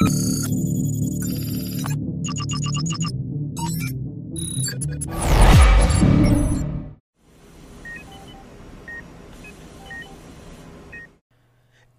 you 0.00 0.29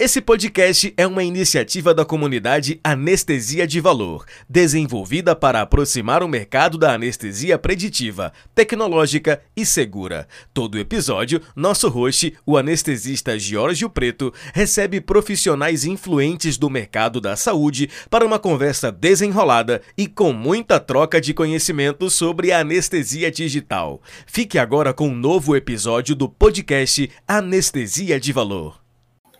Esse 0.03 0.19
podcast 0.19 0.91
é 0.97 1.05
uma 1.05 1.23
iniciativa 1.23 1.93
da 1.93 2.03
comunidade 2.03 2.79
Anestesia 2.83 3.67
de 3.67 3.79
Valor, 3.79 4.25
desenvolvida 4.49 5.35
para 5.35 5.61
aproximar 5.61 6.23
o 6.23 6.27
mercado 6.27 6.75
da 6.75 6.95
anestesia 6.95 7.55
preditiva, 7.59 8.33
tecnológica 8.55 9.43
e 9.55 9.63
segura. 9.63 10.27
Todo 10.55 10.79
episódio, 10.79 11.39
nosso 11.55 11.87
host, 11.87 12.35
o 12.47 12.57
anestesista 12.57 13.37
Giorgio 13.37 13.91
Preto, 13.91 14.33
recebe 14.55 14.99
profissionais 14.99 15.85
influentes 15.85 16.57
do 16.57 16.67
mercado 16.67 17.21
da 17.21 17.35
saúde 17.35 17.87
para 18.09 18.25
uma 18.25 18.39
conversa 18.39 18.91
desenrolada 18.91 19.83
e 19.95 20.07
com 20.07 20.33
muita 20.33 20.79
troca 20.79 21.21
de 21.21 21.31
conhecimento 21.31 22.09
sobre 22.09 22.51
a 22.51 22.61
anestesia 22.61 23.29
digital. 23.29 24.01
Fique 24.25 24.57
agora 24.57 24.95
com 24.95 25.09
um 25.09 25.15
novo 25.15 25.55
episódio 25.55 26.15
do 26.15 26.27
podcast 26.27 27.07
Anestesia 27.27 28.19
de 28.19 28.33
Valor. 28.33 28.80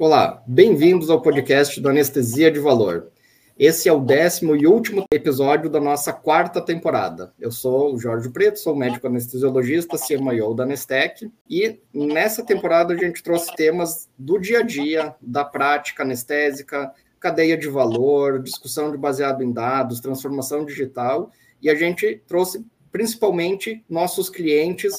Olá, 0.03 0.41
bem-vindos 0.47 1.11
ao 1.11 1.21
podcast 1.21 1.79
do 1.79 1.87
Anestesia 1.87 2.49
de 2.49 2.59
Valor. 2.59 3.11
Esse 3.55 3.87
é 3.87 3.93
o 3.93 3.99
décimo 3.99 4.55
e 4.55 4.65
último 4.65 5.05
episódio 5.13 5.69
da 5.69 5.79
nossa 5.79 6.11
quarta 6.11 6.59
temporada. 6.59 7.31
Eu 7.39 7.51
sou 7.51 7.93
o 7.93 7.99
Jorge 7.99 8.27
Preto, 8.29 8.57
sou 8.57 8.75
médico 8.75 9.05
anestesiologista, 9.05 9.99
CMIO 9.99 10.55
da 10.55 10.63
Anestec, 10.63 11.31
e 11.47 11.79
nessa 11.93 12.43
temporada 12.43 12.95
a 12.95 12.97
gente 12.97 13.21
trouxe 13.21 13.55
temas 13.55 14.09
do 14.17 14.39
dia 14.39 14.61
a 14.61 14.63
dia, 14.63 15.13
da 15.21 15.45
prática 15.45 16.01
anestésica, 16.01 16.91
cadeia 17.19 17.55
de 17.55 17.69
valor, 17.69 18.41
discussão 18.41 18.91
de 18.91 18.97
baseado 18.97 19.43
em 19.43 19.51
dados, 19.51 19.99
transformação 19.99 20.65
digital, 20.65 21.29
e 21.61 21.69
a 21.69 21.75
gente 21.75 22.23
trouxe 22.27 22.65
principalmente 22.91 23.85
nossos 23.87 24.31
clientes 24.31 24.97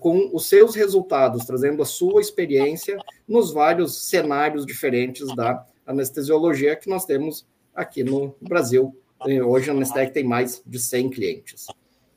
com 0.00 0.30
os 0.32 0.46
seus 0.46 0.74
resultados, 0.74 1.44
trazendo 1.44 1.82
a 1.82 1.86
sua 1.86 2.20
experiência 2.20 2.96
nos 3.26 3.52
vários 3.52 4.08
cenários 4.08 4.64
diferentes 4.64 5.34
da 5.34 5.66
anestesiologia 5.86 6.76
que 6.76 6.88
nós 6.88 7.04
temos 7.04 7.46
aqui 7.74 8.04
no 8.04 8.34
Brasil. 8.40 8.96
Eh, 9.26 9.42
hoje 9.42 9.70
a 9.70 9.72
Anestec 9.72 10.12
tem 10.12 10.24
mais 10.24 10.62
de 10.64 10.78
100 10.78 11.10
clientes. 11.10 11.66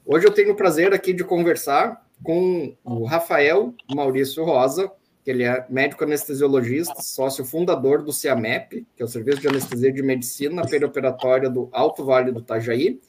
Hoje 0.05 0.27
eu 0.27 0.31
tenho 0.31 0.53
o 0.53 0.55
prazer 0.55 0.93
aqui 0.93 1.13
de 1.13 1.23
conversar 1.23 2.05
com 2.23 2.75
o 2.83 3.03
Rafael 3.05 3.73
Maurício 3.93 4.43
Rosa, 4.43 4.91
que 5.23 5.31
ele 5.31 5.43
é 5.43 5.65
médico 5.69 6.03
anestesiologista, 6.03 7.01
sócio 7.01 7.43
fundador 7.43 8.03
do 8.03 8.13
CIAMEP, 8.13 8.85
que 8.95 9.01
é 9.01 9.05
o 9.05 9.07
Serviço 9.07 9.41
de 9.41 9.47
Anestesia 9.47 9.91
de 9.91 10.03
Medicina 10.03 10.67
Perioperatória 10.67 11.49
do 11.49 11.67
Alto 11.71 12.05
Vale 12.05 12.31
do 12.31 12.41
Itajaí, 12.41 13.01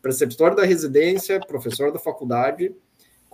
preceptor 0.00 0.54
da 0.54 0.64
residência, 0.64 1.40
professor 1.40 1.90
da 1.90 1.98
faculdade 1.98 2.72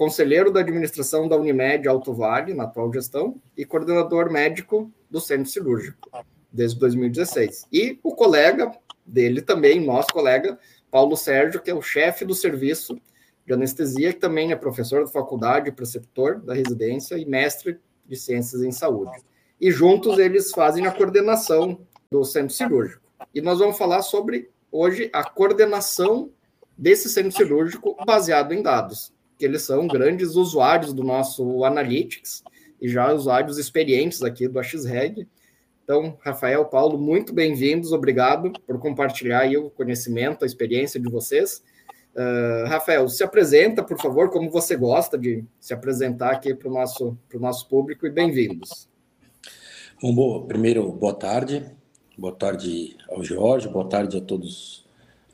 conselheiro 0.01 0.51
da 0.51 0.61
administração 0.61 1.29
da 1.29 1.37
Unimed 1.37 1.87
Alto 1.87 2.15
Vale, 2.15 2.55
na 2.55 2.65
atual 2.65 2.91
gestão, 2.91 3.39
e 3.55 3.67
coordenador 3.67 4.33
médico 4.33 4.91
do 5.11 5.20
centro 5.20 5.45
cirúrgico, 5.45 6.11
desde 6.51 6.79
2016. 6.79 7.67
E 7.70 7.98
o 8.03 8.15
colega 8.15 8.73
dele 9.05 9.42
também, 9.42 9.79
nosso 9.79 10.09
colega, 10.09 10.59
Paulo 10.91 11.19
Sérgio, 11.19 11.61
que 11.61 11.70
é 11.70 11.75
o 11.75 11.83
chefe 11.83 12.25
do 12.25 12.34
serviço 12.34 12.98
de 13.47 13.53
anestesia, 13.53 14.15
que 14.15 14.19
também 14.19 14.53
é 14.53 14.57
professor 14.57 15.05
da 15.05 15.11
faculdade, 15.11 15.70
preceptor 15.70 16.41
da 16.41 16.55
residência 16.55 17.19
e 17.19 17.27
mestre 17.27 17.79
de 18.07 18.17
ciências 18.17 18.62
em 18.62 18.73
saúde. 18.73 19.19
E 19.61 19.70
juntos 19.70 20.19
eles 20.19 20.51
fazem 20.51 20.87
a 20.87 20.92
coordenação 20.92 21.79
do 22.11 22.25
centro 22.25 22.55
cirúrgico. 22.55 23.03
E 23.35 23.42
nós 23.42 23.59
vamos 23.59 23.77
falar 23.77 24.01
sobre, 24.01 24.48
hoje, 24.73 25.11
a 25.12 25.23
coordenação 25.29 26.31
desse 26.75 27.11
centro 27.11 27.33
cirúrgico 27.33 27.95
baseado 28.07 28.55
em 28.55 28.62
dados 28.62 29.12
que 29.41 29.46
eles 29.46 29.62
são 29.62 29.86
grandes 29.86 30.34
usuários 30.34 30.92
do 30.92 31.02
nosso 31.02 31.64
Analytics 31.64 32.45
e 32.78 32.86
já 32.86 33.11
usuários 33.11 33.56
experientes 33.56 34.23
aqui 34.23 34.46
do 34.46 34.58
AXREG. 34.58 35.27
Então, 35.83 36.18
Rafael, 36.20 36.67
Paulo, 36.67 36.98
muito 36.98 37.33
bem-vindos, 37.33 37.90
obrigado 37.90 38.52
por 38.67 38.79
compartilhar 38.79 39.40
aí 39.40 39.56
o 39.56 39.70
conhecimento, 39.70 40.42
a 40.42 40.46
experiência 40.46 41.00
de 41.00 41.11
vocês. 41.11 41.62
Uh, 42.14 42.68
Rafael, 42.68 43.08
se 43.08 43.24
apresenta, 43.24 43.83
por 43.83 43.98
favor, 43.98 44.29
como 44.29 44.50
você 44.50 44.77
gosta 44.77 45.17
de 45.17 45.42
se 45.58 45.73
apresentar 45.73 46.33
aqui 46.33 46.55
para 46.55 46.68
o 46.68 46.74
nosso, 46.74 47.17
nosso 47.33 47.67
público 47.67 48.06
e 48.06 48.11
bem-vindos. 48.11 48.90
Bom, 50.02 50.14
boa, 50.14 50.46
primeiro, 50.46 50.92
boa 50.92 51.14
tarde. 51.14 51.64
Boa 52.18 52.34
tarde 52.34 52.95
ao 53.08 53.24
Jorge, 53.24 53.68
boa 53.68 53.89
tarde 53.89 54.18
a 54.18 54.20
todos 54.20 54.84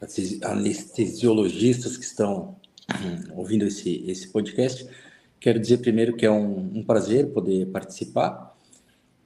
os 0.00 0.42
anestesiologistas 0.44 1.96
que 1.96 2.04
estão 2.04 2.54
ouvindo 3.34 3.64
esse, 3.64 4.04
esse 4.06 4.28
podcast. 4.28 4.86
Quero 5.40 5.58
dizer 5.60 5.78
primeiro 5.78 6.16
que 6.16 6.24
é 6.24 6.30
um, 6.30 6.78
um 6.78 6.84
prazer 6.84 7.32
poder 7.32 7.66
participar 7.66 8.56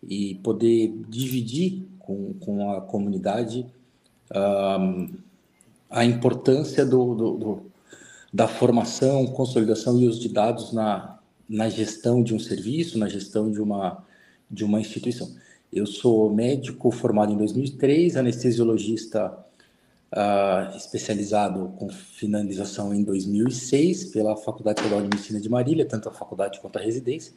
e 0.03 0.37
poder 0.37 0.95
dividir 1.09 1.87
com, 1.99 2.35
com 2.35 2.73
a 2.73 2.81
comunidade 2.81 3.67
um, 4.35 5.09
a 5.89 6.05
importância 6.05 6.85
do, 6.85 7.15
do, 7.15 7.37
do, 7.37 7.63
da 8.33 8.49
formação, 8.49 9.27
consolidação 9.27 10.01
e 10.01 10.07
uso 10.07 10.21
de 10.21 10.29
dados 10.29 10.73
na, 10.73 11.19
na 11.49 11.69
gestão 11.69 12.23
de 12.23 12.35
um 12.35 12.39
serviço, 12.39 12.99
na 12.99 13.09
gestão 13.09 13.51
de 13.51 13.61
uma, 13.61 14.05
de 14.51 14.65
uma 14.65 14.81
instituição. 14.81 15.29
Eu 15.73 15.87
sou 15.87 16.33
médico 16.33 16.91
formado 16.91 17.33
em 17.33 17.37
2003, 17.37 18.17
anestesiologista 18.17 19.37
uh, 20.13 20.77
especializado 20.77 21.73
com 21.79 21.89
finalização 21.89 22.93
em 22.95 23.03
2006 23.03 24.07
pela 24.07 24.37
Faculdade 24.37 24.83
Federal 24.83 25.03
de 25.03 25.09
Medicina 25.09 25.41
de 25.41 25.49
Marília, 25.49 25.87
tanto 25.87 26.09
a 26.09 26.13
faculdade 26.13 26.61
quanto 26.61 26.79
a 26.79 26.83
residência. 26.83 27.33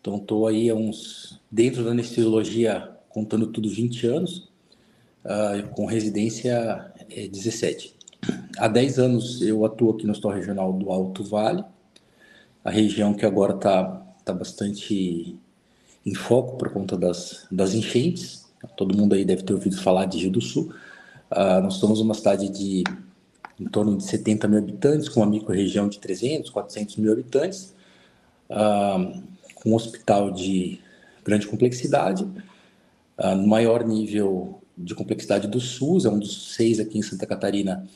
Então, 0.00 0.16
estou 0.16 0.46
aí 0.46 0.72
uns, 0.72 1.40
dentro 1.50 1.82
da 1.84 1.90
anestesiologia, 1.90 2.90
contando 3.08 3.46
tudo, 3.46 3.68
20 3.68 4.06
anos, 4.06 4.50
uh, 5.24 5.68
com 5.74 5.86
residência 5.86 6.92
é, 7.10 7.26
17. 7.26 7.94
Há 8.58 8.68
10 8.68 8.98
anos 8.98 9.42
eu 9.42 9.64
atuo 9.64 9.92
aqui 9.92 10.04
no 10.04 10.12
Hospital 10.12 10.32
Regional 10.32 10.72
do 10.72 10.90
Alto 10.90 11.24
Vale, 11.24 11.64
a 12.64 12.70
região 12.70 13.12
que 13.14 13.26
agora 13.26 13.54
está 13.54 14.02
tá 14.24 14.32
bastante 14.32 15.38
em 16.04 16.14
foco 16.14 16.56
por 16.56 16.70
conta 16.72 16.96
das, 16.96 17.46
das 17.50 17.74
enchentes. 17.74 18.44
Todo 18.76 18.96
mundo 18.96 19.14
aí 19.14 19.24
deve 19.24 19.42
ter 19.42 19.52
ouvido 19.52 19.80
falar 19.80 20.06
de 20.06 20.18
Rio 20.18 20.32
do 20.32 20.40
Sul. 20.40 20.72
Uh, 21.34 21.60
nós 21.60 21.74
somos 21.74 22.00
uma 22.00 22.14
cidade 22.14 22.48
de 22.48 22.84
em 23.58 23.66
torno 23.66 23.96
de 23.96 24.04
70 24.04 24.48
mil 24.48 24.58
habitantes, 24.58 25.08
com 25.08 25.20
uma 25.20 25.26
micro-região 25.26 25.88
de 25.88 25.98
300, 25.98 26.50
400 26.50 26.96
mil 26.96 27.12
habitantes, 27.12 27.74
uh, 28.50 29.22
com 29.54 29.70
um 29.70 29.74
hospital 29.74 30.30
de 30.30 30.80
grande 31.24 31.46
complexidade, 31.46 32.24
uh, 32.24 33.34
no 33.36 33.46
maior 33.46 33.84
nível 33.84 34.60
de 34.76 34.94
complexidade 34.94 35.46
do 35.46 35.60
SUS, 35.60 36.04
é 36.04 36.08
um 36.08 36.18
dos 36.18 36.54
seis 36.54 36.80
aqui 36.80 36.98
em 36.98 37.02
Santa 37.02 37.26
Catarina, 37.26 37.86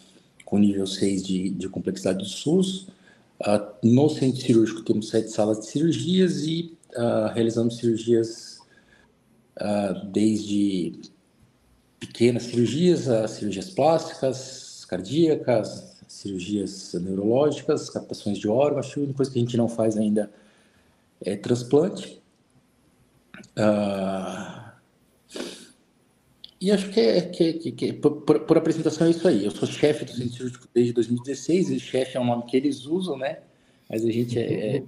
com 0.45 0.59
nível 0.59 0.87
6 0.87 1.27
de, 1.27 1.51
de 1.51 1.69
complexidade 1.69 2.19
do 2.19 2.25
SUS. 2.25 2.89
Uh, 3.41 3.69
no 3.83 4.09
centro 4.09 4.41
cirúrgico 4.41 4.83
temos 4.83 5.11
sete 5.11 5.31
salas 5.31 5.61
de 5.61 5.67
cirurgias 5.67 6.43
e 6.43 6.77
uh, 6.97 7.33
realizamos 7.35 7.77
cirurgias 7.77 8.59
desde 10.13 10.93
pequenas 11.99 12.45
cirurgias, 12.45 13.09
as 13.09 13.33
cirurgias 13.33 13.71
plásticas, 13.71 14.85
cardíacas, 14.89 15.97
cirurgias 16.07 16.95
neurológicas, 16.95 17.91
captações 17.91 18.39
de 18.39 18.49
órgãos, 18.49 18.93
a 18.97 19.01
única 19.01 19.15
coisa 19.15 19.31
que 19.31 19.39
a 19.39 19.43
gente 19.43 19.57
não 19.57 19.69
faz 19.69 19.97
ainda 19.97 20.31
é 21.21 21.37
transplante. 21.37 22.23
Uh, 23.57 24.69
e 26.61 26.73
acho 26.73 26.91
que, 26.91 27.01
é, 27.01 27.21
que, 27.23 27.53
que, 27.55 27.73
que 27.73 27.93
por, 27.93 28.41
por, 28.41 28.57
apresentação 28.57 29.07
é 29.07 29.11
isso 29.11 29.29
aí. 29.29 29.45
Eu 29.45 29.51
sou 29.51 29.69
chefe 29.69 30.05
do 30.05 30.13
centro 30.13 30.33
cirúrgico 30.33 30.69
desde 30.75 30.93
2016, 30.93 31.71
e 31.71 31.81
chefe 31.81 32.17
é 32.17 32.21
um 32.21 32.25
nome 32.25 32.45
que 32.45 32.57
eles 32.57 32.85
usam, 32.85 33.17
né? 33.17 33.41
Mas 33.89 34.05
a 34.05 34.11
gente 34.11 34.39
é, 34.39 34.77
é, 34.77 34.83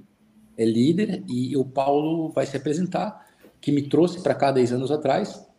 é 0.56 0.64
líder 0.64 1.22
e 1.28 1.56
o 1.56 1.64
Paulo 1.64 2.30
vai 2.30 2.46
se 2.46 2.56
apresentar, 2.56 3.28
que 3.60 3.70
me 3.70 3.82
trouxe 3.82 4.20
para 4.20 4.34
cá 4.34 4.50
10 4.50 4.72
anos 4.72 4.90
atrás 4.90 5.49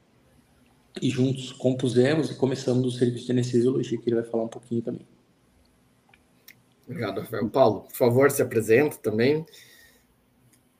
e 0.99 1.09
juntos 1.09 1.51
compusemos 1.53 2.31
e 2.31 2.35
começamos 2.35 2.95
o 2.95 2.97
serviço 2.97 3.25
de 3.25 3.31
anestesiologia, 3.31 3.97
que 3.97 4.09
ele 4.09 4.21
vai 4.21 4.29
falar 4.29 4.43
um 4.43 4.49
pouquinho 4.49 4.81
também. 4.81 5.05
Obrigado, 6.87 7.21
Rafael. 7.21 7.49
Paulo, 7.49 7.81
por 7.81 7.95
favor, 7.95 8.31
se 8.31 8.41
apresenta 8.41 8.97
também. 8.97 9.45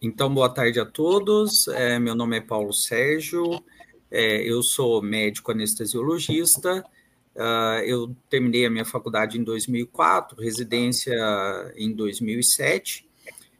Então, 0.01 0.33
boa 0.33 0.49
tarde 0.49 0.79
a 0.79 0.85
todos. 0.85 1.67
É, 1.67 1.99
meu 1.99 2.15
nome 2.15 2.37
é 2.37 2.41
Paulo 2.41 2.73
Sérgio, 2.73 3.63
é, 4.09 4.41
eu 4.41 4.61
sou 4.63 5.01
médico 5.01 5.51
anestesiologista. 5.51 6.83
Uh, 7.33 7.79
eu 7.85 8.15
terminei 8.29 8.65
a 8.65 8.69
minha 8.69 8.83
faculdade 8.83 9.39
em 9.39 9.43
2004, 9.43 10.41
residência 10.41 11.15
em 11.77 11.93
2007. 11.93 13.07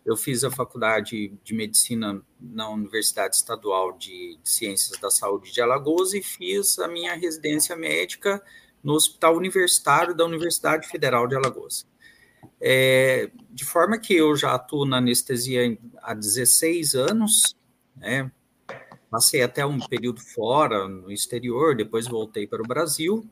Eu 0.06 0.18
fiz 0.18 0.44
a 0.44 0.52
faculdade 0.52 1.34
de 1.44 1.54
medicina 1.54 2.22
na 2.40 2.70
Universidade 2.70 3.36
Estadual 3.36 3.98
de 3.98 4.38
Ciências 4.44 5.00
da 5.00 5.12
Saúde 5.12 5.52
de 5.52 5.62
Alagoas 5.62 6.14
e 6.14 6.22
fiz 6.22 6.80
a 6.80 6.88
minha 6.88 7.14
residência 7.14 7.76
médica 7.76 8.42
no 8.84 8.94
Hospital 8.94 9.36
Universitário 9.36 10.16
da 10.16 10.26
Universidade 10.26 10.88
Federal 10.88 11.28
de 11.28 11.36
Alagoas. 11.36 11.88
É, 12.60 13.30
de 13.52 13.64
forma 13.64 14.00
que 14.00 14.16
eu 14.16 14.36
já 14.36 14.56
atuo 14.56 14.86
na 14.86 14.98
anestesia 14.98 15.78
há 16.02 16.14
16 16.14 16.96
anos, 16.96 17.56
né? 17.96 18.32
Passei 19.10 19.44
até 19.44 19.66
um 19.66 19.78
período 19.78 20.22
fora, 20.22 20.88
no 20.88 21.12
exterior, 21.12 21.76
depois 21.76 22.08
voltei 22.08 22.48
para 22.48 22.62
o 22.62 22.68
Brasil, 22.68 23.30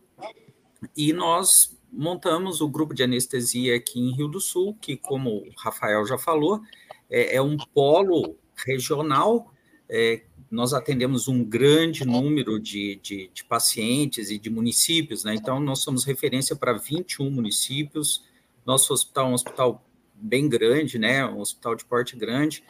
e 0.96 1.14
nós 1.14 1.79
montamos 1.92 2.62
o 2.62 2.70
grupo 2.70 2.94
de 2.94 3.04
anestesia 3.04 3.76
aqui 3.76 4.00
em 4.00 4.16
Rio 4.16 4.28
do 4.28 4.40
Sul, 4.40 4.78
que, 4.82 4.96
como 4.96 5.30
o 5.30 5.52
Rafael 5.58 6.06
já 6.06 6.18
falou, 6.18 6.62
é, 7.10 7.36
é 7.36 7.42
um 7.42 7.58
polo 7.58 8.36
regional. 8.56 9.54
É, 9.90 10.24
nós 10.52 10.74
atendemos 10.74 11.28
um 11.28 11.44
grande 11.44 12.06
número 12.06 12.60
de, 12.60 13.00
de, 13.02 13.30
de, 13.34 13.44
pacientes 13.44 14.30
e 14.30 14.38
de 14.38 14.50
municípios, 14.50 15.24
né? 15.24 15.36
Então, 15.36 15.60
nós 15.60 15.80
somos 15.80 16.06
referência 16.06 16.56
para 16.56 16.74
21 16.74 17.30
municípios. 17.30 18.24
Nosso 18.66 18.94
hospital 18.94 19.28
é 19.28 19.30
um 19.30 19.34
hospital 19.34 19.86
bem 20.14 20.50
grande, 20.50 21.00
né? 21.00 21.26
Um 21.26 21.40
hospital 21.40 21.76
de 21.76 21.86
porte 21.86 22.16
grande, 22.16 22.64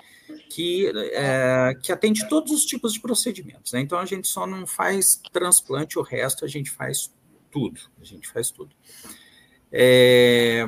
que, 0.50 0.88
é, 1.14 1.76
que 1.82 1.92
atende 1.92 2.28
todos 2.30 2.52
os 2.52 2.66
tipos 2.66 2.94
de 2.94 3.00
procedimentos, 3.00 3.74
né? 3.74 3.82
Então, 3.82 3.98
a 3.98 4.06
gente 4.06 4.28
só 4.28 4.46
não 4.46 4.66
faz 4.68 5.20
transplante, 5.32 5.98
o 5.98 6.02
resto 6.02 6.46
a 6.46 6.48
gente 6.48 6.70
faz 6.70 7.12
tudo, 7.52 7.80
a 8.02 8.04
gente 8.04 8.28
faz 8.28 8.52
tudo. 8.52 8.76
É, 9.72 10.68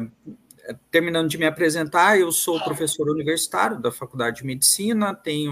terminando 0.90 1.30
de 1.30 1.38
me 1.38 1.46
apresentar, 1.46 2.20
eu 2.20 2.32
sou 2.32 2.60
professor 2.64 3.10
universitário 3.10 3.80
da 3.80 3.92
Faculdade 3.92 4.38
de 4.38 4.46
Medicina, 4.46 5.14
tenho 5.14 5.52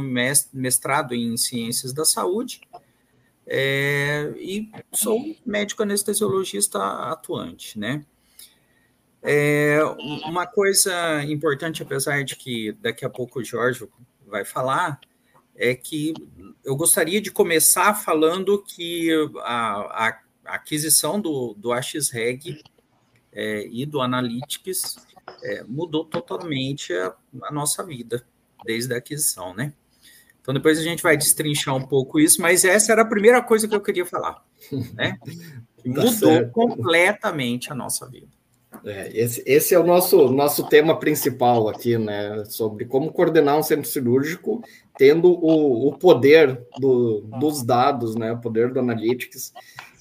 mestrado 0.53 1.13
em 1.13 1.35
Ciências 1.37 1.93
da 1.93 2.05
Saúde 2.05 2.61
é, 3.51 4.31
e 4.37 4.71
sou 4.93 5.19
médico 5.43 5.81
anestesiologista 5.81 6.79
atuante, 7.09 7.79
né? 7.79 8.05
É, 9.21 9.79
uma 10.25 10.45
coisa 10.45 11.23
importante, 11.25 11.81
apesar 11.81 12.23
de 12.23 12.35
que 12.35 12.71
daqui 12.73 13.03
a 13.03 13.09
pouco 13.09 13.39
o 13.39 13.43
Jorge 13.43 13.89
vai 14.25 14.45
falar, 14.45 14.99
é 15.55 15.75
que 15.75 16.13
eu 16.63 16.75
gostaria 16.75 17.19
de 17.19 17.31
começar 17.31 17.93
falando 17.95 18.63
que 18.63 19.09
a, 19.39 20.07
a 20.07 20.19
a 20.49 20.55
aquisição 20.55 21.21
do, 21.21 21.53
do 21.53 21.71
AXREG 21.71 22.61
é, 23.31 23.67
e 23.71 23.85
do 23.85 24.01
Analytics 24.01 24.95
é, 25.43 25.63
mudou 25.63 26.03
totalmente 26.03 26.91
a, 26.93 27.13
a, 27.43 27.51
nossa 27.51 27.83
vida 27.83 28.25
desde 28.65 28.93
a 28.93 28.97
aquisição, 28.97 29.53
né? 29.53 29.73
Então 30.41 30.53
depois 30.53 30.79
a 30.79 30.83
gente 30.83 31.03
vai 31.03 31.15
destrinchar 31.15 31.75
um 31.75 31.85
pouco 31.85 32.19
isso, 32.19 32.41
mas 32.41 32.65
essa 32.65 32.91
era 32.91 33.03
a 33.03 33.05
primeira 33.05 33.41
coisa 33.41 33.67
que 33.67 33.75
eu 33.75 33.81
queria 33.81 34.05
falar, 34.05 34.43
né? 34.93 35.17
Tá 35.79 36.03
mudou 36.03 36.43
tá 36.43 36.49
completamente 36.49 37.71
a 37.71 37.75
nossa 37.75 38.05
vida. 38.05 38.27
É, 38.83 39.09
esse, 39.17 39.41
esse 39.45 39.73
é 39.73 39.79
o 39.79 39.83
nosso, 39.83 40.29
nosso 40.29 40.67
tema 40.67 40.99
principal 40.99 41.69
aqui, 41.69 41.97
né? 41.97 42.43
Sobre 42.45 42.83
como 42.83 43.13
coordenar 43.13 43.57
um 43.57 43.63
centro 43.63 43.89
cirúrgico 43.89 44.61
tendo 44.97 45.31
o, 45.31 45.87
o 45.87 45.97
poder 45.97 46.61
do, 46.77 47.21
dos 47.39 47.63
dados, 47.63 48.15
né? 48.15 48.33
O 48.33 48.41
poder 48.41 48.73
do 48.73 48.79
Analytics. 48.79 49.53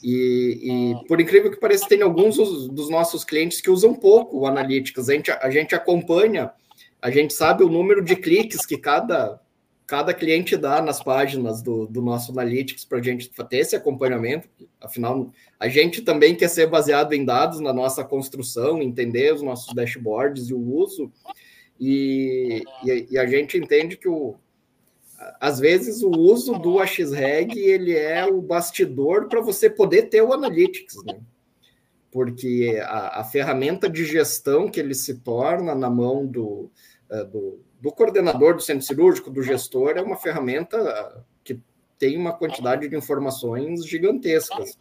E, 0.02 0.60
e, 0.62 1.06
por 1.06 1.20
incrível 1.20 1.50
que 1.50 1.58
pareça, 1.58 1.88
tem 1.88 2.02
alguns 2.02 2.36
dos 2.68 2.88
nossos 2.88 3.24
clientes 3.24 3.60
que 3.60 3.70
usam 3.70 3.94
pouco 3.94 4.38
o 4.38 4.46
Analytics. 4.46 5.08
A 5.08 5.14
gente, 5.14 5.30
a 5.30 5.50
gente 5.50 5.74
acompanha, 5.74 6.52
a 7.02 7.10
gente 7.10 7.34
sabe 7.34 7.64
o 7.64 7.68
número 7.68 8.02
de 8.02 8.14
cliques 8.14 8.64
que 8.64 8.78
cada, 8.78 9.40
cada 9.86 10.14
cliente 10.14 10.56
dá 10.56 10.80
nas 10.80 11.02
páginas 11.02 11.62
do, 11.62 11.86
do 11.86 12.00
nosso 12.00 12.30
Analytics 12.30 12.84
para 12.84 12.98
a 12.98 13.02
gente 13.02 13.28
ter 13.28 13.58
esse 13.58 13.74
acompanhamento. 13.74 14.48
Afinal, 14.80 15.32
a 15.58 15.68
gente 15.68 16.02
também 16.02 16.36
quer 16.36 16.48
ser 16.48 16.68
baseado 16.68 17.12
em 17.12 17.24
dados 17.24 17.58
na 17.58 17.72
nossa 17.72 18.04
construção, 18.04 18.80
entender 18.80 19.34
os 19.34 19.42
nossos 19.42 19.74
dashboards 19.74 20.48
e 20.48 20.54
o 20.54 20.60
uso. 20.60 21.12
E, 21.80 22.62
e, 22.84 23.08
e 23.10 23.18
a 23.18 23.26
gente 23.26 23.56
entende 23.56 23.96
que 23.96 24.08
o, 24.08 24.36
às 25.40 25.58
vezes 25.58 26.02
o 26.02 26.10
uso 26.10 26.54
do 26.54 26.78
AXREG 26.78 27.58
ele 27.58 27.94
é 27.94 28.24
o 28.24 28.40
bastidor 28.40 29.28
para 29.28 29.40
você 29.40 29.68
poder 29.68 30.04
ter 30.04 30.22
o 30.22 30.32
Analytics, 30.32 30.96
né? 31.04 31.20
Porque 32.10 32.80
a, 32.82 33.20
a, 33.20 33.24
ferramenta 33.24 33.88
de 33.88 34.04
gestão 34.04 34.70
que 34.70 34.80
ele 34.80 34.94
se 34.94 35.18
torna 35.18 35.74
na 35.74 35.90
mão 35.90 36.24
do, 36.24 36.70
uh, 37.10 37.24
do, 37.30 37.60
do, 37.80 37.92
coordenador 37.92 38.54
do 38.54 38.62
centro 38.62 38.86
cirúrgico, 38.86 39.30
do 39.30 39.42
gestor, 39.42 39.90
é 39.96 40.00
uma 40.00 40.16
ferramenta 40.16 41.22
que 41.44 41.60
tem 41.98 42.16
uma 42.16 42.32
quantidade 42.32 42.88
de 42.88 42.96
informações 42.96 43.84
gigantescas. 43.84 44.76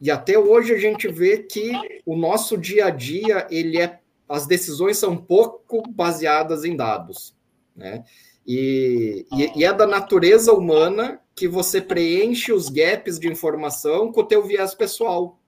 E 0.00 0.10
até 0.10 0.36
hoje 0.38 0.74
a 0.74 0.78
gente 0.78 1.06
vê 1.06 1.38
que 1.38 1.72
o 2.04 2.16
nosso 2.16 2.58
dia 2.58 2.86
a 2.86 2.90
dia 2.90 3.46
ele 3.50 3.78
é 3.78 4.00
as 4.28 4.46
decisões 4.46 4.98
são 4.98 5.16
pouco 5.16 5.82
baseadas 5.90 6.64
em 6.64 6.76
dados, 6.76 7.34
né? 7.74 8.04
E, 8.48 9.26
e, 9.30 9.60
e, 9.60 9.64
é 9.64 9.74
da 9.74 9.86
natureza 9.86 10.54
humana 10.54 11.20
que 11.36 11.46
você 11.46 11.82
preenche 11.82 12.50
os 12.50 12.70
gaps 12.70 13.18
de 13.18 13.28
informação 13.28 14.10
com 14.10 14.22
o 14.22 14.26
teu 14.26 14.42
viés 14.42 14.74
pessoal. 14.74 15.38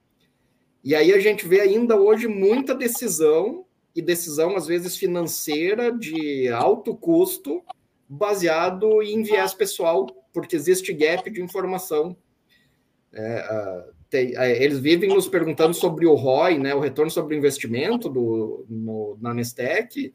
E 0.85 0.95
aí 0.95 1.11
a 1.11 1.19
gente 1.19 1.49
vê 1.49 1.63
ainda 1.63 1.99
hoje 1.99 2.29
muita 2.29 2.75
decisão, 2.75 3.65
e 3.97 4.03
decisão 4.03 4.55
às 4.55 4.67
vezes 4.67 4.99
financeira, 4.99 5.91
de 5.91 6.51
alto 6.51 6.95
custo, 6.95 7.63
baseado 8.07 9.03
em 9.03 9.23
viés 9.23 9.55
pessoal, 9.55 10.07
porque 10.31 10.55
existe 10.55 10.93
gap 10.93 11.31
de 11.31 11.43
informação. 11.43 12.15
É, 13.15 13.41
uh, 13.41 13.95
tem, 14.11 14.37
uh, 14.37 14.43
eles 14.43 14.79
vivem 14.79 15.09
nos 15.09 15.27
perguntando 15.27 15.73
sobre 15.73 16.07
o 16.07 16.15
ROI, 16.15 16.59
né, 16.59 16.75
o 16.75 16.81
retorno 16.81 17.11
sobre 17.11 17.35
o 17.35 17.39
investimento 17.39 18.11
do, 18.11 18.67
no, 18.69 19.17
na 19.23 19.33
Nestec, 19.33 20.13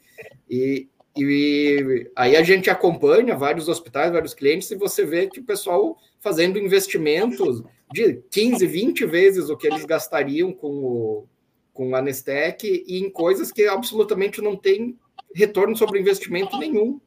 e, 0.47 0.87
e 1.17 2.11
aí 2.15 2.35
a 2.35 2.43
gente 2.43 2.69
acompanha 2.69 3.37
vários 3.37 3.69
hospitais, 3.69 4.11
vários 4.11 4.33
clientes, 4.33 4.69
e 4.69 4.75
você 4.75 5.05
vê 5.05 5.27
que 5.27 5.39
o 5.39 5.45
pessoal 5.45 5.97
fazendo 6.19 6.59
investimentos 6.59 7.63
de 7.93 8.21
15, 8.31 8.65
20 8.67 9.05
vezes 9.05 9.49
o 9.49 9.55
que 9.55 9.67
eles 9.67 9.85
gastariam 9.85 10.51
com 10.51 10.67
o, 10.67 11.27
com 11.73 11.95
a 11.95 12.01
Nestec 12.01 12.65
e 12.65 12.99
em 12.99 13.09
coisas 13.09 13.51
que 13.51 13.65
absolutamente 13.65 14.41
não 14.41 14.57
tem 14.57 14.97
retorno 15.33 15.75
sobre 15.75 15.99
investimento 15.99 16.57
nenhum. 16.57 16.99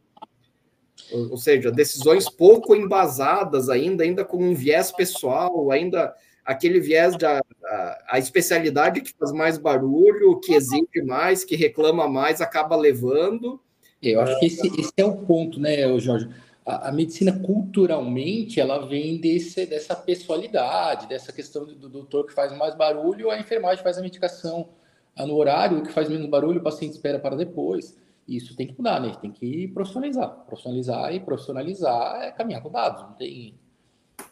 Ou, 1.13 1.33
ou 1.33 1.37
seja, 1.37 1.71
decisões 1.71 2.31
pouco 2.31 2.75
embasadas 2.75 3.69
ainda, 3.69 4.05
ainda 4.05 4.25
com 4.25 4.39
um 4.39 4.55
viés 4.55 4.91
pessoal, 4.91 5.71
ainda 5.71 6.15
aquele 6.45 6.81
viés 6.81 7.17
da 7.19 7.43
a, 7.65 8.05
a, 8.13 8.19
especialidade 8.19 9.03
que 9.03 9.13
faz 9.13 9.33
mais 9.33 9.59
barulho, 9.59 10.41
que 10.41 10.55
exige 10.55 11.03
mais, 11.05 11.45
que 11.45 11.57
reclama 11.57 12.09
mais, 12.09 12.41
acaba 12.41 12.75
levando 12.75 13.61
eu 14.03 14.21
acho 14.21 14.39
que 14.39 14.47
esse, 14.47 14.67
esse 14.81 14.93
é 14.97 15.05
o 15.05 15.17
ponto, 15.17 15.59
né, 15.59 15.99
Jorge? 15.99 16.29
A, 16.65 16.89
a, 16.89 16.93
medicina 16.93 17.33
culturalmente 17.41 18.61
ela 18.61 18.87
vem 18.87 19.21
desse, 19.21 19.67
dessa 19.67 19.97
pessoalidade, 19.97 21.09
dessa 21.09 21.33
questão 21.33 21.65
do, 21.65 21.75
do 21.75 21.89
doutor 21.89 22.27
que 22.27 22.33
faz 22.33 22.57
mais 22.57 22.75
barulho, 22.75 23.31
a 23.31 23.39
enfermagem 23.39 23.83
faz 23.83 23.99
a 23.99 24.03
medicação 24.03 24.69
no 25.17 25.35
horário, 25.35 25.79
o 25.79 25.83
que 25.83 25.91
faz 25.91 26.09
menos 26.09 26.29
barulho, 26.29 26.61
o 26.61 26.63
paciente 26.63 26.93
espera 26.93 27.19
para 27.19 27.35
depois. 27.35 27.97
Isso 28.27 28.55
tem 28.55 28.67
que 28.67 28.77
mudar, 28.77 29.01
né? 29.01 29.17
Tem 29.21 29.33
que 29.33 29.69
profissionalizar. 29.69 30.45
Profissionalizar 30.47 31.15
e 31.15 31.21
profissionalizar 31.21 32.23
é 32.23 32.31
caminhar 32.31 32.63
com 32.63 32.71
dados. 32.71 33.03
Não 33.03 33.15
tem, 33.15 33.59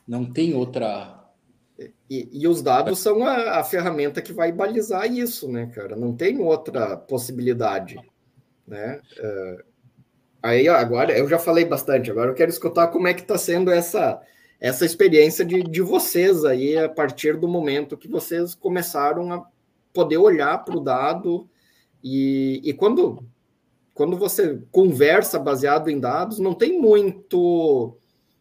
não 0.06 0.32
tem 0.32 0.54
outra. 0.54 1.25
E, 2.08 2.28
e 2.32 2.46
os 2.46 2.62
dados 2.62 2.99
são 2.99 3.25
a, 3.25 3.58
a 3.58 3.64
ferramenta 3.64 4.23
que 4.23 4.32
vai 4.32 4.52
balizar 4.52 5.11
isso, 5.11 5.50
né, 5.50 5.66
cara? 5.66 5.96
Não 5.96 6.14
tem 6.14 6.38
outra 6.38 6.96
possibilidade 6.96 7.99
né? 8.66 9.00
Uh, 9.18 9.64
aí 10.42 10.68
agora 10.68 11.16
eu 11.16 11.28
já 11.28 11.38
falei 11.38 11.64
bastante, 11.64 12.11
agora 12.11 12.30
eu 12.30 12.35
quero 12.35 12.50
escutar 12.50 12.88
como 12.88 13.08
é 13.08 13.14
que 13.14 13.23
está 13.23 13.38
sendo 13.38 13.70
essa 13.70 14.20
essa 14.58 14.87
experiência 14.87 15.44
de, 15.44 15.62
de 15.62 15.82
vocês 15.82 16.42
aí 16.44 16.78
a 16.78 16.88
partir 16.88 17.37
do 17.37 17.46
momento 17.46 17.96
que 17.96 18.08
vocês 18.08 18.54
começaram 18.54 19.30
a 19.30 19.46
poder 19.92 20.16
olhar 20.16 20.64
para 20.64 20.76
o 20.76 20.80
dado 20.80 21.49
e, 22.02 22.62
e 22.64 22.73
quando 22.73 23.23
quando 23.92 24.16
você 24.16 24.58
conversa 24.70 25.38
baseado 25.38 25.90
em 25.90 26.00
dados 26.00 26.38
não 26.38 26.54
tem 26.54 26.80
muito 26.80 27.99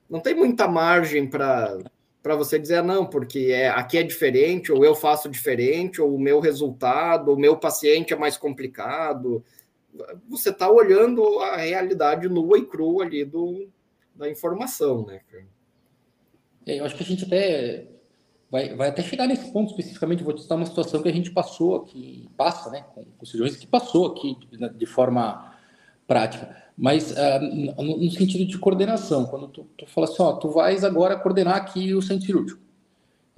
não 0.09 0.19
tem 0.21 0.33
muita 0.33 0.67
margem 0.67 1.27
para 1.27 1.77
para 2.25 2.35
você 2.35 2.57
dizer, 2.57 2.77
ah, 2.77 2.81
não, 2.81 3.05
porque 3.05 3.51
é, 3.51 3.69
aqui 3.69 3.99
é 3.99 4.01
diferente, 4.01 4.71
ou 4.71 4.83
eu 4.83 4.95
faço 4.95 5.29
diferente, 5.29 6.01
ou 6.01 6.15
o 6.15 6.19
meu 6.19 6.39
resultado, 6.39 7.31
o 7.31 7.37
meu 7.37 7.55
paciente 7.55 8.13
é 8.13 8.17
mais 8.17 8.35
complicado 8.35 9.43
você 10.29 10.49
está 10.49 10.69
olhando 10.69 11.39
a 11.39 11.57
realidade 11.57 12.27
nua 12.27 12.57
e 12.57 12.65
crua 12.65 13.05
ali 13.05 13.23
do, 13.23 13.67
da 14.15 14.29
informação, 14.29 15.05
né? 15.05 15.21
É, 16.65 16.79
eu 16.79 16.85
acho 16.85 16.95
que 16.95 17.03
a 17.03 17.05
gente 17.05 17.25
até 17.25 17.87
vai, 18.49 18.75
vai 18.75 18.89
até 18.89 19.03
chegar 19.03 19.27
nesse 19.27 19.51
ponto 19.51 19.71
especificamente. 19.71 20.23
Vou 20.23 20.33
te 20.33 20.41
citar 20.41 20.57
uma 20.57 20.65
situação 20.65 21.01
que 21.01 21.09
a 21.09 21.13
gente 21.13 21.31
passou 21.31 21.75
aqui, 21.75 22.29
passa, 22.35 22.69
né, 22.69 22.85
com, 22.93 23.25
cirurgiões 23.25 23.59
que 23.59 23.67
passou 23.67 24.07
aqui 24.07 24.37
de, 24.51 24.69
de 24.69 24.85
forma 24.85 25.53
prática. 26.07 26.63
Mas 26.77 27.11
uh, 27.11 27.39
no, 27.81 27.97
no, 27.97 28.11
sentido 28.11 28.45
de 28.45 28.57
coordenação, 28.57 29.25
quando 29.25 29.47
tu, 29.47 29.67
tu 29.77 29.87
fala 29.87 30.07
assim, 30.07 30.21
ó, 30.21 30.33
tu 30.33 30.49
vais 30.49 30.83
agora 30.83 31.17
coordenar 31.17 31.55
aqui 31.55 31.93
o 31.93 32.01
centro 32.01 32.25
cirúrgico. 32.25 32.61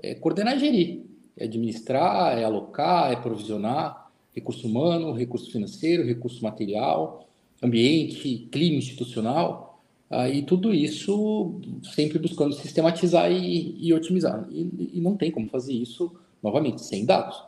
É, 0.01 0.15
coordenar 0.15 0.55
é 0.55 0.59
gerir, 0.59 1.05
é 1.37 1.45
administrar, 1.45 2.37
é 2.37 2.43
alocar, 2.43 3.11
é 3.11 3.15
provisionar 3.15 4.06
recurso 4.37 4.67
humano, 4.67 5.13
recurso 5.13 5.51
financeiro, 5.51 6.05
recurso 6.05 6.43
material, 6.43 7.27
ambiente, 7.61 8.47
clima 8.51 8.77
institucional, 8.77 9.81
uh, 10.11 10.27
e 10.27 10.43
tudo 10.43 10.73
isso 10.73 11.59
sempre 11.95 12.19
buscando 12.19 12.53
sistematizar 12.53 13.31
e, 13.31 13.75
e 13.79 13.91
otimizar. 13.93 14.47
E, 14.51 14.91
e, 14.93 15.01
não 15.01 15.17
tem 15.17 15.31
como 15.31 15.49
fazer 15.49 15.73
isso, 15.73 16.15
novamente, 16.41 16.83
sem 16.83 17.03
dados. 17.03 17.41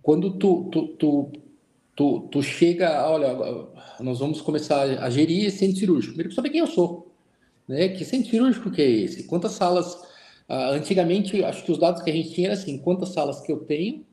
Quando 0.00 0.30
tu, 0.38 0.68
tu, 0.70 0.88
tu 0.96 1.32
tu, 1.96 2.28
tu 2.30 2.42
chega, 2.42 3.08
olha, 3.08 3.34
nós 4.00 4.18
vamos 4.18 4.42
começar 4.42 4.82
a 4.82 5.08
gerir 5.08 5.50
centro 5.50 5.78
cirúrgico. 5.78 6.12
Primeiro, 6.12 6.34
saber 6.34 6.50
quem 6.50 6.60
eu 6.60 6.66
sou. 6.66 7.10
Né? 7.66 7.88
Que 7.88 8.04
centro 8.04 8.30
cirúrgico 8.30 8.70
que 8.70 8.82
é 8.82 8.90
esse? 8.90 9.24
Quantas 9.24 9.52
salas... 9.52 9.94
Uh, 10.46 10.74
antigamente, 10.74 11.42
acho 11.42 11.64
que 11.64 11.72
os 11.72 11.78
dados 11.78 12.02
que 12.02 12.10
a 12.10 12.12
gente 12.12 12.30
tinha 12.30 12.48
era 12.48 12.54
assim, 12.54 12.78
quantas 12.78 13.08
salas 13.08 13.40
que 13.40 13.50
eu 13.50 13.60
tenho, 13.64 14.05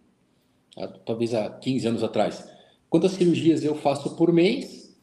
talvez 1.05 1.33
há 1.33 1.49
15 1.49 1.87
anos 1.87 2.03
atrás, 2.03 2.47
quantas 2.89 3.11
cirurgias 3.11 3.63
eu 3.63 3.75
faço 3.75 4.15
por 4.15 4.31
mês, 4.31 4.95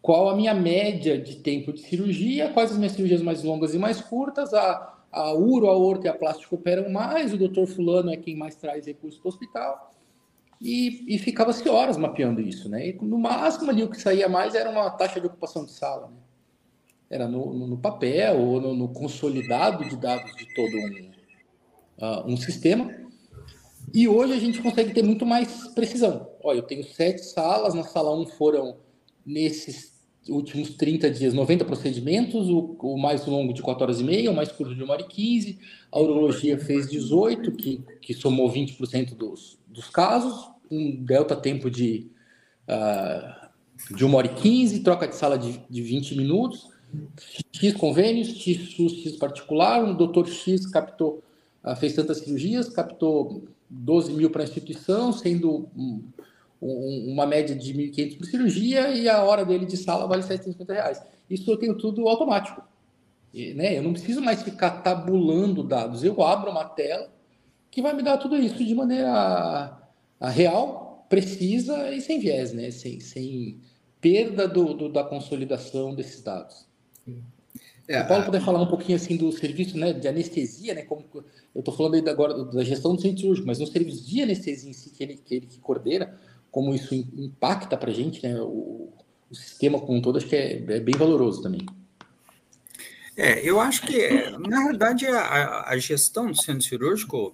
qual 0.00 0.28
a 0.28 0.36
minha 0.36 0.54
média 0.54 1.18
de 1.18 1.36
tempo 1.36 1.72
de 1.72 1.80
cirurgia, 1.80 2.50
quais 2.52 2.72
as 2.72 2.76
minhas 2.76 2.92
cirurgias 2.92 3.22
mais 3.22 3.42
longas 3.42 3.74
e 3.74 3.78
mais 3.78 4.00
curtas, 4.00 4.52
a, 4.52 4.98
a 5.12 5.32
uro, 5.32 5.68
a 5.68 5.76
orto 5.76 6.06
e 6.06 6.08
a 6.08 6.14
plástico 6.14 6.56
operam 6.56 6.90
mais, 6.90 7.32
o 7.32 7.38
doutor 7.38 7.66
fulano 7.66 8.10
é 8.10 8.16
quem 8.16 8.36
mais 8.36 8.56
traz 8.56 8.86
recursos 8.86 9.20
para 9.20 9.28
o 9.28 9.32
hospital, 9.32 9.92
e, 10.60 11.16
e 11.16 11.18
ficava-se 11.18 11.68
horas 11.68 11.96
mapeando 11.96 12.40
isso, 12.40 12.68
né? 12.68 12.88
E 12.88 12.92
no 13.02 13.18
máximo 13.18 13.68
ali 13.68 13.82
o 13.82 13.90
que 13.90 14.00
saía 14.00 14.28
mais 14.28 14.54
era 14.54 14.70
uma 14.70 14.88
taxa 14.90 15.20
de 15.20 15.26
ocupação 15.26 15.64
de 15.64 15.72
sala, 15.72 16.06
né? 16.06 16.16
Era 17.10 17.28
no, 17.28 17.52
no, 17.52 17.66
no 17.66 17.76
papel 17.76 18.38
ou 18.38 18.60
no, 18.60 18.72
no, 18.72 18.88
consolidado 18.88 19.84
de 19.88 19.96
dados 19.96 20.34
de 20.36 20.54
todo 20.54 20.74
um, 20.74 21.10
uh, 21.98 22.32
um 22.32 22.36
sistema. 22.36 22.94
E 23.94 24.08
hoje 24.08 24.32
a 24.32 24.38
gente 24.38 24.62
consegue 24.62 24.94
ter 24.94 25.02
muito 25.02 25.26
mais 25.26 25.68
precisão. 25.68 26.28
Olha, 26.42 26.58
eu 26.58 26.62
tenho 26.62 26.82
sete 26.82 27.24
salas, 27.24 27.74
na 27.74 27.84
sala 27.84 28.14
1 28.16 28.26
foram, 28.26 28.76
nesses 29.24 29.92
últimos 30.28 30.70
30 30.70 31.10
dias, 31.10 31.34
90 31.34 31.64
procedimentos, 31.64 32.48
o, 32.48 32.76
o 32.80 32.96
mais 32.96 33.26
longo 33.26 33.52
de 33.52 33.60
4 33.60 33.82
horas 33.82 34.00
e 34.00 34.04
meia, 34.04 34.30
o 34.30 34.34
mais 34.34 34.50
curto 34.50 34.74
de 34.74 34.82
1 34.82 34.88
hora 34.88 35.02
e 35.02 35.06
15, 35.06 35.58
a 35.90 36.00
urologia 36.00 36.58
fez 36.58 36.88
18, 36.88 37.52
que, 37.52 37.82
que 38.00 38.14
somou 38.14 38.50
20% 38.50 39.14
dos, 39.14 39.58
dos 39.66 39.90
casos, 39.90 40.48
um 40.70 40.96
delta 41.04 41.36
tempo 41.36 41.70
de, 41.70 42.10
uh, 42.68 43.94
de 43.94 44.04
1 44.04 44.14
hora 44.14 44.26
e 44.26 44.34
15, 44.34 44.80
troca 44.80 45.08
de 45.08 45.16
sala 45.16 45.36
de, 45.36 45.60
de 45.68 45.82
20 45.82 46.16
minutos, 46.16 46.70
X 47.52 47.74
convênios, 47.74 48.28
X 48.28 48.74
SUS, 48.74 49.02
X 49.02 49.16
particular, 49.16 49.84
um 49.84 49.94
doutor 49.94 50.28
X 50.28 50.66
captou, 50.66 51.22
uh, 51.64 51.76
fez 51.76 51.94
tantas 51.94 52.18
cirurgias, 52.18 52.68
captou 52.68 53.42
12 53.72 54.12
mil 54.12 54.30
para 54.30 54.42
a 54.42 54.44
instituição, 54.44 55.12
sendo 55.12 55.68
um, 55.76 56.04
um, 56.60 57.12
uma 57.12 57.26
média 57.26 57.56
de 57.56 57.72
1.500 57.72 58.18
por 58.18 58.26
cirurgia, 58.26 58.90
e 58.90 59.08
a 59.08 59.22
hora 59.22 59.44
dele 59.44 59.64
de 59.64 59.76
sala 59.76 60.06
vale 60.06 60.22
750 60.22 60.72
reais. 60.72 61.02
Isso 61.28 61.50
eu 61.50 61.56
tenho 61.56 61.76
tudo 61.76 62.06
automático. 62.06 62.62
E, 63.32 63.54
né, 63.54 63.78
eu 63.78 63.82
não 63.82 63.92
preciso 63.92 64.20
mais 64.20 64.42
ficar 64.42 64.82
tabulando 64.82 65.62
dados. 65.62 66.04
Eu 66.04 66.22
abro 66.22 66.50
uma 66.50 66.64
tela 66.64 67.10
que 67.70 67.80
vai 67.80 67.94
me 67.94 68.02
dar 68.02 68.18
tudo 68.18 68.36
isso 68.36 68.62
de 68.62 68.74
maneira 68.74 69.78
real, 70.20 71.06
precisa 71.08 71.90
e 71.90 72.00
sem 72.00 72.20
viés, 72.20 72.52
né? 72.52 72.70
sem, 72.70 73.00
sem 73.00 73.58
perda 74.00 74.46
do, 74.46 74.74
do 74.74 74.88
da 74.90 75.02
consolidação 75.02 75.94
desses 75.94 76.22
dados. 76.22 76.66
É, 77.88 78.00
o 78.00 78.06
Paulo 78.06 78.22
a... 78.22 78.26
puder 78.26 78.42
falar 78.42 78.60
um 78.60 78.66
pouquinho 78.66 78.96
assim 78.96 79.16
do 79.16 79.30
serviço 79.32 79.76
né, 79.76 79.92
de 79.92 80.06
anestesia, 80.06 80.74
né? 80.74 80.82
Como 80.82 81.04
eu 81.14 81.24
estou 81.58 81.74
falando 81.74 81.94
aí 81.94 82.08
agora 82.08 82.44
da 82.44 82.64
gestão 82.64 82.94
do 82.94 83.00
centro 83.00 83.20
cirúrgico, 83.20 83.46
mas 83.46 83.58
no 83.58 83.66
serviço 83.66 84.06
de 84.06 84.22
anestesia 84.22 84.70
em 84.70 84.72
si 84.72 84.90
que 84.90 85.02
ele 85.02 85.16
que, 85.16 85.34
ele 85.34 85.46
que 85.46 85.58
coordena, 85.58 86.18
como 86.50 86.74
isso 86.74 86.94
impacta 86.94 87.76
para 87.76 87.90
a 87.90 87.94
gente, 87.94 88.22
né? 88.22 88.40
O, 88.40 88.92
o, 89.30 89.34
sistema 89.34 89.80
como 89.80 89.98
um 89.98 90.02
todo, 90.02 90.18
acho 90.18 90.26
que 90.26 90.36
é, 90.36 90.56
é 90.56 90.80
bem 90.80 90.94
valoroso 90.96 91.42
também. 91.42 91.66
É, 93.16 93.46
eu 93.46 93.60
acho 93.60 93.82
que, 93.82 94.08
na 94.38 94.64
verdade, 94.64 95.06
a, 95.06 95.68
a 95.68 95.76
gestão 95.76 96.30
do 96.30 96.36
centro 96.40 96.62
cirúrgico 96.62 97.32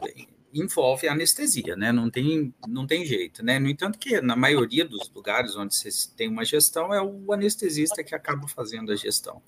envolve 0.52 1.06
anestesia, 1.08 1.76
né? 1.76 1.92
Não 1.92 2.10
tem, 2.10 2.52
não 2.66 2.86
tem 2.86 3.04
jeito, 3.04 3.44
né? 3.44 3.58
No 3.58 3.68
entanto, 3.68 3.98
que 3.98 4.20
na 4.20 4.34
maioria 4.34 4.84
dos 4.84 5.10
lugares 5.14 5.56
onde 5.56 5.74
você 5.74 5.90
tem 6.16 6.28
uma 6.28 6.44
gestão, 6.44 6.92
é 6.92 7.02
o 7.02 7.32
anestesista 7.32 8.02
que 8.02 8.14
acaba 8.14 8.48
fazendo 8.48 8.90
a 8.90 8.96
gestão. 8.96 9.42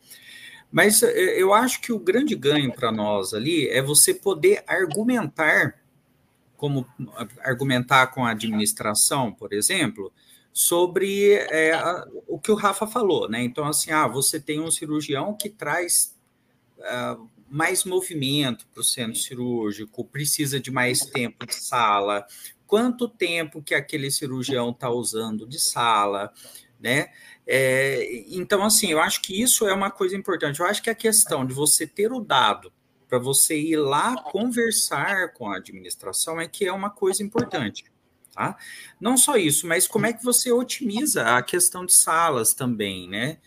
Mas 0.71 1.03
eh, 1.03 1.41
eu 1.41 1.53
acho 1.53 1.81
que 1.81 1.93
o 1.93 1.99
grande 1.99 2.35
ganho 2.35 2.73
para 2.73 2.93
nós 2.93 3.35
ali 3.35 3.69
é 3.69 3.83
você 3.83 4.15
poder 4.15 4.63
argumentar, 4.67 5.81
como 6.57 6.87
argumentar 7.41 8.09
com 8.09 8.25
a 8.25 8.31
administração, 8.31 9.33
por 9.33 9.53
exemplo, 9.53 10.13
sobre 10.53 11.35
é, 11.35 11.73
o 12.27 12.39
que 12.39 12.51
o 12.51 12.57
Rafa 12.57 12.87
falou, 12.87 13.29
né? 13.29 13.43
Então, 13.43 13.65
assim, 13.65 13.91
ah, 13.93 14.07
você 14.07 14.39
tem 14.41 14.61
um 14.61 14.71
cirurgião 14.71 15.35
que 15.35 15.49
traz. 15.49 16.17
Uh, 16.79 17.29
mais 17.51 17.85
movimento 17.85 18.65
para 18.73 18.81
o 18.81 18.85
centro 18.85 19.19
cirúrgico, 19.19 20.05
precisa 20.05 20.61
de 20.61 20.71
mais 20.71 21.01
tempo 21.01 21.45
de 21.45 21.57
sala, 21.57 22.25
quanto 22.65 23.09
tempo 23.09 23.61
que 23.61 23.75
aquele 23.75 24.09
cirurgião 24.13 24.71
está 24.71 24.89
usando 24.89 25.45
de 25.45 25.59
sala, 25.59 26.33
né? 26.79 27.09
É, 27.53 28.27
então, 28.29 28.63
assim, 28.63 28.93
eu 28.93 29.01
acho 29.01 29.21
que 29.21 29.43
isso 29.43 29.67
é 29.67 29.75
uma 29.75 29.91
coisa 29.91 30.17
importante. 30.17 30.61
Eu 30.61 30.67
acho 30.67 30.81
que 30.81 30.89
a 30.89 30.95
questão 30.95 31.45
de 31.45 31.53
você 31.53 31.85
ter 31.85 32.13
o 32.13 32.21
dado 32.21 32.73
para 33.09 33.19
você 33.19 33.59
ir 33.59 33.77
lá 33.77 34.23
conversar 34.23 35.33
com 35.33 35.51
a 35.51 35.57
administração 35.57 36.41
é 36.41 36.47
que 36.47 36.65
é 36.65 36.73
uma 36.73 36.91
coisa 36.91 37.25
importante. 37.25 37.85
Tá? 38.33 38.57
Não 39.01 39.17
só 39.17 39.37
isso, 39.37 39.67
mas 39.67 39.89
como 39.89 40.07
é 40.07 40.13
que 40.13 40.23
você 40.23 40.53
otimiza 40.53 41.25
a 41.25 41.43
questão 41.43 41.85
de 41.85 41.93
salas 41.93 42.55
também, 42.55 43.09
né? 43.09 43.39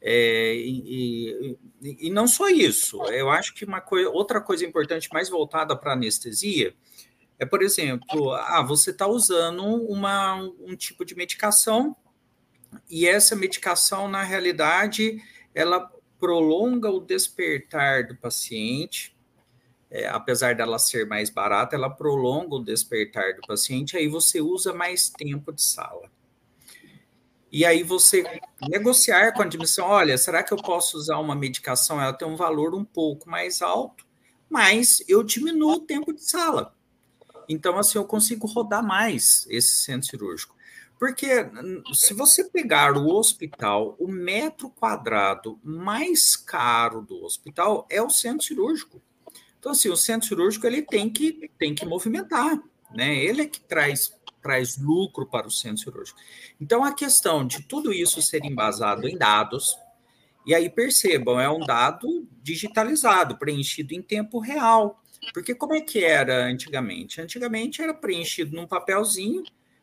É, 0.00 0.54
e, 0.54 1.58
e, 1.82 2.06
e, 2.06 2.10
não 2.10 2.26
só 2.26 2.48
isso, 2.48 3.04
eu 3.08 3.28
acho 3.28 3.52
que 3.52 3.66
uma 3.66 3.84
outra 4.14 4.40
coisa 4.40 4.64
importante, 4.64 5.10
mais 5.12 5.28
voltada 5.28 5.76
para 5.76 5.92
anestesia, 5.92 6.74
é, 7.38 7.44
por 7.44 7.62
exemplo, 7.62 8.32
ah, 8.32 8.62
você 8.62 8.90
está 8.90 9.06
usando 9.06 9.62
uma, 9.62 10.36
um 10.36 10.74
tipo 10.74 11.04
de 11.04 11.14
medicação 11.14 11.94
e 12.90 13.06
essa 13.06 13.36
medicação, 13.36 14.08
na 14.08 14.22
realidade, 14.22 15.22
ela 15.54 15.90
prolonga 16.18 16.90
o 16.90 17.00
despertar 17.00 18.06
do 18.06 18.16
paciente, 18.16 19.16
é, 19.90 20.06
apesar 20.08 20.54
dela 20.54 20.78
ser 20.78 21.06
mais 21.06 21.30
barata, 21.30 21.74
ela 21.74 21.88
prolonga 21.88 22.56
o 22.56 22.64
despertar 22.64 23.34
do 23.34 23.42
paciente, 23.46 23.96
aí 23.96 24.08
você 24.08 24.40
usa 24.40 24.72
mais 24.72 25.08
tempo 25.08 25.52
de 25.52 25.62
sala 25.62 26.10
e 27.52 27.64
aí 27.64 27.82
você 27.82 28.24
negociar 28.68 29.32
com 29.32 29.42
a 29.42 29.44
admissão, 29.44 29.86
olha, 29.86 30.16
será 30.16 30.42
que 30.42 30.52
eu 30.52 30.56
posso 30.56 30.96
usar 30.96 31.18
uma 31.18 31.34
medicação? 31.34 32.00
Ela 32.00 32.12
tem 32.12 32.28
um 32.28 32.36
valor 32.36 32.74
um 32.74 32.84
pouco 32.84 33.28
mais 33.28 33.60
alto, 33.60 34.06
mas 34.48 35.02
eu 35.08 35.22
diminuo 35.22 35.74
o 35.74 35.80
tempo 35.80 36.12
de 36.12 36.22
sala. 36.22 36.74
Então, 37.48 37.76
assim, 37.76 37.98
eu 37.98 38.04
consigo 38.04 38.46
rodar 38.46 38.86
mais 38.86 39.46
esse 39.48 39.74
centro 39.74 40.08
cirúrgico. 40.08 40.54
Porque 41.00 41.28
se 41.94 42.12
você 42.12 42.44
pegar 42.44 42.94
o 42.94 43.08
hospital, 43.08 43.96
o 43.98 44.06
metro 44.06 44.68
quadrado 44.68 45.58
mais 45.64 46.36
caro 46.36 47.00
do 47.00 47.24
hospital 47.24 47.86
é 47.88 48.02
o 48.02 48.10
centro 48.10 48.46
cirúrgico. 48.46 49.00
Então, 49.58 49.72
assim, 49.72 49.88
o 49.88 49.96
centro 49.96 50.28
cirúrgico 50.28 50.66
ele 50.66 50.82
tem 50.82 51.08
que, 51.08 51.50
tem 51.58 51.74
que 51.74 51.86
movimentar, 51.86 52.62
né? 52.94 53.16
Ele 53.16 53.40
é 53.40 53.46
que 53.46 53.60
traz 53.60 54.12
traz 54.42 54.78
lucro 54.78 55.26
para 55.26 55.46
o 55.46 55.50
centro 55.50 55.78
cirúrgico. 55.78 56.18
Então, 56.60 56.84
a 56.84 56.92
questão 56.92 57.46
de 57.46 57.62
tudo 57.62 57.92
isso 57.92 58.20
ser 58.20 58.44
embasado 58.44 59.08
em 59.08 59.16
dados, 59.16 59.78
e 60.46 60.54
aí 60.54 60.68
percebam, 60.68 61.40
é 61.40 61.48
um 61.48 61.60
dado 61.60 62.26
digitalizado, 62.42 63.38
preenchido 63.38 63.94
em 63.94 64.02
tempo 64.02 64.38
real. 64.38 65.02
Porque 65.32 65.54
como 65.54 65.74
é 65.74 65.80
que 65.80 66.04
era 66.04 66.44
antigamente? 66.46 67.20
Antigamente 67.20 67.82
era 67.82 67.92
preenchido 67.92 68.56
num 68.56 68.66
papelzinho, 68.66 69.42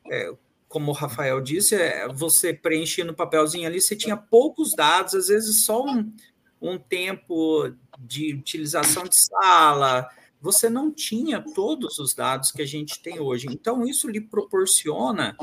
é, 0.10 0.32
como 0.68 0.92
o 0.92 0.94
Rafael 0.94 1.40
disse, 1.42 1.76
é, 1.76 2.08
você 2.10 2.54
preenchia 2.54 3.06
no 3.06 3.14
papelzinho 3.14 3.68
ali, 3.68 3.80
você 3.80 3.96
tinha 3.96 4.18
poucos 4.18 4.74
dados, 4.76 5.16
às 5.16 5.28
vezes 5.28 5.64
só 5.64 5.86
um, 5.86 6.14
um 6.62 6.78
tempo 6.78 7.72
de 8.00 8.34
utilização 8.34 9.04
de 9.04 9.18
sala, 9.18 10.10
você 10.42 10.70
não 10.70 10.92
tinha 10.92 11.42
todos 11.42 11.98
os 12.00 12.14
dados 12.14 12.52
que 12.52 12.62
a 12.62 12.66
gente 12.66 13.02
tem 13.02 13.20
hoje. 13.20 13.48
Então, 13.50 13.86
isso 13.86 14.10
lhe 14.10 14.22
proporciona 14.22 15.36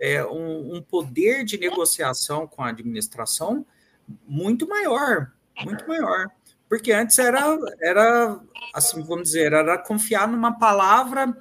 é, 0.00 0.24
um, 0.24 0.76
um, 0.76 0.82
poder 0.82 1.44
de 1.44 1.58
negociação 1.58 2.46
com 2.46 2.62
a 2.62 2.68
administração 2.68 3.66
muito 4.26 4.66
maior, 4.66 5.32
muito 5.64 5.86
maior. 5.86 6.26
Porque 6.68 6.92
antes 6.92 7.18
era, 7.18 7.58
era 7.80 8.40
assim, 8.74 9.02
vamos 9.02 9.24
dizer, 9.24 9.52
era 9.52 9.76
confiar 9.76 10.28
numa 10.28 10.58
palavra 10.58 11.36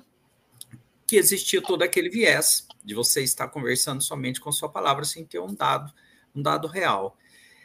que 1.06 1.16
existia 1.16 1.62
todo 1.62 1.84
aquele 1.84 2.10
viés 2.10 2.67
de 2.88 2.96
você 2.96 3.22
estar 3.22 3.50
conversando 3.50 4.02
somente 4.02 4.40
com 4.40 4.52
sua 4.52 4.70
palavra 4.70 5.04
sem 5.04 5.26
ter 5.26 5.40
um 5.40 5.54
dado 5.54 5.94
um 6.34 6.42
dado 6.42 6.68
real. 6.68 7.18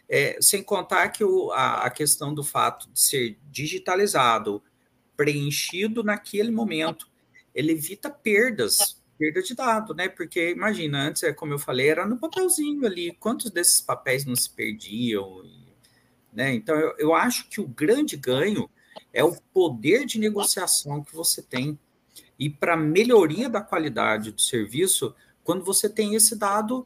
É, 0.08 0.36
sem 0.40 0.62
contar 0.62 1.08
que 1.10 1.24
o, 1.24 1.52
a, 1.52 1.86
a 1.86 1.90
questão 1.90 2.34
do 2.34 2.42
fato 2.42 2.90
de 2.90 3.00
ser 3.00 3.38
digitalizado, 3.50 4.62
preenchido 5.16 6.02
naquele 6.02 6.50
momento, 6.50 7.08
ele 7.54 7.72
evita 7.72 8.10
perdas, 8.10 9.00
perda 9.18 9.42
de 9.42 9.54
dado, 9.54 9.94
né? 9.94 10.08
Porque 10.08 10.50
imagina, 10.50 11.08
antes, 11.08 11.22
é 11.22 11.32
como 11.32 11.52
eu 11.52 11.58
falei, 11.58 11.88
era 11.88 12.06
no 12.06 12.18
papelzinho 12.18 12.84
ali, 12.84 13.12
quantos 13.20 13.50
desses 13.50 13.80
papéis 13.80 14.24
não 14.24 14.34
se 14.34 14.50
perdiam? 14.50 15.44
Né? 16.32 16.54
Então, 16.54 16.74
eu, 16.76 16.94
eu 16.98 17.14
acho 17.14 17.48
que 17.48 17.60
o 17.60 17.68
grande 17.68 18.16
ganho 18.16 18.68
é 19.12 19.22
o 19.22 19.38
poder 19.52 20.04
de 20.04 20.18
negociação 20.18 21.02
que 21.02 21.14
você 21.14 21.42
tem. 21.42 21.78
E 22.42 22.50
para 22.50 22.76
melhoria 22.76 23.48
da 23.48 23.60
qualidade 23.60 24.32
do 24.32 24.40
serviço, 24.40 25.14
quando 25.44 25.64
você 25.64 25.88
tem 25.88 26.16
esse 26.16 26.34
dado 26.34 26.84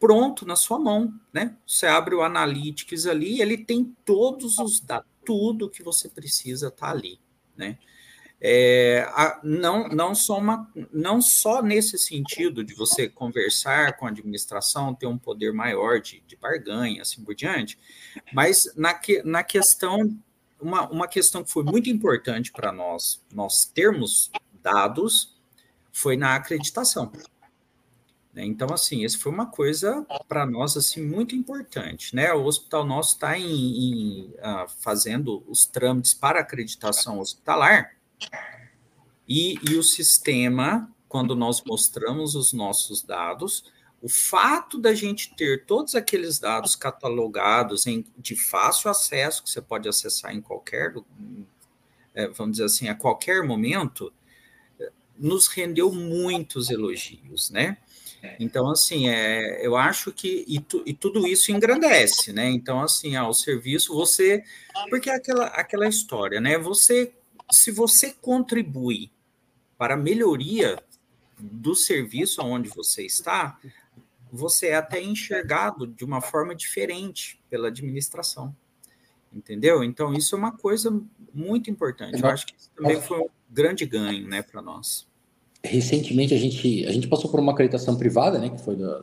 pronto 0.00 0.46
na 0.46 0.56
sua 0.56 0.78
mão, 0.78 1.12
né? 1.30 1.54
Você 1.66 1.86
abre 1.86 2.14
o 2.14 2.22
Analytics 2.22 3.06
ali, 3.06 3.42
ele 3.42 3.58
tem 3.58 3.94
todos 4.06 4.58
os 4.58 4.80
dados, 4.80 5.06
tudo 5.22 5.68
que 5.68 5.82
você 5.82 6.08
precisa 6.08 6.70
tá 6.70 6.90
ali, 6.90 7.20
né? 7.54 7.76
É, 8.40 9.06
a, 9.10 9.38
não, 9.44 9.86
não, 9.88 10.14
só 10.14 10.38
uma, 10.38 10.66
não 10.90 11.20
só 11.20 11.62
nesse 11.62 11.98
sentido 11.98 12.64
de 12.64 12.72
você 12.72 13.06
conversar 13.06 13.98
com 13.98 14.06
a 14.06 14.08
administração, 14.08 14.94
ter 14.94 15.06
um 15.06 15.18
poder 15.18 15.52
maior 15.52 16.00
de, 16.00 16.22
de 16.26 16.36
barganha, 16.36 17.02
assim 17.02 17.22
por 17.22 17.34
diante, 17.34 17.78
mas 18.32 18.72
na, 18.74 18.94
que, 18.94 19.22
na 19.22 19.44
questão, 19.44 20.18
uma, 20.58 20.88
uma 20.88 21.06
questão 21.06 21.44
que 21.44 21.52
foi 21.52 21.64
muito 21.64 21.90
importante 21.90 22.50
para 22.50 22.72
nós, 22.72 23.22
nós 23.30 23.66
termos 23.66 24.30
dados, 24.66 25.32
foi 25.92 26.16
na 26.16 26.34
acreditação. 26.34 27.12
Né? 28.34 28.44
Então, 28.44 28.68
assim, 28.72 29.04
isso 29.04 29.20
foi 29.20 29.30
uma 29.30 29.46
coisa 29.46 30.04
para 30.26 30.44
nós 30.44 30.76
assim 30.76 31.00
muito 31.00 31.36
importante, 31.36 32.14
né? 32.14 32.32
O 32.32 32.44
hospital 32.44 32.84
nosso 32.84 33.14
está 33.14 33.38
em, 33.38 33.46
em 33.46 34.34
uh, 34.38 34.68
fazendo 34.80 35.44
os 35.48 35.64
trâmites 35.66 36.12
para 36.12 36.40
acreditação 36.40 37.20
hospitalar 37.20 37.94
e, 39.28 39.58
e 39.70 39.76
o 39.76 39.82
sistema, 39.82 40.92
quando 41.08 41.36
nós 41.36 41.62
mostramos 41.64 42.34
os 42.34 42.52
nossos 42.52 43.02
dados, 43.02 43.72
o 44.02 44.08
fato 44.08 44.78
da 44.78 44.94
gente 44.94 45.34
ter 45.34 45.64
todos 45.64 45.94
aqueles 45.94 46.38
dados 46.38 46.76
catalogados 46.76 47.86
em, 47.86 48.04
de 48.18 48.36
fácil 48.36 48.90
acesso, 48.90 49.42
que 49.42 49.50
você 49.50 49.62
pode 49.62 49.88
acessar 49.88 50.34
em 50.34 50.40
qualquer, 50.40 50.94
é, 52.14 52.28
vamos 52.28 52.52
dizer 52.52 52.64
assim, 52.64 52.88
a 52.88 52.94
qualquer 52.94 53.42
momento, 53.42 54.12
nos 55.18 55.46
rendeu 55.46 55.92
muitos 55.92 56.70
elogios, 56.70 57.50
né? 57.50 57.78
Então, 58.40 58.68
assim, 58.70 59.08
é, 59.08 59.64
eu 59.64 59.76
acho 59.76 60.12
que 60.12 60.44
e, 60.48 60.58
tu, 60.58 60.82
e, 60.84 60.92
tudo 60.92 61.26
isso 61.26 61.52
engrandece, 61.52 62.32
né? 62.32 62.48
Então, 62.50 62.80
assim, 62.80 63.14
ao 63.16 63.32
serviço, 63.32 63.94
você. 63.94 64.42
Porque 64.90 65.10
é 65.10 65.14
aquela, 65.14 65.46
aquela 65.46 65.86
história, 65.86 66.40
né? 66.40 66.58
Você, 66.58 67.12
se 67.50 67.70
você 67.70 68.12
contribui 68.20 69.10
para 69.78 69.94
a 69.94 69.98
melhoria 69.98 70.78
do 71.38 71.74
serviço 71.74 72.42
onde 72.42 72.68
você 72.68 73.04
está, 73.04 73.58
você 74.32 74.68
é 74.68 74.76
até 74.76 75.00
enxergado 75.02 75.86
de 75.86 76.04
uma 76.04 76.20
forma 76.20 76.54
diferente 76.54 77.40
pela 77.48 77.68
administração. 77.68 78.54
Entendeu? 79.32 79.84
Então, 79.84 80.14
isso 80.14 80.34
é 80.34 80.38
uma 80.38 80.56
coisa 80.56 80.90
muito 81.32 81.70
importante. 81.70 82.20
Eu 82.20 82.28
acho 82.28 82.46
que 82.46 82.54
isso 82.56 82.70
também 82.74 83.00
foi 83.00 83.18
um 83.18 83.28
grande 83.50 83.84
ganho 83.86 84.28
né, 84.28 84.42
para 84.42 84.60
nós. 84.62 85.06
Recentemente 85.62 86.34
a 86.34 86.38
gente, 86.38 86.86
a 86.86 86.92
gente 86.92 87.08
passou 87.08 87.30
por 87.30 87.40
uma 87.40 87.52
acreditação 87.52 87.96
privada, 87.96 88.38
né, 88.38 88.50
que 88.50 88.60
foi 88.60 88.76
da, 88.76 89.00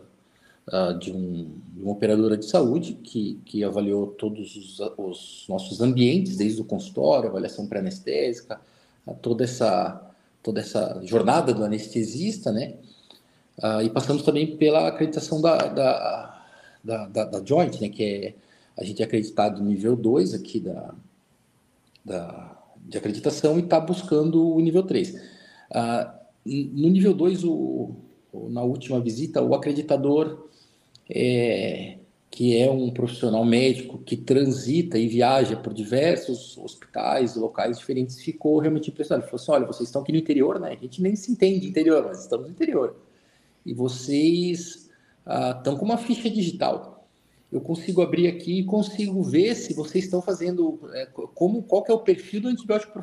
uh, 0.68 0.98
de, 0.98 1.12
um, 1.12 1.52
de, 1.74 1.82
uma 1.82 1.92
operadora 1.92 2.38
de 2.38 2.46
saúde 2.46 2.94
que, 3.04 3.40
que 3.46 3.64
avaliou 3.64 4.08
todos 4.08 4.56
os, 4.56 4.80
os 4.98 5.46
nossos 5.50 5.82
ambientes, 5.82 6.38
desde 6.38 6.62
o 6.62 6.66
consultório, 6.66 7.30
avaliação 7.30 7.68
pré-anestésica, 7.68 8.62
toda 9.22 9.44
essa, 9.44 10.10
toda 10.42 10.62
essa 10.62 11.02
jornada 11.04 11.54
do 11.54 11.64
anestesista, 11.64 12.52
né, 12.52 12.76
uh, 13.58 13.82
e 13.82 13.90
passamos 13.90 14.24
também 14.24 14.56
pela 14.56 14.88
acreditação 14.88 15.42
da, 15.42 15.58
da, 15.58 16.46
da, 16.84 17.08
da, 17.08 17.26
da 17.26 17.46
Joint, 17.46 17.82
né, 17.82 17.90
que 17.90 18.04
é 18.04 18.34
a 18.76 18.84
gente 18.84 19.02
é 19.02 19.06
acreditado 19.06 19.62
no 19.62 19.70
nível 19.70 19.96
2 19.96 20.34
aqui 20.34 20.60
da, 20.60 20.94
da, 22.04 22.63
de 22.88 22.98
acreditação 22.98 23.58
e 23.58 23.64
está 23.64 23.80
buscando 23.80 24.48
o 24.48 24.60
nível 24.60 24.84
3. 24.84 25.12
Uh, 25.12 26.24
no 26.46 26.90
nível 26.90 27.14
2, 27.14 27.44
o, 27.44 27.96
na 28.50 28.62
última 28.64 29.00
visita, 29.00 29.42
o 29.42 29.54
acreditador, 29.54 30.50
é, 31.10 31.98
que 32.30 32.58
é 32.58 32.70
um 32.70 32.90
profissional 32.92 33.46
médico 33.46 34.00
que 34.00 34.18
transita 34.18 34.98
e 34.98 35.08
viaja 35.08 35.56
por 35.56 35.74
diversos 35.74 36.58
hospitais, 36.58 37.36
locais 37.36 37.78
diferentes, 37.78 38.20
ficou 38.22 38.60
realmente 38.60 38.90
impressionado. 38.90 39.24
Ele 39.24 39.30
falou 39.30 39.42
assim: 39.42 39.52
olha, 39.52 39.68
vocês 39.68 39.88
estão 39.88 40.02
aqui 40.02 40.12
no 40.12 40.18
interior, 40.18 40.60
né? 40.60 40.70
A 40.70 40.84
gente 40.84 41.02
nem 41.02 41.16
se 41.16 41.32
entende 41.32 41.68
interior, 41.68 42.04
mas 42.06 42.22
estamos 42.22 42.48
no 42.48 42.52
interior. 42.52 42.96
E 43.66 43.74
vocês 43.74 44.90
ah, 45.26 45.56
estão 45.58 45.78
com 45.78 45.86
uma 45.86 45.98
ficha 45.98 46.30
digital. 46.30 46.93
Eu 47.54 47.62
consigo 47.62 48.02
abrir 48.02 48.28
aqui 48.28 48.60
e 48.60 48.64
consigo 48.66 49.22
ver 49.24 49.56
se 49.56 49.74
vocês 49.74 50.06
estão 50.06 50.22
fazendo, 50.22 50.80
é, 50.94 51.06
como, 51.34 51.62
qual 51.64 51.84
que 51.84 51.92
é 51.92 51.94
o 51.94 52.00
perfil 52.00 52.42
do 52.42 52.48
antibiótico 52.50 53.00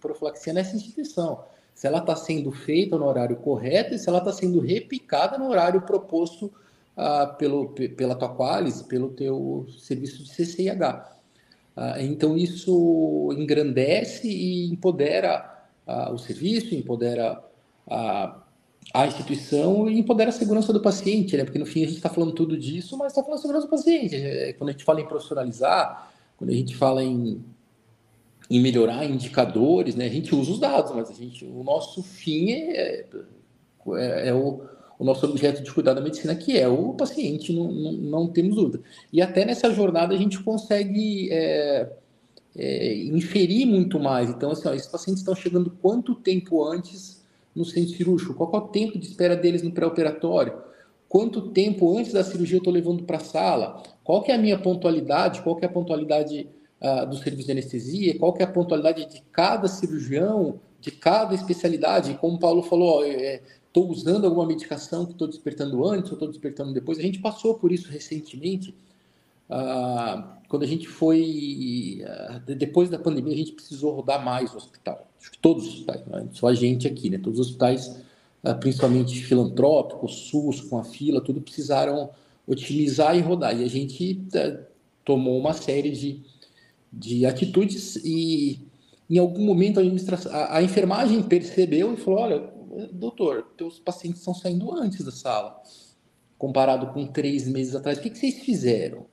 profilaxia 0.00 0.52
nessa 0.52 0.74
instituição 0.74 1.44
se 1.80 1.86
ela 1.86 2.00
está 2.00 2.14
sendo 2.14 2.52
feita 2.52 2.98
no 2.98 3.06
horário 3.06 3.36
correto 3.36 3.94
e 3.94 3.98
se 3.98 4.06
ela 4.06 4.18
está 4.18 4.30
sendo 4.30 4.60
repicada 4.60 5.38
no 5.38 5.48
horário 5.48 5.80
proposto 5.80 6.52
uh, 6.94 7.34
pelo, 7.38 7.70
pela 7.70 8.14
tua 8.14 8.28
qualis, 8.28 8.82
pelo 8.82 9.08
teu 9.08 9.66
serviço 9.78 10.22
de 10.22 10.28
CCIH. 10.28 11.10
Ah, 11.74 12.02
então, 12.02 12.36
isso 12.36 13.34
engrandece 13.34 14.28
e 14.28 14.70
empodera 14.70 15.64
uh, 15.86 16.12
o 16.12 16.18
serviço, 16.18 16.74
empodera 16.74 17.42
a, 17.88 18.39
a 18.92 19.06
instituição 19.06 19.88
e 19.88 19.98
empodera 19.98 20.30
a 20.30 20.32
segurança 20.32 20.72
do 20.72 20.80
paciente, 20.80 21.36
né? 21.36 21.44
porque 21.44 21.58
no 21.58 21.66
fim 21.66 21.84
a 21.84 21.86
gente 21.86 21.96
está 21.96 22.08
falando 22.08 22.32
tudo 22.32 22.56
disso, 22.56 22.96
mas 22.98 23.12
está 23.12 23.22
falando 23.22 23.40
segurança 23.40 23.66
do 23.66 23.70
paciente. 23.70 24.16
É, 24.16 24.52
quando 24.54 24.70
a 24.70 24.72
gente 24.72 24.84
fala 24.84 25.00
em 25.00 25.06
profissionalizar, 25.06 26.12
quando 26.36 26.50
a 26.50 26.54
gente 26.54 26.74
fala 26.74 27.02
em 27.02 27.42
em 28.50 28.60
melhorar 28.60 29.04
indicadores, 29.04 29.94
né? 29.94 30.06
A 30.06 30.10
gente 30.10 30.34
usa 30.34 30.50
os 30.50 30.58
dados, 30.58 30.92
mas 30.92 31.08
a 31.08 31.14
gente, 31.14 31.44
o 31.44 31.62
nosso 31.62 32.02
fim 32.02 32.50
é, 32.50 33.06
é, 33.96 34.28
é 34.28 34.34
o, 34.34 34.62
o, 34.98 35.04
nosso 35.04 35.24
objeto 35.24 35.62
de 35.62 35.72
cuidar 35.72 35.94
da 35.94 36.00
medicina, 36.00 36.34
que 36.34 36.58
é 36.58 36.66
o 36.66 36.92
paciente, 36.94 37.52
não, 37.52 37.70
não, 37.70 37.92
não 37.92 38.26
temos 38.26 38.56
dúvida. 38.56 38.82
E 39.12 39.22
até 39.22 39.44
nessa 39.44 39.72
jornada 39.72 40.12
a 40.12 40.18
gente 40.18 40.42
consegue 40.42 41.28
é, 41.30 41.92
é, 42.56 42.94
inferir 43.04 43.66
muito 43.66 44.00
mais. 44.00 44.28
Então, 44.28 44.50
assim, 44.50 44.66
ó, 44.66 44.74
esses 44.74 44.88
pacientes 44.88 45.20
estão 45.20 45.36
chegando 45.36 45.70
quanto 45.80 46.16
tempo 46.16 46.64
antes 46.64 47.19
no 47.54 47.64
centro 47.64 47.94
cirúrgico? 47.94 48.34
Qual 48.34 48.50
é 48.54 48.64
o 48.64 48.68
tempo 48.68 48.98
de 48.98 49.06
espera 49.06 49.36
deles 49.36 49.62
no 49.62 49.72
pré-operatório? 49.72 50.54
Quanto 51.08 51.50
tempo 51.50 51.98
antes 51.98 52.12
da 52.12 52.22
cirurgia 52.22 52.56
eu 52.56 52.60
estou 52.60 52.72
levando 52.72 53.02
para 53.04 53.16
a 53.16 53.20
sala? 53.20 53.82
Qual 54.04 54.22
que 54.22 54.30
é 54.30 54.34
a 54.34 54.38
minha 54.38 54.58
pontualidade? 54.58 55.42
Qual 55.42 55.56
que 55.56 55.64
é 55.64 55.68
a 55.68 55.72
pontualidade 55.72 56.48
uh, 56.80 57.06
do 57.06 57.16
serviço 57.16 57.46
de 57.46 57.52
anestesia, 57.52 58.18
qual 58.18 58.32
que 58.32 58.42
é 58.42 58.46
a 58.46 58.50
pontualidade 58.50 59.06
de 59.06 59.22
cada 59.32 59.68
cirurgião, 59.68 60.58
de 60.80 60.90
cada 60.90 61.34
especialidade. 61.34 62.14
Como 62.14 62.36
o 62.36 62.38
Paulo 62.38 62.62
falou, 62.62 63.04
estou 63.04 63.86
é, 63.86 63.90
usando 63.90 64.24
alguma 64.24 64.46
medicação 64.46 65.04
que 65.04 65.12
estou 65.12 65.28
despertando 65.28 65.86
antes 65.86 66.10
ou 66.10 66.14
estou 66.14 66.28
despertando 66.28 66.72
depois. 66.72 66.98
A 66.98 67.02
gente 67.02 67.20
passou 67.20 67.54
por 67.54 67.70
isso 67.70 67.90
recentemente, 67.90 68.74
uh, 69.50 70.40
quando 70.48 70.62
a 70.62 70.66
gente 70.66 70.88
foi, 70.88 72.02
uh, 72.02 72.54
depois 72.54 72.88
da 72.88 72.98
pandemia, 72.98 73.34
a 73.34 73.38
gente 73.38 73.52
precisou 73.52 73.92
rodar 73.94 74.24
mais 74.24 74.54
o 74.54 74.56
hospital. 74.56 75.06
Acho 75.20 75.30
que 75.32 75.38
todos 75.38 75.66
os 75.66 75.74
hospitais, 75.74 76.06
né? 76.06 76.26
só 76.32 76.48
a 76.48 76.54
gente 76.54 76.88
aqui, 76.88 77.10
né? 77.10 77.18
todos 77.18 77.38
os 77.38 77.46
hospitais, 77.48 78.00
principalmente 78.60 79.22
filantrópicos, 79.22 80.30
SUS, 80.30 80.62
com 80.62 80.78
a 80.78 80.84
fila, 80.84 81.20
tudo 81.20 81.40
precisaram 81.40 82.10
otimizar 82.46 83.16
e 83.16 83.20
rodar. 83.20 83.58
E 83.58 83.62
a 83.62 83.68
gente 83.68 84.22
tomou 85.04 85.38
uma 85.38 85.52
série 85.52 85.90
de 85.90 86.22
de 86.92 87.24
atitudes 87.24 87.96
e 87.96 88.60
em 89.08 89.18
algum 89.18 89.44
momento 89.44 89.80
a, 89.80 89.82
a, 90.30 90.58
a 90.58 90.62
enfermagem 90.62 91.22
percebeu 91.22 91.94
e 91.94 91.96
falou, 91.96 92.20
olha, 92.20 92.52
doutor, 92.92 93.42
teus 93.56 93.78
pacientes 93.78 94.20
estão 94.20 94.34
saindo 94.34 94.72
antes 94.72 95.04
da 95.04 95.12
sala, 95.12 95.60
comparado 96.38 96.92
com 96.92 97.06
três 97.06 97.46
meses 97.46 97.74
atrás, 97.74 97.98
o 97.98 98.00
que, 98.00 98.10
que 98.10 98.18
vocês 98.18 98.40
fizeram? 98.40 99.06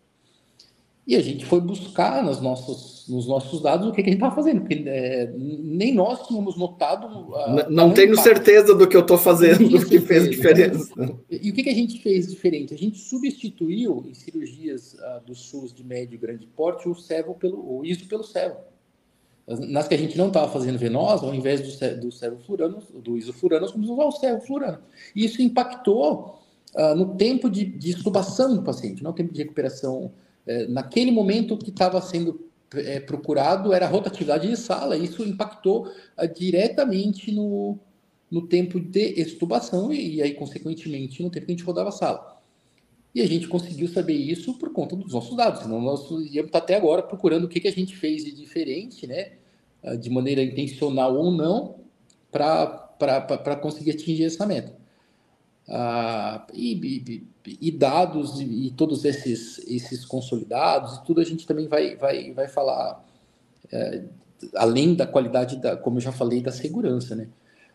E 1.08 1.15
a 1.15 1.22
gente 1.22 1.46
foi 1.46 1.62
buscar 1.62 2.22
nos 2.22 2.41
nossos, 2.41 3.06
nos 3.08 3.26
nossos 3.26 3.62
dados 3.62 3.88
o 3.88 3.93
que, 3.93 4.04
que 4.04 4.10
a 4.10 4.12
gente 4.12 4.22
estava 4.22 4.36
fazendo, 4.36 4.60
porque 4.60 4.84
é, 4.86 5.32
nem 5.38 5.93
nós 5.93 6.28
tínhamos 6.28 6.58
notado. 6.58 7.34
A, 7.34 7.70
não, 7.70 7.93
tenho 7.93 8.12
impacto. 8.12 8.24
certeza 8.24 8.76
do 8.76 8.86
que 8.86 8.98
eu 8.98 9.02
estou 9.02 9.17
fazendo, 9.17 9.70
que 9.88 10.02
fez 10.02 10.30
diferença. 10.30 10.93
E 11.32 11.50
o 11.50 11.54
que, 11.54 11.63
que 11.63 11.70
a 11.70 11.74
gente 11.74 12.02
fez 12.02 12.28
diferente? 12.28 12.74
A 12.74 12.78
gente 12.78 13.00
substituiu 13.00 14.04
em 14.06 14.13
cirurgias 14.13 14.96
uh, 14.96 15.26
do 15.26 15.34
SUS 15.34 15.74
de 15.74 15.82
médio 15.82 16.15
e 16.15 16.17
grande 16.17 16.46
porte 16.46 16.89
o 16.89 16.93
servo 16.93 17.34
pelo 17.36 17.78
o 17.80 17.86
ISO 17.86 18.06
pelo 18.06 18.26
servo. 18.26 18.58
Nas 19.48 19.88
que 19.88 19.96
a 19.96 19.98
gente 19.98 20.17
não 20.17 20.28
estava 20.28 20.52
fazendo 20.52 20.78
venosa, 20.78 21.26
ao 21.26 21.34
invés 21.34 21.62
do, 21.62 22.02
do 22.02 22.12
servo 22.12 22.38
furano, 22.46 22.84
do 22.93 23.17
isofurano, 23.17 23.62
nós 23.62 23.74
a 23.74 23.93
usar 23.93 24.06
o 24.06 24.12
servo 24.12 24.41
furano. 24.41 24.80
E 25.15 25.24
isso 25.24 25.41
impactou 25.41 26.41
uh, 26.76 26.96
no 26.96 27.15
tempo 27.15 27.50
de, 27.50 27.63
de 27.63 27.93
do 28.58 28.62
paciente, 28.62 29.02
não 29.02 29.13
tempo 29.13 29.34
de 29.34 29.41
recuperação. 29.41 30.12
É, 30.48 30.66
naquele 30.68 31.12
momento 31.12 31.58
que 31.58 31.70
estava 31.70 32.02
sendo 32.02 32.48
é, 32.74 33.00
procurado 33.00 33.74
era 33.74 33.86
a 33.86 33.90
rotatividade 33.90 34.48
de 34.48 34.56
sala, 34.58 34.98
isso 34.98 35.24
impactou 35.24 35.88
uh, 35.88 36.34
diretamente 36.34 37.32
no, 37.32 37.78
no 38.32 38.48
tempo 38.48 38.80
de 38.80 39.20
extubação 39.20 39.94
e, 39.94 40.16
e, 40.16 40.22
aí, 40.22 40.34
consequentemente, 40.34 41.22
no 41.22 41.30
tempo 41.30 41.46
que 41.46 41.52
a 41.52 41.56
gente 41.56 41.66
rodava 41.66 41.90
a 41.90 41.94
sala. 41.94 42.42
E 43.14 43.22
a 43.22 43.28
gente 43.28 43.48
conseguiu 43.48 43.88
saber 43.88 44.14
isso 44.14 44.54
por 44.54 44.72
conta 44.72 44.96
dos 44.96 45.14
nossos 45.14 45.36
dados, 45.36 45.64
senão 45.64 45.82
nós 45.82 46.10
íamos 46.10 46.48
estar 46.48 46.60
até 46.60 46.76
agora 46.76 47.02
procurando 47.02 47.46
o 47.46 47.50
que, 47.50 47.60
que 47.60 47.68
a 47.68 47.72
gente 47.72 47.96
fez 47.96 48.24
de 48.24 48.32
diferente, 48.32 49.08
né, 49.08 49.34
uh, 49.84 49.98
de 49.98 50.10
maneira 50.10 50.42
intencional 50.42 51.16
ou 51.16 51.32
não, 51.32 51.76
para 52.32 53.56
conseguir 53.62 53.92
atingir 53.92 54.26
essa 54.26 54.46
meta. 54.46 54.78
Ah, 55.70 56.48
e, 56.54 56.74
e, 57.46 57.58
e, 57.62 57.72
dados 57.72 58.40
e, 58.40 58.68
e, 58.68 58.72
todos 58.72 59.04
esses, 59.04 59.60
esses 59.68 60.06
consolidados 60.06 60.96
e 60.96 61.04
tudo 61.04 61.20
a 61.20 61.26
gente 61.26 61.46
também 61.46 61.68
vai, 61.68 61.98
vai, 61.98 62.32
vai 62.32 62.48
falar 62.48 63.06
é, 63.70 64.06
além 64.56 64.96
da 64.96 65.06
qualidade 65.06 65.58
da, 65.58 65.76
como 65.76 65.98
eu 65.98 66.02
já 66.02 66.12
falei, 66.12 66.42
da 66.42 66.52
segurança, 66.52 67.16
né? 67.16 67.28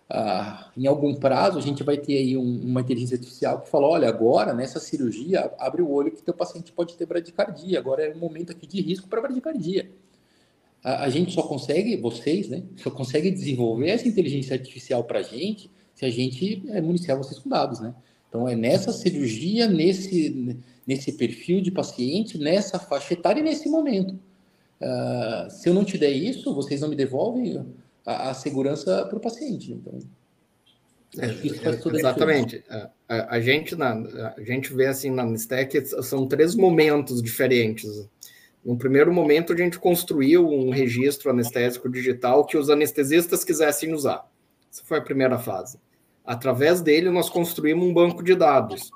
Ah, 0.09 0.71
em 0.77 0.87
algum 0.87 1.15
prazo 1.15 1.59
a 1.59 1.63
gente 1.63 1.83
vai 1.83 1.97
ter 1.97 2.17
aí 2.17 2.37
um, 2.37 2.63
uma 2.63 2.81
inteligência 2.81 3.17
artificial 3.17 3.61
que 3.61 3.69
fala, 3.69 3.87
olha, 3.87 4.09
agora 4.09 4.53
nessa 4.53 4.79
cirurgia 4.79 5.51
abre 5.59 5.81
o 5.81 5.91
olho 5.91 6.13
que 6.13 6.23
teu 6.23 6.35
paciente 6.35 6.73
pode 6.73 6.97
ter 6.97 7.07
bradicardia, 7.07 7.79
agora 7.79 8.05
é 8.05 8.15
um 8.15 8.19
momento 8.19 8.53
aqui 8.53 8.67
de 8.67 8.81
risco 8.81 9.09
para 9.09 9.23
bradicardia. 9.23 9.91
A, 10.85 11.05
a 11.05 11.09
gente 11.09 11.33
só 11.33 11.43
consegue, 11.43 11.97
vocês, 11.97 12.49
né, 12.49 12.63
só 12.77 12.91
consegue 12.91 13.31
desenvolver 13.31 13.89
essa 13.91 14.09
inteligência 14.09 14.55
artificial 14.55 15.05
para 15.05 15.21
a 15.21 15.23
gente 15.23 15.71
se 15.95 16.05
a 16.05 16.11
gente 16.11 16.63
é, 16.69 16.81
municiar 16.81 17.17
vocês 17.17 17.39
com 17.39 17.49
dados, 17.49 17.81
né? 17.81 17.95
Então, 18.29 18.49
é 18.49 18.57
nessa 18.57 18.93
cirurgia, 18.93 19.69
nesse, 19.69 20.57
nesse 20.87 21.13
perfil 21.13 21.61
de 21.61 21.71
paciente, 21.71 22.39
nessa 22.39 22.79
faixa 22.79 23.13
etária 23.13 23.41
e 23.41 23.45
nesse 23.45 23.69
momento. 23.69 24.19
Uh, 24.81 25.51
se 25.51 25.69
eu 25.69 25.75
não 25.75 25.85
te 25.85 25.99
der 25.99 26.11
isso, 26.11 26.55
vocês 26.55 26.81
não 26.81 26.89
me 26.89 26.97
devolvem 26.97 27.65
a, 28.07 28.31
a 28.31 28.35
segurança 28.35 29.05
para 29.05 29.17
o 29.19 29.21
paciente. 29.21 29.73
Então, 29.73 29.99
é, 31.19 31.27
exatamente. 31.95 32.65
A, 32.71 32.91
a, 33.07 33.37
a, 33.37 33.41
gente 33.41 33.77
na, 33.77 33.93
a 34.37 34.43
gente 34.43 34.73
vê 34.73 34.87
assim 34.87 35.11
na 35.11 35.31
Stack 35.35 35.85
são 36.03 36.27
três 36.27 36.55
momentos 36.55 37.23
diferentes. 37.23 38.09
No 38.65 38.79
primeiro 38.79 39.13
momento, 39.13 39.53
a 39.53 39.57
gente 39.57 39.79
construiu 39.79 40.49
um 40.49 40.71
registro 40.71 41.31
anestésico 41.31 41.89
digital 41.89 42.47
que 42.47 42.57
os 42.57 42.71
anestesistas 42.71 43.45
quisessem 43.45 43.93
usar. 43.93 44.27
Essa 44.73 44.83
foi 44.87 44.97
a 44.97 45.03
primeira 45.03 45.39
fase. 45.39 45.79
Através 46.25 46.81
dele, 46.81 47.11
nós 47.11 47.29
construímos 47.29 47.87
um 47.87 47.93
banco 47.93 48.23
de 48.23 48.35
dados 48.35 48.91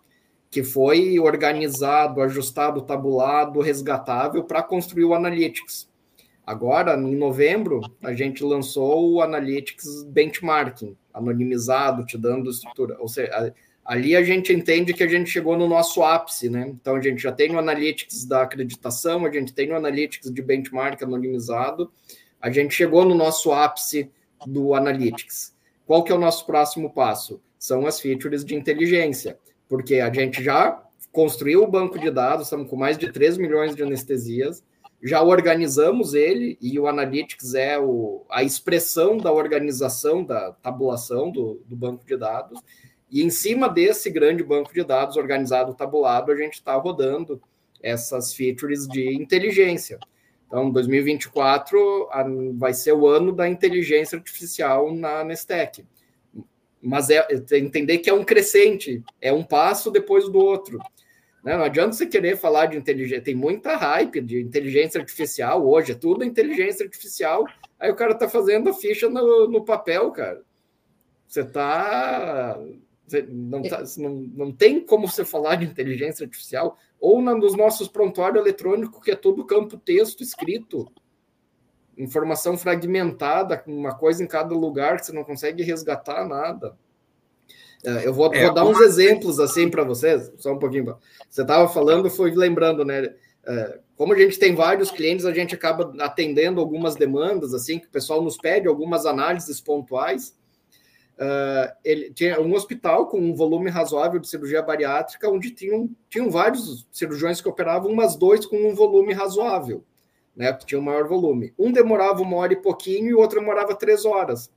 que 0.51 0.65
foi 0.65 1.19
organizado, 1.19 2.23
ajustado, 2.23 2.81
tabulado, 2.81 3.61
resgatável 3.61 4.43
para 4.43 4.63
construir 4.63 5.05
o 5.05 5.13
Analytics. 5.13 5.87
Agora, 6.47 6.95
em 6.97 7.15
novembro, 7.15 7.83
a 8.03 8.15
gente 8.15 8.43
lançou 8.43 9.13
o 9.13 9.21
Analytics 9.21 10.05
Benchmarking, 10.05 10.97
anonimizado, 11.13 12.07
te 12.07 12.17
dando 12.17 12.49
estrutura. 12.49 12.97
Ou 12.99 13.09
seja, 13.09 13.53
ali 13.85 14.17
a 14.17 14.23
gente 14.23 14.55
entende 14.55 14.95
que 14.95 15.03
a 15.03 15.09
gente 15.09 15.29
chegou 15.29 15.59
no 15.59 15.69
nosso 15.69 16.03
ápice, 16.03 16.49
né? 16.49 16.69
Então, 16.69 16.95
a 16.95 17.03
gente 17.03 17.21
já 17.21 17.33
tem 17.33 17.55
o 17.55 17.59
Analytics 17.59 18.25
da 18.25 18.43
acreditação, 18.43 19.27
a 19.27 19.31
gente 19.31 19.53
tem 19.53 19.71
o 19.73 19.77
Analytics 19.77 20.33
de 20.33 20.41
benchmark 20.41 21.03
anonimizado, 21.03 21.93
a 22.41 22.51
gente 22.51 22.73
chegou 22.73 23.05
no 23.05 23.15
nosso 23.15 23.53
ápice 23.53 24.11
do 24.47 24.73
Analytics. 24.75 25.56
Qual 25.87 26.03
que 26.03 26.11
é 26.11 26.15
o 26.15 26.19
nosso 26.19 26.45
próximo 26.45 26.93
passo? 26.93 27.41
São 27.59 27.87
as 27.87 28.01
features 28.01 28.45
de 28.45 28.55
inteligência, 28.55 29.39
porque 29.69 29.97
a 29.97 30.13
gente 30.13 30.43
já 30.43 30.83
construiu 31.13 31.63
o 31.63 31.67
banco 31.67 31.99
de 31.99 32.11
dados, 32.11 32.47
estamos 32.47 32.69
com 32.69 32.77
mais 32.77 32.99
de 32.99 33.11
3 33.11 33.39
milhões 33.39 33.75
de 33.75 33.83
anestesias, 33.83 34.63
já 35.03 35.23
organizamos 35.23 36.13
ele, 36.13 36.59
e 36.61 36.79
o 36.79 36.87
Analytics 36.87 37.55
é 37.55 37.79
o, 37.79 38.25
a 38.29 38.43
expressão 38.43 39.17
da 39.17 39.33
organização, 39.33 40.25
da 40.25 40.53
tabulação 40.53 41.31
do, 41.31 41.63
do 41.67 41.77
banco 41.77 42.05
de 42.05 42.17
dados, 42.17 42.61
e 43.11 43.23
em 43.23 43.31
cima 43.31 43.69
desse 43.69 44.11
grande 44.11 44.43
banco 44.43 44.75
de 44.75 44.83
dados 44.83 45.17
organizado, 45.17 45.75
tabulado, 45.75 46.33
a 46.33 46.37
gente 46.37 46.55
está 46.55 46.75
rodando 46.75 47.41
essas 47.81 48.35
features 48.35 48.87
de 48.89 49.15
inteligência. 49.15 49.99
Então, 50.57 50.71
2024 50.71 52.09
vai 52.55 52.73
ser 52.73 52.93
o 52.93 53.07
ano 53.07 53.31
da 53.31 53.47
inteligência 53.47 54.17
artificial 54.17 54.91
na 54.91 55.23
Nestec. 55.23 55.85
Mas 56.81 57.11
é, 57.11 57.19
é 57.29 57.59
entender 57.59 57.99
que 57.99 58.09
é 58.09 58.15
um 58.15 58.25
crescente, 58.25 59.05
é 59.21 59.31
um 59.31 59.45
passo 59.45 59.91
depois 59.91 60.31
do 60.31 60.39
outro. 60.39 60.79
Né? 61.45 61.59
Não 61.59 61.65
adianta 61.65 61.93
você 61.93 62.07
querer 62.07 62.39
falar 62.39 62.67
de 62.67 62.79
inteligência, 62.79 63.23
tem 63.23 63.35
muita 63.35 63.77
hype 63.77 64.19
de 64.23 64.41
inteligência 64.41 64.99
artificial 64.99 65.63
hoje, 65.69 65.93
é 65.93 65.95
tudo 65.95 66.25
inteligência 66.25 66.87
artificial. 66.87 67.45
Aí 67.79 67.91
o 67.91 67.97
cara 67.97 68.13
está 68.13 68.27
fazendo 68.27 68.71
a 68.71 68.73
ficha 68.73 69.11
no, 69.11 69.47
no 69.49 69.63
papel, 69.63 70.11
cara. 70.11 70.41
Você 71.29 71.43
está 71.43 72.59
não, 73.29 73.63
tá, 73.63 73.83
não, 73.99 74.11
não 74.35 74.53
tem 74.53 74.81
como 74.81 75.07
você 75.09 75.25
falar 75.25 75.57
de 75.57 75.65
inteligência 75.65 76.25
artificial, 76.25 76.77
ou 77.01 77.23
na, 77.23 77.35
nos 77.35 77.57
nossos 77.57 77.89
prontuários 77.89 78.41
eletrônicos, 78.41 79.03
que 79.03 79.11
é 79.11 79.17
todo 79.17 79.45
campo 79.47 79.77
texto 79.77 80.23
escrito, 80.23 80.91
informação 81.97 82.59
fragmentada, 82.59 83.63
uma 83.67 83.95
coisa 83.95 84.23
em 84.23 84.27
cada 84.27 84.55
lugar, 84.55 84.97
que 84.97 85.07
você 85.07 85.13
não 85.13 85.25
consegue 85.25 85.63
resgatar 85.63 86.27
nada. 86.27 86.77
É, 87.85 88.07
eu 88.07 88.13
vou, 88.13 88.33
é, 88.35 88.45
vou 88.45 88.55
dar 88.55 88.67
uns 88.67 88.81
exemplos 88.81 89.39
assim 89.39 89.71
para 89.71 89.85
vocês, 89.85 90.33
só 90.39 90.53
um 90.53 90.59
pouquinho. 90.59 90.97
Você 91.29 91.43
estava 91.43 91.69
falando, 91.69 92.11
foi 92.11 92.33
lembrando, 92.33 92.85
né? 92.85 93.15
É, 93.47 93.79
como 93.97 94.13
a 94.13 94.19
gente 94.19 94.39
tem 94.39 94.55
vários 94.55 94.91
clientes, 94.91 95.25
a 95.25 95.33
gente 95.33 95.55
acaba 95.55 95.95
atendendo 96.01 96.61
algumas 96.61 96.97
demandas, 96.97 97.55
assim, 97.55 97.79
que 97.79 97.87
o 97.87 97.91
pessoal 97.91 98.21
nos 98.21 98.37
pede 98.37 98.67
algumas 98.67 99.07
análises 99.07 99.61
pontuais. 99.61 100.37
Uh, 101.19 101.73
ele 101.83 102.13
tinha 102.13 102.39
um 102.41 102.55
hospital 102.55 103.07
com 103.07 103.19
um 103.19 103.35
volume 103.35 103.71
razoável 103.71 104.21
de 104.21 104.29
cirurgia 104.29 104.61
bariátrica, 104.61 105.31
onde 105.31 105.51
tinham, 105.51 105.89
tinham 106.11 106.31
vários 106.31 106.87
cirurgiões 106.93 107.41
que 107.41 107.49
operavam, 107.49 107.95
mas 107.95 108.17
dois 108.17 108.45
com 108.45 108.69
um 108.69 108.75
volume 108.75 109.15
razoável, 109.15 109.83
né? 110.37 110.53
Que 110.53 110.67
tinha 110.67 110.79
um 110.79 110.85
maior 110.85 111.09
volume. 111.09 111.55
Um 111.59 111.73
demorava 111.73 112.21
uma 112.21 112.37
hora 112.37 112.53
e 112.53 112.57
pouquinho 112.57 113.09
e 113.09 113.15
o 113.15 113.19
outro 113.19 113.41
demorava 113.41 113.75
três 113.75 114.05
horas. 114.05 114.51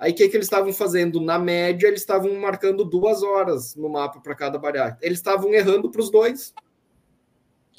Aí 0.00 0.12
o 0.12 0.14
que, 0.14 0.28
que 0.28 0.36
eles 0.36 0.46
estavam 0.46 0.72
fazendo? 0.72 1.20
Na 1.20 1.38
média, 1.38 1.86
eles 1.86 2.00
estavam 2.00 2.34
marcando 2.34 2.84
duas 2.84 3.22
horas 3.22 3.76
no 3.76 3.88
mapa 3.88 4.18
para 4.18 4.34
cada 4.34 4.58
bariátrica. 4.58 5.06
Eles 5.06 5.18
estavam 5.18 5.52
errando 5.52 5.90
para 5.90 6.00
os 6.00 6.10
dois. 6.10 6.54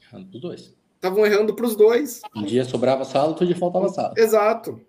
Errando 0.07 0.27
para 0.27 0.35
os 0.35 0.41
dois. 0.41 0.73
Estavam 0.95 1.25
errando 1.25 1.53
para 1.55 1.65
os 1.65 1.75
dois. 1.75 2.21
Um 2.35 2.43
dia 2.43 2.63
sobrava 2.63 3.03
sala, 3.03 3.29
outro 3.29 3.45
dia 3.45 3.57
faltava 3.57 3.89
sala. 3.89 4.13
Exato. 4.15 4.79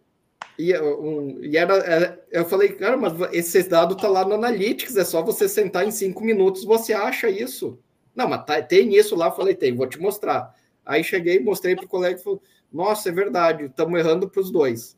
E, 0.59 0.78
um, 0.78 1.42
e 1.42 1.57
era, 1.57 1.74
era, 1.78 2.24
eu 2.31 2.44
falei, 2.44 2.70
cara, 2.70 2.96
mas 2.96 3.12
esse 3.33 3.62
dado 3.68 3.96
tá 3.96 4.09
lá 4.09 4.24
no 4.24 4.35
Analytics, 4.35 4.96
é 4.96 5.05
só 5.05 5.22
você 5.22 5.48
sentar 5.48 5.87
em 5.87 5.90
cinco 5.90 6.22
minutos, 6.22 6.64
você 6.64 6.92
acha 6.92 7.28
isso. 7.28 7.78
Não, 8.14 8.28
mas 8.28 8.44
tá, 8.44 8.61
tem 8.62 8.94
isso 8.94 9.16
lá, 9.16 9.26
eu 9.26 9.33
falei, 9.33 9.55
tem, 9.55 9.74
vou 9.74 9.87
te 9.87 10.00
mostrar. 10.00 10.55
Aí 10.85 11.02
cheguei, 11.02 11.40
mostrei 11.40 11.74
para 11.74 11.85
o 11.85 11.88
colega 11.88 12.20
e 12.20 12.22
falou, 12.22 12.42
nossa, 12.70 13.09
é 13.09 13.12
verdade, 13.12 13.64
estamos 13.64 13.98
errando 13.98 14.28
para 14.28 14.40
os 14.40 14.50
dois. 14.50 14.94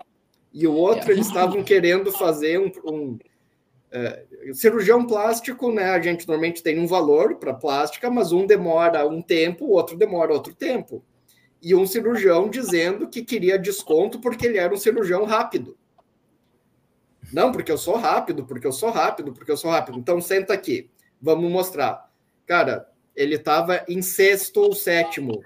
E 0.52 0.66
o 0.66 0.74
outro, 0.74 1.11
eles 1.11 1.26
estavam 1.26 1.62
querendo 1.62 2.12
fazer 2.12 2.59
um, 2.59 2.70
um 2.85 3.18
é, 3.90 4.24
cirurgião 4.52 5.07
plástico, 5.07 5.72
né? 5.72 5.90
A 5.90 6.00
gente 6.00 6.26
normalmente 6.26 6.62
tem 6.62 6.78
um 6.78 6.87
valor 6.87 7.37
para 7.37 7.54
plástica, 7.54 8.11
mas 8.11 8.33
um 8.33 8.46
demora 8.46 9.07
um 9.07 9.20
tempo, 9.22 9.66
o 9.66 9.70
outro 9.70 9.96
demora 9.96 10.33
outro 10.33 10.54
tempo 10.54 11.02
e 11.64 11.74
um 11.74 11.87
cirurgião 11.87 12.50
dizendo 12.50 13.09
que 13.09 13.24
queria 13.24 13.59
desconto 13.59 14.20
porque 14.20 14.46
ele 14.46 14.59
era 14.59 14.72
um 14.72 14.77
cirurgião 14.77 15.24
rápido. 15.24 15.77
Não, 17.33 17.50
porque 17.50 17.72
eu 17.72 17.79
sou 17.79 17.96
rápido, 17.96 18.44
porque 18.44 18.66
eu 18.66 18.72
sou 18.72 18.90
rápido, 18.90 19.33
porque 19.33 19.50
eu 19.50 19.57
sou 19.57 19.70
rápido. 19.70 19.98
Então 19.98 20.20
senta 20.20 20.53
aqui, 20.53 20.90
vamos 21.20 21.50
mostrar. 21.50 22.11
Cara, 22.46 22.87
ele 23.16 23.37
estava 23.37 23.83
em 23.88 24.03
sexto 24.03 24.59
ou 24.59 24.74
sétimo 24.74 25.42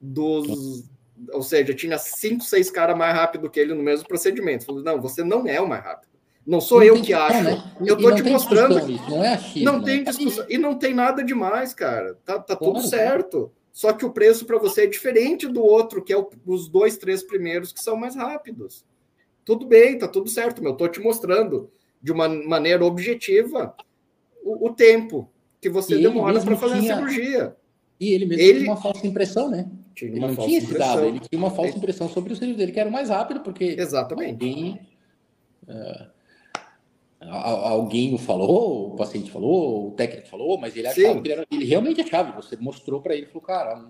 dos. 0.00 0.90
Ou 1.32 1.42
seja, 1.42 1.72
tinha 1.72 1.96
cinco, 1.96 2.42
seis 2.42 2.68
caras 2.68 2.98
mais 2.98 3.14
rápido 3.14 3.48
que 3.48 3.60
ele 3.60 3.72
no 3.72 3.82
mesmo 3.82 4.08
procedimento. 4.08 4.66
Falei, 4.66 4.82
não, 4.82 5.00
você 5.00 5.22
não 5.22 5.46
é 5.46 5.60
o 5.60 5.68
mais 5.68 5.84
rápido. 5.84 6.10
Não 6.44 6.60
sou 6.60 6.78
não 6.78 6.86
eu 6.86 7.00
que 7.00 7.14
acho. 7.14 7.40
Né? 7.44 7.72
Eu 7.86 7.96
tô 7.96 8.12
te 8.12 8.24
mostrando. 8.24 8.74
Não 9.08 9.24
é 9.24 9.34
achismo, 9.34 9.64
Não 9.64 9.78
né? 9.78 9.84
tem 9.84 10.02
discussão. 10.02 10.44
E 10.48 10.58
não 10.58 10.76
tem 10.76 10.92
nada 10.92 11.22
demais, 11.22 11.72
cara. 11.72 12.18
Tá, 12.24 12.40
tá 12.40 12.56
tudo 12.56 12.80
certo. 12.80 13.52
Só 13.72 13.92
que 13.92 14.04
o 14.04 14.12
preço 14.12 14.44
para 14.44 14.58
você 14.58 14.82
é 14.82 14.86
diferente 14.86 15.48
do 15.48 15.62
outro, 15.62 16.04
que 16.04 16.12
é 16.12 16.16
o, 16.16 16.28
os 16.46 16.68
dois, 16.68 16.96
três 16.96 17.22
primeiros 17.22 17.72
que 17.72 17.82
são 17.82 17.96
mais 17.96 18.14
rápidos. 18.14 18.84
Tudo 19.44 19.66
bem, 19.66 19.98
tá 19.98 20.06
tudo 20.06 20.28
certo, 20.28 20.62
meu. 20.62 20.74
Tô 20.74 20.86
te 20.86 21.00
mostrando 21.00 21.70
de 22.00 22.12
uma 22.12 22.28
maneira 22.28 22.84
objetiva 22.84 23.74
o, 24.44 24.68
o 24.68 24.74
tempo 24.74 25.30
que 25.60 25.70
você 25.70 25.98
e 25.98 26.02
demora 26.02 26.40
para 26.40 26.56
fazer 26.56 26.80
tinha... 26.80 26.94
a 26.94 26.98
cirurgia. 26.98 27.56
E 27.98 28.12
ele 28.12 28.26
mesmo 28.26 28.42
ele... 28.42 28.58
tinha 28.60 28.70
uma 28.72 28.80
falsa 28.80 29.06
impressão, 29.06 29.48
né? 29.48 29.70
Tinha 29.94 30.10
ele 30.10 30.20
não 30.20 30.34
tinha 30.34 30.58
esse 30.58 30.74
dado, 30.74 31.04
ele 31.04 31.20
tinha 31.20 31.38
uma 31.38 31.50
falsa 31.50 31.76
impressão 31.76 32.08
sobre 32.08 32.32
o 32.32 32.36
serviço 32.36 32.58
dele, 32.58 32.72
que 32.72 32.80
era 32.80 32.90
mais 32.90 33.08
rápido, 33.08 33.40
porque. 33.40 33.76
Exatamente. 33.78 34.32
Alguém, 34.32 34.80
uh, 35.68 36.11
alguém 37.30 38.14
o 38.14 38.18
falou, 38.18 38.92
o 38.92 38.96
paciente 38.96 39.30
falou, 39.30 39.88
o 39.88 39.90
técnico 39.92 40.28
falou, 40.28 40.58
mas 40.58 40.76
ele 40.76 40.86
achava 40.86 41.20
que 41.20 41.28
ele, 41.28 41.32
era, 41.32 41.46
ele 41.50 41.64
realmente 41.64 42.00
achava. 42.00 42.40
Você 42.40 42.56
mostrou 42.56 43.00
para 43.00 43.14
ele, 43.14 43.26
falou, 43.26 43.42
cara, 43.42 43.84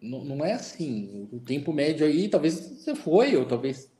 não, 0.00 0.24
não 0.24 0.44
é 0.44 0.52
assim. 0.52 1.28
O 1.32 1.38
tempo 1.38 1.72
médio 1.72 2.06
aí, 2.06 2.28
talvez 2.28 2.54
você 2.54 2.94
foi, 2.94 3.36
ou 3.36 3.44
talvez 3.44 3.90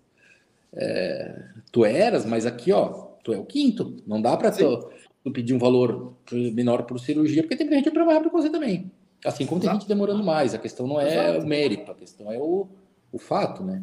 é, 0.73 1.45
tu 1.71 1.85
eras, 1.85 2.25
mas 2.25 2.47
aqui, 2.47 2.73
ó, 2.73 2.89
tu 3.23 3.33
é 3.33 3.39
o 3.39 3.45
quinto. 3.45 3.97
Não 4.07 4.21
dá 4.21 4.37
para 4.37 4.51
tu, 4.51 4.91
tu, 5.23 5.33
pedir 5.33 5.55
um 5.55 5.59
valor 5.59 6.15
menor 6.31 6.85
por 6.85 6.99
cirurgia, 6.99 7.43
porque 7.43 7.57
tem 7.57 7.69
gente 7.69 7.91
que 7.91 7.99
mais 7.99 8.23
que 8.23 8.29
você 8.29 8.51
também. 8.51 8.91
Assim 9.25 9.45
como 9.45 9.61
tem 9.61 9.71
gente 9.71 9.87
demorando 9.87 10.25
mais. 10.25 10.55
A 10.55 10.59
questão 10.59 10.87
não 10.87 11.01
é 11.01 11.13
Exato. 11.13 11.45
o 11.45 11.49
mérito, 11.49 11.91
a 11.91 11.95
questão 11.95 12.33
é 12.33 12.39
o, 12.39 12.67
o 13.13 13.19
fato, 13.19 13.63
né? 13.63 13.83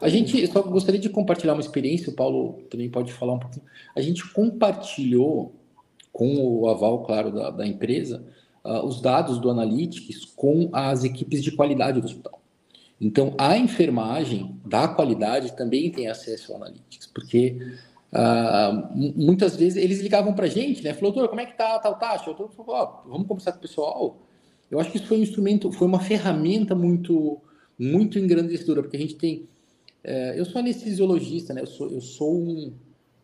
A 0.00 0.08
gente 0.08 0.46
só 0.46 0.62
gostaria 0.62 1.00
de 1.00 1.08
compartilhar 1.08 1.54
uma 1.54 1.60
experiência, 1.60 2.10
o 2.10 2.14
Paulo 2.14 2.62
também 2.70 2.90
pode 2.90 3.12
falar 3.12 3.34
um 3.34 3.38
pouquinho. 3.38 3.64
A 3.96 4.00
gente 4.00 4.30
compartilhou 4.32 5.54
com 6.12 6.36
o 6.36 6.68
aval, 6.68 7.02
claro, 7.02 7.32
da, 7.32 7.50
da 7.50 7.66
empresa, 7.66 8.24
uh, 8.64 8.84
os 8.84 9.00
dados 9.00 9.38
do 9.38 9.50
Analytics 9.50 10.24
com 10.24 10.68
as 10.72 11.02
equipes 11.02 11.42
de 11.42 11.52
qualidade 11.52 12.00
do 12.00 12.06
hospital. 12.06 12.40
Então, 13.00 13.34
a 13.36 13.58
enfermagem 13.58 14.60
da 14.64 14.86
qualidade 14.86 15.56
também 15.56 15.90
tem 15.90 16.08
acesso 16.08 16.52
ao 16.52 16.62
Analytics, 16.62 17.06
porque 17.08 17.58
uh, 18.12 18.96
muitas 18.96 19.56
vezes 19.56 19.82
eles 19.82 20.00
ligavam 20.00 20.34
para 20.34 20.46
a 20.46 20.48
gente, 20.48 20.84
né? 20.84 20.94
Falou, 20.94 21.12
doutor, 21.12 21.28
como 21.28 21.40
é 21.40 21.46
que 21.46 21.56
tá 21.56 21.78
tal 21.78 21.98
taxa? 21.98 22.26
Doutor 22.26 22.50
falou, 22.52 23.02
oh, 23.04 23.08
vamos 23.08 23.26
conversar 23.26 23.52
com 23.52 23.58
o 23.58 23.62
pessoal. 23.62 24.22
Eu 24.70 24.78
acho 24.78 24.90
que 24.90 24.98
isso 24.98 25.06
foi 25.06 25.18
um 25.18 25.22
instrumento, 25.22 25.72
foi 25.72 25.88
uma 25.88 26.00
ferramenta 26.00 26.74
muito, 26.74 27.40
muito 27.78 28.18
engrandecedora, 28.18 28.82
porque 28.82 28.96
a 28.96 29.00
gente 29.00 29.16
tem 29.16 29.48
é, 30.04 30.38
eu 30.38 30.44
sou 30.44 30.60
anestesiologista, 30.60 31.54
né? 31.54 31.62
Eu 31.62 31.66
sou, 31.66 31.90
eu 31.90 32.00
sou 32.00 32.36
um. 32.36 32.74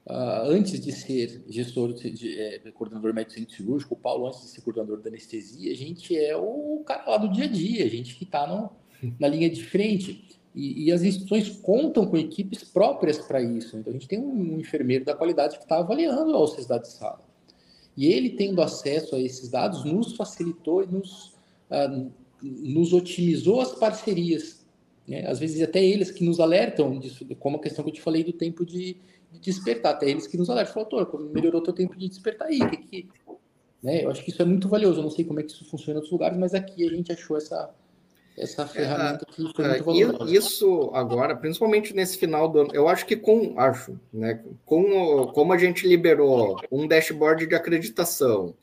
Uh, 0.06 0.48
antes 0.48 0.80
de 0.80 0.90
ser 0.90 1.44
gestor, 1.46 1.92
de, 1.92 2.10
de, 2.10 2.40
é, 2.40 2.58
coordenador 2.72 3.12
médico 3.12 3.34
centro 3.34 3.54
cirúrgico, 3.54 3.94
o 3.94 3.96
Paulo, 3.96 4.26
antes 4.26 4.40
de 4.40 4.48
ser 4.48 4.62
coordenador 4.62 5.00
da 5.00 5.08
anestesia, 5.08 5.70
a 5.70 5.76
gente 5.76 6.16
é 6.16 6.34
o 6.34 6.82
cara 6.84 7.08
lá 7.08 7.16
do 7.18 7.30
dia 7.30 7.44
a 7.44 7.48
dia, 7.48 7.84
a 7.84 7.88
gente 7.88 8.16
que 8.16 8.24
está 8.24 8.70
na 9.18 9.28
linha 9.28 9.50
de 9.50 9.62
frente. 9.62 10.26
E, 10.52 10.86
e, 10.86 10.90
as 10.90 11.02
instituições 11.02 11.48
contam 11.60 12.04
com 12.06 12.16
equipes 12.16 12.64
próprias 12.64 13.18
para 13.18 13.40
isso. 13.40 13.76
Então, 13.76 13.90
a 13.90 13.92
gente 13.92 14.08
tem 14.08 14.18
um, 14.18 14.54
um 14.54 14.58
enfermeiro 14.58 15.04
da 15.04 15.14
qualidade 15.14 15.58
que 15.58 15.62
está 15.62 15.78
avaliando 15.78 16.34
a 16.34 16.40
ociosidade 16.40 16.84
de 16.84 16.92
sala. 16.92 17.22
E 17.96 18.06
ele, 18.06 18.30
tendo 18.30 18.60
acesso 18.60 19.14
a 19.14 19.20
esses 19.20 19.48
dados, 19.48 19.84
nos 19.84 20.16
facilitou 20.16 20.82
e 20.82 20.86
nos, 20.88 21.34
uh, 21.70 22.10
nos 22.42 22.92
otimizou 22.92 23.60
as 23.60 23.72
parcerias 23.72 24.59
né? 25.10 25.26
Às 25.26 25.40
vezes 25.40 25.60
até 25.60 25.84
eles 25.84 26.12
que 26.12 26.24
nos 26.24 26.38
alertam 26.38 26.96
disso, 26.96 27.26
como 27.40 27.56
a 27.56 27.60
questão 27.60 27.84
que 27.84 27.90
eu 27.90 27.94
te 27.94 28.00
falei 28.00 28.22
do 28.22 28.32
tempo 28.32 28.64
de, 28.64 28.96
de 29.32 29.40
despertar, 29.40 29.94
até 29.94 30.08
eles 30.08 30.28
que 30.28 30.38
nos 30.38 30.48
alertam, 30.48 30.72
falam, 30.72 30.88
doutor, 30.88 31.32
melhorou 31.32 31.60
teu 31.60 31.72
tempo 31.72 31.98
de 31.98 32.08
despertar 32.08 32.46
aí, 32.46 32.60
que, 32.70 32.76
que... 32.76 33.08
Né? 33.82 34.04
Eu 34.04 34.10
acho 34.10 34.22
que 34.22 34.30
isso 34.30 34.40
é 34.40 34.44
muito 34.44 34.68
valioso, 34.68 35.00
eu 35.00 35.02
não 35.02 35.10
sei 35.10 35.24
como 35.24 35.40
é 35.40 35.42
que 35.42 35.50
isso 35.50 35.68
funciona 35.68 35.94
em 35.94 35.96
outros 35.96 36.12
lugares, 36.12 36.38
mas 36.38 36.54
aqui 36.54 36.86
a 36.86 36.90
gente 36.90 37.10
achou 37.10 37.36
essa, 37.36 37.74
essa 38.38 38.64
ferramenta 38.68 39.26
que 39.26 39.34
foi 39.34 39.44
muito 39.46 39.62
é, 39.62 39.82
valorosa. 39.82 40.32
Isso 40.32 40.90
agora, 40.94 41.34
principalmente 41.34 41.92
nesse 41.92 42.16
final 42.16 42.48
do 42.48 42.60
ano, 42.60 42.70
eu 42.72 42.86
acho 42.86 43.04
que 43.04 43.16
com, 43.16 43.58
acho, 43.58 43.98
né, 44.12 44.44
com 44.64 45.26
como 45.34 45.52
a 45.52 45.58
gente 45.58 45.88
liberou 45.88 46.60
um 46.70 46.86
dashboard 46.86 47.48
de 47.48 47.54
acreditação, 47.56 48.54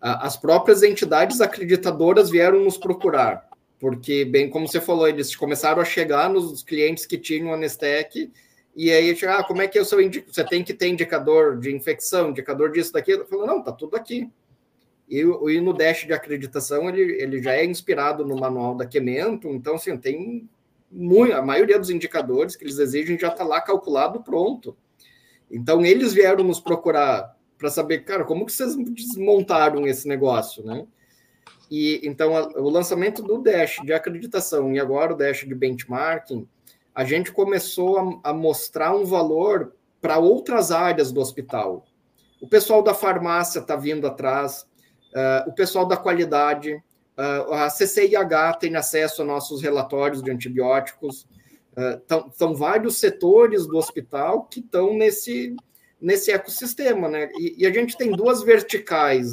as 0.00 0.36
próprias 0.36 0.84
entidades 0.84 1.40
acreditadoras 1.40 2.30
vieram 2.30 2.62
nos 2.62 2.78
procurar 2.78 3.45
porque, 3.78 4.24
bem 4.24 4.48
como 4.48 4.66
você 4.66 4.80
falou, 4.80 5.08
eles 5.08 5.34
começaram 5.36 5.80
a 5.80 5.84
chegar 5.84 6.30
nos 6.30 6.62
clientes 6.62 7.04
que 7.06 7.18
tinham 7.18 7.52
a 7.52 7.56
Nestec, 7.56 8.30
e 8.74 8.90
aí, 8.90 9.16
ah, 9.26 9.42
como 9.42 9.62
é 9.62 9.68
que 9.68 9.80
o 9.80 9.84
seu 9.84 10.00
indicador? 10.02 10.34
Você 10.34 10.44
tem 10.44 10.62
que 10.62 10.74
ter 10.74 10.88
indicador 10.88 11.58
de 11.58 11.74
infecção, 11.74 12.28
indicador 12.28 12.70
disso, 12.70 12.92
daquilo. 12.92 13.24
Falou, 13.26 13.46
não, 13.46 13.62
tá 13.62 13.72
tudo 13.72 13.96
aqui. 13.96 14.30
E, 15.08 15.20
e 15.20 15.60
no 15.60 15.72
Dash 15.72 16.04
de 16.04 16.12
acreditação, 16.12 16.88
ele, 16.88 17.22
ele 17.22 17.42
já 17.42 17.54
é 17.54 17.64
inspirado 17.64 18.24
no 18.24 18.36
manual 18.36 18.74
da 18.74 18.84
Quemento, 18.84 19.48
então, 19.48 19.76
assim, 19.76 19.96
tem 19.96 20.48
muito, 20.90 21.32
a 21.32 21.40
maioria 21.40 21.78
dos 21.78 21.90
indicadores 21.90 22.54
que 22.54 22.64
eles 22.64 22.78
exigem 22.78 23.18
já 23.18 23.28
está 23.28 23.44
lá 23.44 23.60
calculado 23.60 24.22
pronto. 24.22 24.76
Então, 25.50 25.84
eles 25.84 26.12
vieram 26.12 26.44
nos 26.44 26.60
procurar 26.60 27.34
para 27.56 27.70
saber, 27.70 28.00
cara, 28.00 28.24
como 28.24 28.44
que 28.44 28.52
vocês 28.52 28.76
desmontaram 28.76 29.86
esse 29.86 30.06
negócio, 30.06 30.62
né? 30.64 30.86
E 31.70 32.00
então 32.04 32.36
a, 32.36 32.48
o 32.58 32.68
lançamento 32.68 33.22
do 33.22 33.38
Dash 33.38 33.78
de 33.84 33.92
acreditação 33.92 34.72
e 34.72 34.78
agora 34.78 35.12
o 35.12 35.16
Dash 35.16 35.44
de 35.46 35.54
benchmarking, 35.54 36.46
a 36.94 37.04
gente 37.04 37.32
começou 37.32 38.20
a, 38.24 38.30
a 38.30 38.32
mostrar 38.32 38.94
um 38.94 39.04
valor 39.04 39.74
para 40.00 40.18
outras 40.18 40.70
áreas 40.70 41.10
do 41.10 41.20
hospital. 41.20 41.84
O 42.40 42.46
pessoal 42.46 42.82
da 42.82 42.94
farmácia 42.94 43.60
está 43.60 43.76
vindo 43.76 44.06
atrás, 44.06 44.66
uh, 45.12 45.48
o 45.48 45.52
pessoal 45.52 45.86
da 45.86 45.96
qualidade, 45.96 46.74
uh, 46.74 47.52
a 47.52 47.68
CCIH 47.68 48.54
tem 48.60 48.76
acesso 48.76 49.22
a 49.22 49.24
nossos 49.24 49.62
relatórios 49.62 50.22
de 50.22 50.30
antibióticos. 50.30 51.26
Uh, 51.72 52.30
são 52.32 52.54
vários 52.54 52.98
setores 52.98 53.66
do 53.66 53.76
hospital 53.76 54.44
que 54.44 54.60
estão 54.60 54.94
nesse, 54.94 55.56
nesse 56.00 56.30
ecossistema, 56.30 57.08
né? 57.08 57.28
E, 57.38 57.62
e, 57.62 57.66
a 57.66 57.72
gente 57.72 57.96
tem 57.96 58.10
duas 58.10 58.42
verticais 58.42 59.32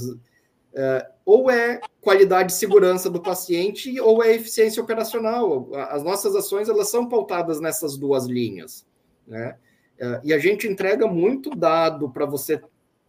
é, 0.75 1.09
ou 1.25 1.49
é 1.49 1.79
qualidade 2.01 2.51
e 2.51 2.55
segurança 2.55 3.09
do 3.09 3.21
paciente 3.21 3.99
ou 3.99 4.23
é 4.23 4.33
eficiência 4.33 4.81
operacional. 4.81 5.69
As 5.89 6.03
nossas 6.03 6.35
ações 6.35 6.69
elas 6.69 6.89
são 6.89 7.07
pautadas 7.07 7.59
nessas 7.59 7.97
duas 7.97 8.25
linhas, 8.25 8.85
né? 9.27 9.55
É, 9.99 10.21
e 10.23 10.33
a 10.33 10.39
gente 10.39 10.67
entrega 10.67 11.07
muito 11.07 11.51
dado 11.51 12.09
para 12.09 12.25
você 12.25 12.61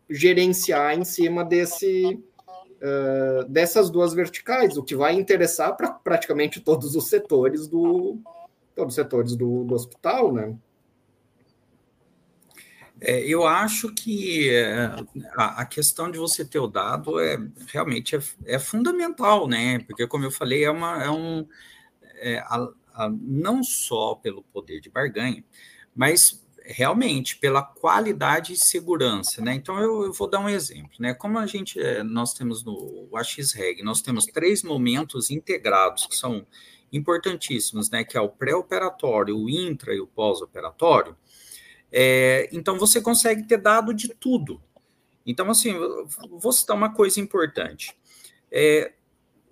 gerenciar 0.09 0.97
em 0.99 1.05
cima 1.05 1.45
desse 1.45 2.23
uh, 2.85 3.49
dessas 3.49 3.89
duas 3.91 4.13
verticais, 4.13 4.77
o 4.77 4.83
que 4.83 4.95
vai 4.95 5.15
interessar 5.15 5.75
para 5.77 5.91
praticamente 5.91 6.61
todos 6.61 6.95
os 6.95 7.09
setores 7.09 7.67
do 7.67 8.19
todos 8.75 8.93
os 8.93 8.95
setores 8.97 9.35
do, 9.35 9.65
do 9.65 9.75
hospital, 9.75 10.33
né? 10.33 10.55
É, 13.07 13.21
eu 13.27 13.47
acho 13.47 13.93
que 13.93 14.49
é, 14.49 14.87
a, 15.37 15.61
a, 15.61 15.67
questão 15.67 16.11
de 16.11 16.19
você 16.19 16.43
ter 16.43 16.59
o 16.59 16.67
dado 16.67 17.21
é 17.21 17.37
realmente 17.69 18.17
é, 18.17 18.21
é 18.47 18.59
fundamental, 18.59 19.47
né? 19.47 19.79
Porque, 19.81 20.07
como 20.07 20.25
eu 20.25 20.31
falei, 20.31 20.65
é, 20.65 20.71
uma, 20.71 21.05
é 21.05 21.11
um. 21.11 21.47
É, 22.17 22.39
a, 22.39 22.67
a, 22.95 23.11
não 23.11 23.63
só 23.63 24.15
pelo 24.15 24.43
poder 24.45 24.81
de 24.81 24.89
barganha, 24.89 25.45
mas 25.95 26.43
realmente 26.65 27.37
pela 27.37 27.63
qualidade 27.63 28.55
e 28.55 28.57
segurança, 28.57 29.43
né? 29.43 29.55
Então 29.55 29.79
eu, 29.79 30.05
eu, 30.05 30.13
vou 30.15 30.27
dar 30.27 30.41
um 30.41 30.49
exemplo, 30.49 30.93
né? 30.99 31.13
Como 31.13 31.39
a 31.39 31.47
gente 31.47 31.79
é, 31.79 32.03
nós 32.03 32.33
temos 32.33 32.65
no 32.65 33.11
AXREG, 33.15 33.83
nós 33.83 34.01
temos 34.01 34.25
três 34.25 34.63
momentos 34.63 35.31
integrados 35.31 36.07
que 36.07 36.17
são 36.17 36.47
importantíssimos, 36.91 37.91
né? 37.91 38.03
Que 38.03 38.17
é 38.17 38.21
o 38.21 38.31
pré-operatório, 38.31 39.37
o 39.37 39.51
intra 39.51 39.95
e 39.95 40.01
o 40.01 40.07
pós-operatório. 40.07 41.15
É, 41.97 42.49
então 42.51 42.77
você 42.77 43.01
consegue 43.01 43.45
ter 43.45 43.57
dado 43.57 43.95
de 43.95 44.09
tudo. 44.09 44.61
Então, 45.25 45.49
assim, 45.49 45.75
vou 46.29 46.53
citar 46.53 46.77
uma 46.77 46.93
coisa 46.93 47.21
importante. 47.21 47.97
É, 48.51 48.93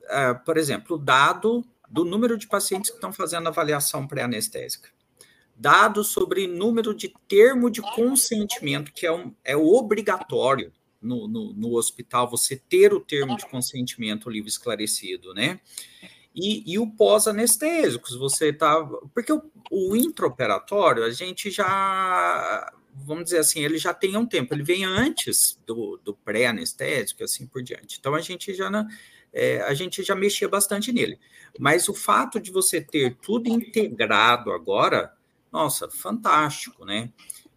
é, 0.09 0.35
por 0.35 0.57
exemplo, 0.57 0.99
dado 0.99 1.65
do 1.89 2.05
número 2.05 2.37
de 2.37 2.49
pacientes 2.49 2.91
que 2.91 2.97
estão 2.97 3.13
fazendo 3.13 3.47
avaliação 3.47 4.09
pré-anestésica. 4.09 4.91
Dados 5.55 6.09
sobre 6.09 6.49
número 6.49 6.93
de 6.93 7.15
termo 7.29 7.71
de 7.71 7.81
consentimento, 7.81 8.93
que 8.93 9.07
é, 9.07 9.13
um, 9.13 9.33
é 9.45 9.57
obrigatório 9.57 10.73
no, 11.01 11.29
no, 11.29 11.53
no 11.53 11.77
hospital, 11.77 12.29
você 12.29 12.57
ter 12.57 12.93
o 12.93 12.99
termo 12.99 13.37
de 13.37 13.47
consentimento 13.47 14.29
livre 14.29 14.49
esclarecido, 14.49 15.33
né? 15.33 15.61
E, 16.35 16.73
e 16.73 16.79
o 16.79 16.87
pós-anestésicos, 16.87 18.17
você 18.17 18.49
está. 18.49 18.83
Porque 19.15 19.33
o, 19.33 19.43
o 19.71 19.97
intraoperatório, 19.97 21.05
a 21.05 21.11
gente 21.11 21.51
já. 21.51 22.73
Vamos 22.95 23.25
dizer 23.25 23.39
assim, 23.39 23.65
ele 23.65 23.79
já 23.79 23.95
tem 23.95 24.17
um 24.17 24.27
tempo, 24.27 24.53
ele 24.53 24.63
vem 24.63 24.85
antes 24.85 25.59
do, 25.67 25.99
do 26.05 26.15
pré-anestésico, 26.15 27.25
assim 27.25 27.47
por 27.47 27.63
diante. 27.63 27.97
Então 27.99 28.15
a 28.15 28.21
gente 28.21 28.53
já 28.53 28.69
não, 28.69 28.87
é, 29.33 29.63
a 29.63 29.73
gente 29.73 30.03
já 30.03 30.15
mexia 30.15 30.47
bastante 30.47 30.93
nele. 30.93 31.19
Mas 31.59 31.89
o 31.89 31.95
fato 31.95 32.39
de 32.39 32.51
você 32.51 32.83
ter 32.83 33.17
tudo 33.17 33.49
integrado 33.49 34.53
agora, 34.53 35.13
nossa, 35.51 35.89
fantástico, 35.91 36.85
né? 36.85 37.11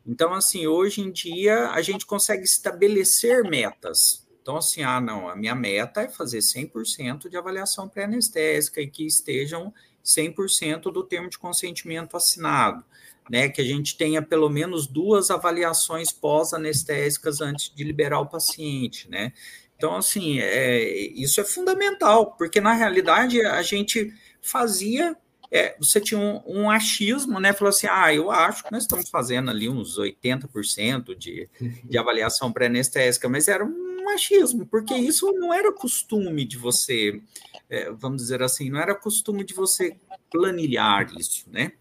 Então, 0.05 0.33
assim, 0.33 0.67
hoje 0.67 1.01
em 1.01 1.11
dia 1.11 1.69
a 1.71 1.81
gente 1.81 2.05
consegue 2.05 2.43
estabelecer 2.43 3.43
metas 3.43 4.24
então, 4.45 4.57
assim, 4.57 4.83
ah, 4.83 5.01
não, 5.01 5.27
a 5.27 5.35
minha 5.35 5.55
meta 5.55 6.01
é 6.01 6.07
fazer 6.07 6.37
100% 6.37 7.27
de 7.27 7.35
avaliação 7.35 7.89
pré-anestésica 7.89 8.79
e 8.79 8.87
que 8.87 9.03
estejam 9.03 9.73
100% 10.05 10.83
do 10.93 11.03
termo 11.03 11.31
de 11.31 11.39
consentimento 11.39 12.15
assinado, 12.15 12.85
né? 13.27 13.49
Que 13.49 13.59
a 13.59 13.63
gente 13.63 13.97
tenha 13.97 14.21
pelo 14.21 14.47
menos 14.47 14.85
duas 14.85 15.31
avaliações 15.31 16.11
pós-anestésicas 16.11 17.41
antes 17.41 17.73
de 17.73 17.83
liberar 17.83 18.19
o 18.19 18.27
paciente, 18.27 19.09
né? 19.09 19.33
Então, 19.75 19.95
assim, 19.95 20.39
é, 20.39 20.79
isso 21.15 21.41
é 21.41 21.43
fundamental, 21.43 22.35
porque 22.37 22.61
na 22.61 22.73
realidade 22.73 23.43
a 23.43 23.63
gente 23.63 24.13
fazia 24.43 25.17
é, 25.51 25.75
você 25.79 26.01
tinha 26.01 26.19
um, 26.19 26.41
um, 26.45 26.69
achismo, 26.69 27.39
né? 27.39 27.53
Falou 27.53 27.69
assim: 27.69 27.87
ah, 27.89 28.13
eu 28.13 28.29
acho 28.29 28.63
que 28.63 28.71
nós 28.71 28.83
estamos 28.83 29.09
fazendo 29.09 29.49
ali 29.49 29.69
uns 29.69 29.97
80% 29.97 31.15
de, 31.15 31.49
de 31.83 31.97
avaliação 31.97 32.51
pré-anestésica, 32.51 33.29
mas 33.29 33.47
era 33.47 33.63
um 33.63 33.84
achismo, 34.09 34.65
porque 34.65 34.93
isso 34.95 35.31
não 35.33 35.53
era 35.53 35.71
costume 35.71 36.45
de 36.45 36.57
você, 36.57 37.21
é, 37.69 37.91
vamos 37.91 38.21
dizer 38.21 38.41
assim, 38.41 38.69
não 38.69 38.79
era 38.79 38.95
costume 38.95 39.43
de 39.43 39.53
você 39.53 39.97
planilhar 40.31 41.13
isso, 41.17 41.45
né? 41.51 41.71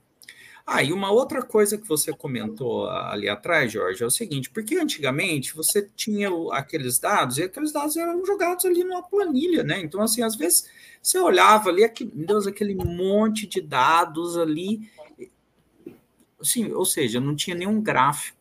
Ah, 0.66 0.82
e 0.82 0.94
uma 0.94 1.10
outra 1.10 1.42
coisa 1.42 1.76
que 1.76 1.86
você 1.86 2.10
comentou 2.10 2.88
ali 2.88 3.28
atrás, 3.28 3.70
Jorge, 3.70 4.02
é 4.02 4.06
o 4.06 4.10
seguinte: 4.10 4.48
porque 4.48 4.76
antigamente 4.76 5.54
você 5.54 5.90
tinha 5.94 6.30
aqueles 6.52 6.98
dados 6.98 7.36
e 7.36 7.42
aqueles 7.42 7.70
dados 7.70 7.96
eram 7.98 8.24
jogados 8.24 8.64
ali 8.64 8.82
numa 8.82 9.02
planilha, 9.02 9.62
né? 9.62 9.80
Então, 9.80 10.00
assim, 10.00 10.22
às 10.22 10.34
vezes 10.36 10.66
você 11.02 11.18
olhava 11.18 11.68
ali, 11.68 11.84
aquele, 11.84 12.10
Deus, 12.14 12.46
aquele 12.46 12.74
monte 12.74 13.46
de 13.46 13.60
dados 13.60 14.38
ali, 14.38 14.90
assim, 16.40 16.72
ou 16.72 16.86
seja, 16.86 17.20
não 17.20 17.36
tinha 17.36 17.54
nenhum 17.54 17.82
gráfico 17.82 18.33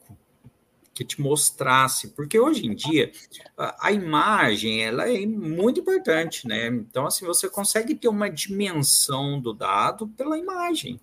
que 0.94 1.04
te 1.04 1.20
mostrasse, 1.20 2.10
porque 2.10 2.40
hoje 2.40 2.66
em 2.68 2.76
dia 2.76 3.12
a, 3.58 3.88
a, 3.88 3.92
imagem 3.92 4.84
ela 4.84 5.10
é 5.10 5.26
muito 5.26 5.80
importante, 5.80 6.48
né? 6.48 6.68
Então, 6.68 7.08
assim, 7.08 7.26
você 7.26 7.50
consegue 7.50 7.96
ter 7.96 8.08
uma 8.08 8.30
dimensão 8.30 9.40
do 9.42 9.54
dado 9.54 10.08
pela 10.10 10.38
imagem. 10.38 11.00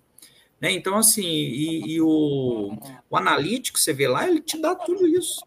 Né? 0.61 0.71
Então, 0.71 0.95
assim, 0.95 1.25
e, 1.25 1.95
e 1.95 2.01
o, 2.01 2.77
o 3.09 3.17
analítico, 3.17 3.79
você 3.79 3.91
vê 3.91 4.07
lá, 4.07 4.27
ele 4.27 4.39
te 4.39 4.57
dá 4.61 4.75
tudo 4.75 5.07
isso. 5.07 5.41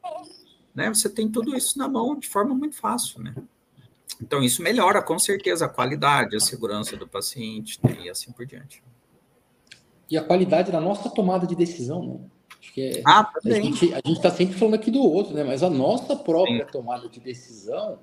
Né? 0.74 0.92
Você 0.92 1.08
tem 1.08 1.30
tudo 1.30 1.56
isso 1.56 1.78
na 1.78 1.88
mão 1.88 2.18
de 2.18 2.28
forma 2.28 2.54
muito 2.54 2.76
fácil, 2.76 3.22
né? 3.22 3.34
Então, 4.20 4.42
isso 4.42 4.62
melhora 4.62 5.02
com 5.02 5.18
certeza 5.18 5.66
a 5.66 5.68
qualidade, 5.68 6.36
a 6.36 6.40
segurança 6.40 6.96
do 6.96 7.06
paciente 7.06 7.78
né? 7.82 7.96
e 8.04 8.10
assim 8.10 8.32
por 8.32 8.44
diante. 8.44 8.82
E 10.10 10.16
a 10.16 10.22
qualidade 10.22 10.70
da 10.70 10.80
nossa 10.80 11.08
tomada 11.08 11.46
de 11.46 11.54
decisão, 11.54 12.06
né? 12.06 12.20
Acho 12.64 12.72
que 12.72 12.82
é, 12.82 13.02
ah, 13.04 13.30
a 13.44 13.50
gente 13.50 13.92
a 13.92 14.00
está 14.10 14.30
sempre 14.30 14.54
falando 14.54 14.74
aqui 14.74 14.90
do 14.90 15.02
outro, 15.02 15.34
né? 15.34 15.44
Mas 15.44 15.62
a 15.62 15.68
nossa 15.68 16.16
própria 16.16 16.64
Sim. 16.64 16.72
tomada 16.72 17.08
de 17.10 17.20
decisão 17.20 17.98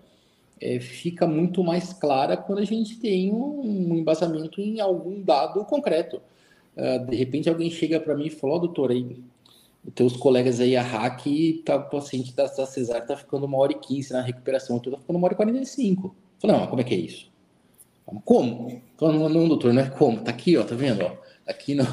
é, 0.61 0.79
fica 0.79 1.25
muito 1.25 1.63
mais 1.63 1.91
clara 1.93 2.37
quando 2.37 2.59
a 2.59 2.65
gente 2.65 2.99
tem 2.99 3.33
um, 3.33 3.61
um 3.61 3.95
embasamento 3.95 4.61
em 4.61 4.79
algum 4.79 5.19
dado 5.21 5.65
concreto. 5.65 6.21
Uh, 6.77 7.05
de 7.09 7.15
repente 7.17 7.49
alguém 7.49 7.69
chega 7.69 7.99
para 7.99 8.15
mim 8.15 8.27
e 8.27 8.29
fala, 8.29 8.53
ó, 8.53 8.55
oh, 8.57 8.59
doutor, 8.59 8.91
aí, 8.91 9.17
os 9.83 9.93
teus 9.93 10.15
colegas 10.15 10.59
aí, 10.59 10.77
a 10.77 10.81
hack, 10.83 11.25
tá, 11.65 11.75
o 11.77 11.89
paciente 11.89 12.33
da, 12.33 12.45
da 12.45 12.65
cesárea 12.65 13.05
tá 13.05 13.17
ficando 13.17 13.45
uma 13.45 13.57
hora 13.57 13.71
e 13.71 13.79
quinze 13.79 14.13
na 14.13 14.21
recuperação, 14.21 14.79
tu 14.79 14.91
tá 14.91 14.97
ficando 14.97 15.17
uma 15.17 15.25
hora 15.25 15.33
e 15.33 15.37
quarenta 15.37 15.59
e 15.59 15.65
cinco. 15.65 16.15
Falei, 16.39 16.55
não, 16.55 16.67
como 16.67 16.81
é 16.81 16.83
que 16.83 16.93
é 16.93 16.97
isso? 16.97 17.29
Como? 18.23 18.81
Não, 19.01 19.27
não, 19.27 19.47
doutor, 19.47 19.73
não 19.73 19.81
é 19.81 19.89
como, 19.89 20.21
tá 20.21 20.31
aqui, 20.31 20.55
ó, 20.55 20.63
tá 20.63 20.75
vendo, 20.75 21.03
ó, 21.03 21.11
aqui 21.47 21.73
no, 21.73 21.83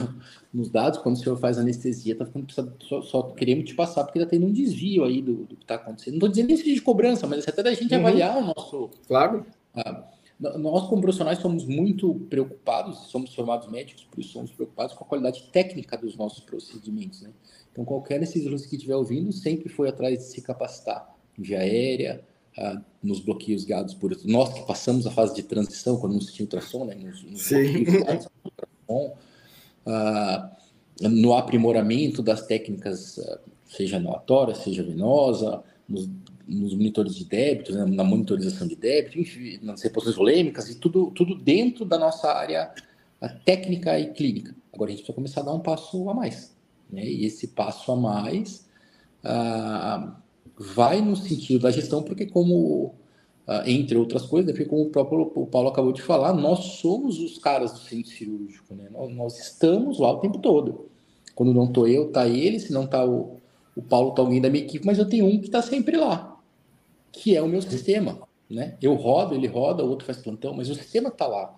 nos 0.53 0.71
dados, 0.71 0.99
quando 1.01 1.17
o 1.17 1.19
senhor 1.19 1.37
faz 1.37 1.59
anestesia, 1.59 2.17
tá 2.17 2.25
ficando, 2.25 2.47
só, 2.81 3.03
só 3.03 3.23
queremos 3.23 3.67
te 3.67 3.75
passar, 3.75 4.05
porque 4.05 4.19
tá 4.19 4.27
tendo 4.27 4.47
um 4.47 4.53
desvio 4.53 5.05
aí 5.05 5.21
do, 5.21 5.45
do 5.45 5.57
que 5.57 5.67
tá 5.67 5.75
acontecendo. 5.75 6.15
Não 6.15 6.21
tô 6.21 6.29
dizendo 6.29 6.51
isso 6.53 6.65
de 6.65 6.81
cobrança, 6.81 7.27
mas 7.27 7.47
é 7.47 7.51
até 7.51 7.63
da 7.63 7.75
gente 7.75 7.93
uhum. 7.93 8.01
avaliar 8.01 8.39
o 8.39 8.47
nosso... 8.47 8.91
Claro. 9.07 9.45
Uh, 9.77 10.19
nós, 10.59 10.89
como 10.89 11.03
profissionais, 11.03 11.39
somos 11.39 11.65
muito 11.65 12.15
preocupados, 12.31 13.11
somos 13.11 13.35
formados 13.35 13.69
médicos, 13.69 14.05
por 14.05 14.21
isso 14.21 14.31
somos 14.31 14.53
preocupados 14.53 14.95
com 14.95 15.05
a 15.05 15.07
qualidade 15.07 15.43
técnica 15.53 15.97
dos 15.97 16.17
nossos 16.17 16.41
procedimentos. 16.41 17.23
Né? 17.23 17.31
Então, 17.73 17.85
qualquer 17.85 18.17
anestesiologista 18.17 18.71
que 18.71 18.77
estiver 18.77 18.95
ouvindo 18.95 19.33
sempre 19.33 19.69
foi 19.69 19.89
atrás 19.89 20.19
de 20.19 20.25
se 20.25 20.41
capacitar 20.41 21.13
via 21.37 21.59
aérea, 21.59 22.25
ah, 22.57 22.81
nos 23.03 23.21
bloqueios 23.21 23.65
guiados 23.65 23.95
por. 23.95 24.17
Nós 24.25 24.53
que 24.53 24.67
passamos 24.67 25.07
a 25.07 25.11
fase 25.11 25.35
de 25.35 25.45
transição, 25.45 25.97
quando 25.97 26.15
não 26.15 26.21
se 26.21 26.33
tinha 26.33 26.45
ultrassom, 26.45 26.85
né? 26.85 26.95
nos, 26.95 27.23
nos 27.23 27.43
Sim. 27.43 27.85
guiados 27.85 28.29
ultrassom, 28.45 29.17
ah, 29.87 30.51
no 31.01 31.35
aprimoramento 31.35 32.23
das 32.23 32.47
técnicas, 32.47 33.19
ah, 33.19 33.39
seja 33.67 33.99
inovatória, 33.99 34.55
seja 34.55 34.83
venosa, 34.83 35.63
nos 35.89 36.09
nos 36.49 36.73
monitores 36.73 37.15
de 37.15 37.27
débito, 37.27 37.75
né, 37.75 37.85
na 37.85 38.03
monitorização 38.03 38.67
de 38.67 38.75
débito, 38.75 39.21
enfim, 39.21 39.59
nas 39.63 39.83
reposições 39.83 40.17
volêmicas 40.17 40.71
e 40.71 40.77
tudo, 40.77 41.11
tudo 41.11 41.35
dentro 41.35 41.85
da 41.85 41.99
nossa 41.99 42.33
área 42.33 42.73
técnica 43.45 43.99
e 43.99 44.13
clínica. 44.13 44.55
Agora 44.73 44.91
a 44.91 44.93
gente 44.93 45.01
precisa 45.01 45.15
começar 45.15 45.41
a 45.43 45.45
dar 45.45 45.53
um 45.53 45.61
passo 45.61 46.09
a 46.09 46.15
mais. 46.15 46.57
Né? 46.91 47.05
E 47.05 47.27
esse 47.27 47.49
passo 47.49 47.93
a 47.93 47.97
mais 47.97 48.67
ah, 49.23 50.17
vai 50.57 51.03
no 51.03 51.17
sentido 51.17 51.61
da 51.61 51.71
gestão, 51.71 52.03
porque 52.03 52.27
como, 52.27 52.95
ah, 52.95 52.98
entre 53.67 53.97
outras 53.97 54.27
coisas, 54.27 54.53
porque 54.53 54.69
como 54.69 54.83
o 54.83 54.91
próprio 54.91 55.33
o 55.35 55.47
Paulo 55.47 55.69
acabou 55.69 55.93
de 55.93 56.03
falar, 56.03 56.33
nós 56.33 56.59
somos 56.81 57.19
os 57.19 57.39
caras 57.39 57.73
do 57.73 57.79
centro 57.79 58.11
cirúrgico. 58.11 58.75
Né? 58.75 58.89
Nós, 58.91 59.15
nós 59.15 59.39
estamos 59.39 59.99
lá 59.99 60.13
o 60.13 60.19
tempo 60.19 60.39
todo. 60.39 60.87
Quando 61.35 61.55
não 61.55 61.65
estou 61.65 61.89
eu, 61.89 62.09
está 62.09 62.27
ele, 62.27 62.61
se 62.61 62.73
não 62.73 62.85
está 62.85 63.05
o, 63.05 63.37
o 63.75 63.83
Paulo, 63.83 64.11
está 64.11 64.23
alguém 64.23 64.41
da 64.41 64.51
minha 64.51 64.65
equipe, 64.65 64.85
mas 64.85 64.99
eu 64.99 65.09
tenho 65.09 65.27
um 65.27 65.39
que 65.39 65.47
está 65.47 65.63
sempre 65.63 65.97
lá 65.97 66.39
que 67.13 67.37
é 67.37 67.43
o 67.43 67.49
meu 67.49 67.61
sistema. 67.63 68.21
Né? 68.49 68.77
Eu 68.81 68.95
rodo, 68.95 69.35
ele 69.35 69.47
roda, 69.47 69.85
o 69.85 69.89
outro 69.89 70.07
faz 70.07 70.19
plantão, 70.19 70.55
mas 70.55 70.71
o 70.71 70.75
sistema 70.75 71.09
está 71.09 71.27
lá. 71.27 71.55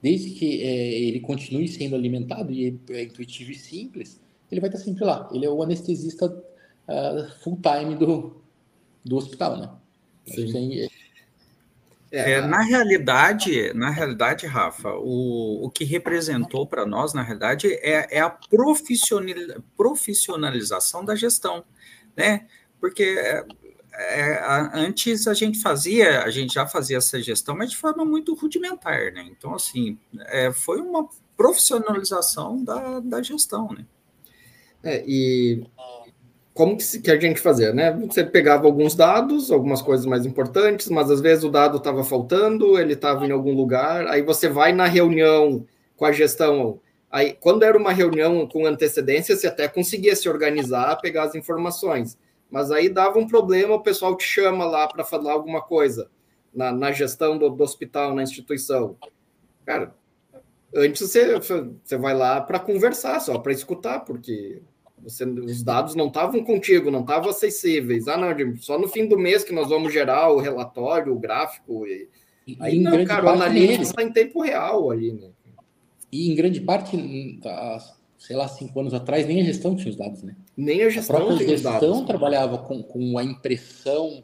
Desde 0.00 0.30
que 0.30 0.62
é, 0.62 1.00
ele 1.02 1.20
continue 1.20 1.68
sendo 1.68 1.94
alimentado 1.94 2.52
e 2.52 2.78
é 2.90 3.02
intuitivo 3.02 3.50
e 3.50 3.54
simples, 3.54 4.20
ele 4.50 4.60
vai 4.60 4.70
estar 4.70 4.82
sempre 4.82 5.04
lá. 5.04 5.28
Ele 5.32 5.44
é 5.44 5.50
o 5.50 5.62
anestesista 5.62 6.26
uh, 6.26 7.30
full-time 7.42 7.96
do, 7.96 8.40
do 9.04 9.16
hospital, 9.16 9.58
né? 9.58 9.70
Sim. 10.26 10.88
É, 12.12 12.32
é, 12.32 12.40
na 12.40 12.60
realidade, 12.60 13.72
na 13.72 13.88
realidade, 13.88 14.44
Rafa, 14.44 14.92
o, 14.94 15.64
o 15.66 15.70
que 15.70 15.84
representou 15.84 16.66
para 16.66 16.84
nós, 16.84 17.14
na 17.14 17.22
realidade, 17.22 17.68
é, 17.72 18.18
é 18.18 18.20
a 18.20 18.36
profissionalização 19.76 21.04
da 21.04 21.14
gestão, 21.14 21.64
né? 22.16 22.48
Porque 22.80 23.02
é, 23.02 23.44
é, 23.92 24.42
antes 24.74 25.28
a 25.28 25.34
gente 25.34 25.60
fazia, 25.60 26.22
a 26.22 26.30
gente 26.30 26.54
já 26.54 26.66
fazia 26.66 26.96
essa 26.96 27.22
gestão, 27.22 27.56
mas 27.56 27.70
de 27.70 27.76
forma 27.76 28.04
muito 28.04 28.34
rudimentar, 28.34 29.12
né? 29.12 29.28
Então, 29.30 29.54
assim, 29.54 29.96
é, 30.26 30.52
foi 30.52 30.80
uma 30.80 31.08
profissionalização 31.36 32.64
da, 32.64 32.98
da 33.00 33.22
gestão, 33.22 33.68
né? 33.72 33.86
É, 34.82 35.04
e 35.06 35.64
como 36.60 36.76
que, 36.76 37.00
que, 37.00 37.10
a 37.10 37.18
gente 37.18 37.40
fazia, 37.40 37.72
né? 37.72 37.90
Você 37.92 38.22
pegava 38.22 38.66
alguns 38.66 38.94
dados, 38.94 39.50
algumas 39.50 39.80
coisas 39.80 40.04
mais 40.04 40.26
importantes, 40.26 40.88
mas 40.88 41.10
às 41.10 41.20
vezes 41.20 41.44
o 41.44 41.48
dado 41.48 41.78
estava 41.78 42.04
faltando, 42.04 42.78
ele 42.78 42.92
estava 42.92 43.26
em 43.26 43.30
algum 43.30 43.54
lugar, 43.54 44.06
aí 44.08 44.22
você 44.22 44.48
vai 44.48 44.72
na 44.72 44.86
reunião 44.86 45.64
com 45.96 46.04
a 46.04 46.12
gestão. 46.12 46.80
Aí, 47.10 47.32
quando 47.40 47.62
era 47.62 47.78
uma 47.78 47.92
reunião 47.92 48.46
com 48.46 48.66
antecedência, 48.66 49.36
você 49.36 49.46
até 49.46 49.68
conseguia 49.68 50.14
se 50.14 50.28
organizar, 50.28 51.00
pegar 51.00 51.24
as 51.24 51.34
informações 51.34 52.18
mas 52.50 52.70
aí 52.70 52.88
dava 52.88 53.18
um 53.18 53.26
problema, 53.26 53.74
o 53.74 53.82
pessoal 53.82 54.16
te 54.16 54.24
chama 54.24 54.64
lá 54.64 54.88
para 54.88 55.04
falar 55.04 55.32
alguma 55.32 55.62
coisa 55.62 56.10
na, 56.52 56.72
na 56.72 56.90
gestão 56.90 57.38
do, 57.38 57.48
do, 57.48 57.62
hospital, 57.62 58.14
na 58.14 58.24
instituição. 58.24 58.96
Cara, 59.64 59.94
antes 60.74 61.00
você, 61.00 61.38
você 61.38 61.96
vai 61.96 62.14
lá 62.14 62.40
para 62.40 62.58
conversar, 62.58 63.20
só 63.20 63.38
para 63.38 63.52
escutar, 63.52 64.00
porque 64.00 64.60
você, 65.02 65.24
os 65.24 65.62
dados 65.62 65.94
não 65.94 66.08
estavam 66.08 66.42
contigo, 66.44 66.90
não 66.90 67.00
estavam 67.00 67.30
acessíveis. 67.30 68.08
Ah, 68.08 68.16
não, 68.16 68.56
só 68.56 68.78
no 68.78 68.88
fim 68.88 69.06
do 69.06 69.18
mês 69.18 69.44
que 69.44 69.52
nós 69.52 69.68
vamos 69.68 69.92
gerar 69.92 70.30
o 70.30 70.40
relatório, 70.40 71.12
o 71.12 71.18
gráfico. 71.18 71.86
E, 71.86 72.08
aí, 72.60 72.78
não, 72.78 73.04
cara, 73.04 73.26
o 73.26 73.28
analista 73.30 73.82
está 73.82 74.02
em 74.02 74.12
tempo 74.12 74.42
real 74.42 74.90
ali, 74.90 75.12
né? 75.12 75.28
E 76.12 76.30
em 76.30 76.34
grande 76.34 76.60
parte, 76.60 76.96
sei 78.18 78.36
lá, 78.36 78.48
cinco 78.48 78.80
anos 78.80 78.92
atrás, 78.92 79.26
nem 79.26 79.40
a 79.40 79.44
gestão 79.44 79.76
tinha 79.76 79.90
os 79.90 79.96
dados, 79.96 80.22
né? 80.22 80.36
Nem 80.56 80.82
a 80.82 80.90
gestão 80.90 81.16
a 81.16 81.20
própria 81.20 81.48
gestão 81.48 82.04
trabalhava 82.04 82.58
com, 82.58 82.82
com 82.82 83.16
a 83.16 83.24
impressão 83.24 84.22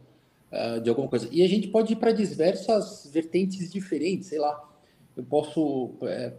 uh, 0.52 0.80
de 0.80 0.88
alguma 0.88 1.08
coisa. 1.08 1.28
E 1.30 1.42
a 1.42 1.48
gente 1.48 1.68
pode 1.68 1.92
ir 1.92 1.96
para 1.96 2.12
diversas 2.12 3.08
vertentes 3.12 3.70
diferentes, 3.70 4.28
sei 4.28 4.38
lá. 4.38 4.60
Eu 5.16 5.24
posso, 5.24 5.94
é, 6.02 6.34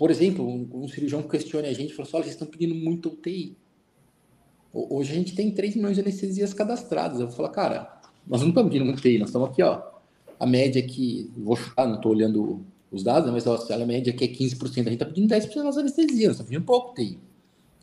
por 0.00 0.10
exemplo, 0.10 0.48
um, 0.48 0.66
um, 0.72 0.88
cirurgião 0.88 1.22
questione 1.22 1.68
a 1.68 1.74
gente 1.74 1.90
e 1.90 1.94
fala 1.94 2.08
assim, 2.08 2.16
olha, 2.16 2.24
vocês 2.24 2.34
estão 2.34 2.48
pedindo 2.48 2.74
muito 2.74 3.10
UTI. 3.10 3.54
Hoje 4.72 5.12
a 5.12 5.14
gente 5.14 5.34
tem 5.34 5.50
3 5.50 5.76
milhões 5.76 5.96
de 5.96 6.00
anestesias 6.00 6.54
cadastradas. 6.54 7.20
Eu 7.20 7.26
vou 7.26 7.36
falar, 7.36 7.50
cara, 7.50 8.00
nós 8.26 8.40
não 8.40 8.48
estamos 8.48 8.72
pedindo 8.72 8.86
muito 8.86 8.96
UTI, 8.96 9.18
nós 9.18 9.28
estamos 9.28 9.50
aqui, 9.50 9.62
ó. 9.62 9.82
A 10.38 10.46
média 10.46 10.82
aqui, 10.82 11.30
vou 11.36 11.54
chutar, 11.54 11.86
não 11.86 11.96
estou 11.96 12.12
olhando 12.12 12.64
os 12.90 13.02
dados, 13.02 13.30
mas 13.30 13.46
ó, 13.46 13.58
a 13.70 13.84
média 13.84 14.10
aqui 14.10 14.24
é 14.24 14.28
15%, 14.28 14.62
a 14.62 14.68
gente 14.68 14.92
está 14.94 15.04
pedindo 15.04 15.28
10% 15.28 15.64
das 15.64 15.76
anestesias, 15.76 16.28
nós 16.28 16.30
estamos 16.36 16.48
pedindo 16.48 16.64
pouco 16.64 16.92
UTI 16.92 17.18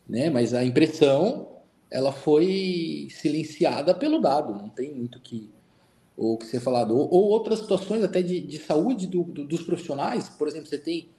né? 0.08 0.28
Mas 0.28 0.52
a 0.54 0.64
impressão 0.64 1.46
ela 1.88 2.10
foi 2.10 3.06
silenciada 3.12 3.94
pelo 3.94 4.20
dado, 4.20 4.54
não 4.54 4.68
tem 4.68 4.92
muito 4.92 5.20
que 5.20 5.48
o 6.16 6.36
que 6.36 6.46
ser 6.46 6.58
falado. 6.58 6.96
Ou, 6.96 7.08
ou 7.14 7.28
outras 7.28 7.60
situações 7.60 8.02
até 8.02 8.20
de, 8.22 8.40
de 8.40 8.58
saúde 8.58 9.06
do, 9.06 9.22
do, 9.22 9.44
dos 9.44 9.62
profissionais, 9.62 10.28
por 10.28 10.48
exemplo, 10.48 10.66
você 10.66 10.78
tem 10.78 11.10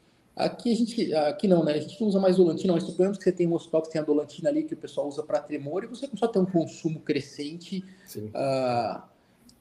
aqui 0.45 0.71
a 0.71 0.75
gente 0.75 1.13
aqui 1.13 1.47
não, 1.47 1.63
né? 1.63 1.73
A 1.73 1.79
gente 1.79 1.99
não 1.99 2.07
usa 2.07 2.19
mais 2.19 2.37
dolantina, 2.37 2.73
mas 2.73 2.83
suponhamos 2.83 3.17
que 3.17 3.23
você 3.23 3.31
tem 3.31 3.47
um 3.47 3.53
hospital 3.53 3.81
que 3.81 3.91
tem 3.91 4.01
a 4.01 4.03
dolantina 4.03 4.49
ali 4.49 4.63
que 4.63 4.73
o 4.73 4.77
pessoal 4.77 5.07
usa 5.07 5.23
para 5.23 5.39
tremor 5.39 5.83
e 5.83 5.87
você 5.87 6.07
começou 6.07 6.29
a 6.29 6.31
ter 6.31 6.39
um 6.39 6.45
consumo 6.45 6.99
crescente. 6.99 7.83
Uh, 8.15 9.01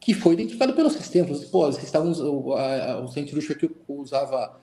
que 0.01 0.15
foi 0.15 0.35
identificado 0.35 0.75
pelo 0.75 0.89
sistema. 0.91 1.29
Pô, 1.51 1.67
vocês 1.67 1.85
estavam, 1.85 2.13
o, 2.13 2.55
a, 2.55 3.01
o 3.01 3.09
centro 3.09 3.37
que 3.57 3.71
usava 3.89 4.57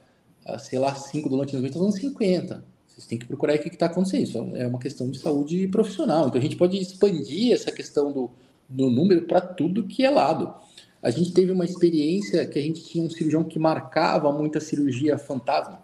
sei 0.59 0.77
lá, 0.77 0.93
5 0.93 1.27
do 1.27 1.37
noite, 1.37 1.55
estão 1.55 1.81
usando 1.81 1.99
50. 1.99 2.63
Vocês 2.87 3.07
têm 3.07 3.17
que 3.17 3.25
procurar 3.25 3.55
o 3.55 3.59
que 3.59 3.67
está 3.67 3.87
acontecendo. 3.87 4.23
Isso 4.23 4.37
é 4.55 4.67
uma 4.67 4.79
questão 4.79 5.09
de 5.09 5.17
saúde 5.17 5.67
profissional. 5.67 6.27
Então 6.27 6.39
a 6.39 6.43
gente 6.43 6.55
pode 6.55 6.77
expandir 6.77 7.53
essa 7.53 7.71
questão 7.71 8.11
do, 8.11 8.29
do 8.69 8.89
número 8.89 9.23
para 9.23 9.41
tudo 9.41 9.87
que 9.87 10.05
é 10.05 10.09
lado. 10.09 10.53
A 11.01 11.09
gente 11.09 11.33
teve 11.33 11.51
uma 11.51 11.65
experiência 11.65 12.45
que 12.45 12.57
a 12.57 12.61
gente 12.61 12.83
tinha 12.83 13.03
um 13.03 13.09
cirurgião 13.09 13.43
que 13.43 13.59
marcava 13.59 14.31
muita 14.31 14.59
cirurgia 14.59 15.17
fantasma 15.17 15.83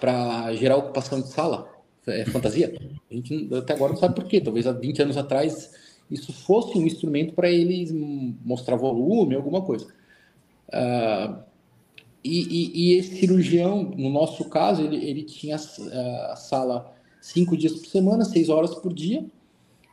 para 0.00 0.54
gerar 0.54 0.76
ocupação 0.76 1.20
de 1.20 1.28
sala. 1.28 1.68
É 2.06 2.24
fantasia. 2.26 2.72
A 3.10 3.14
gente 3.14 3.48
até 3.54 3.74
agora 3.74 3.92
não 3.92 3.98
sabe 3.98 4.14
por 4.14 4.24
quê. 4.24 4.40
Talvez 4.40 4.66
há 4.66 4.72
20 4.72 5.02
anos 5.02 5.16
atrás 5.16 5.70
isso 6.10 6.32
fosse 6.32 6.78
um 6.78 6.86
instrumento 6.86 7.34
para 7.34 7.50
eles 7.50 7.92
mostrar 8.44 8.76
volume, 8.76 9.34
alguma 9.34 9.62
coisa. 9.62 9.86
Uh, 10.68 11.42
e, 12.22 12.42
e, 12.42 12.72
e, 12.74 12.98
esse 12.98 13.16
cirurgião, 13.20 13.84
no 13.84 14.10
nosso 14.10 14.44
caso, 14.46 14.82
ele, 14.82 14.96
ele 14.96 15.22
tinha 15.22 15.56
a, 15.56 16.36
sala 16.36 16.92
cinco 17.20 17.56
dias 17.56 17.72
por 17.72 17.86
semana, 17.86 18.24
seis 18.24 18.48
horas 18.48 18.74
por 18.74 18.92
dia, 18.92 19.24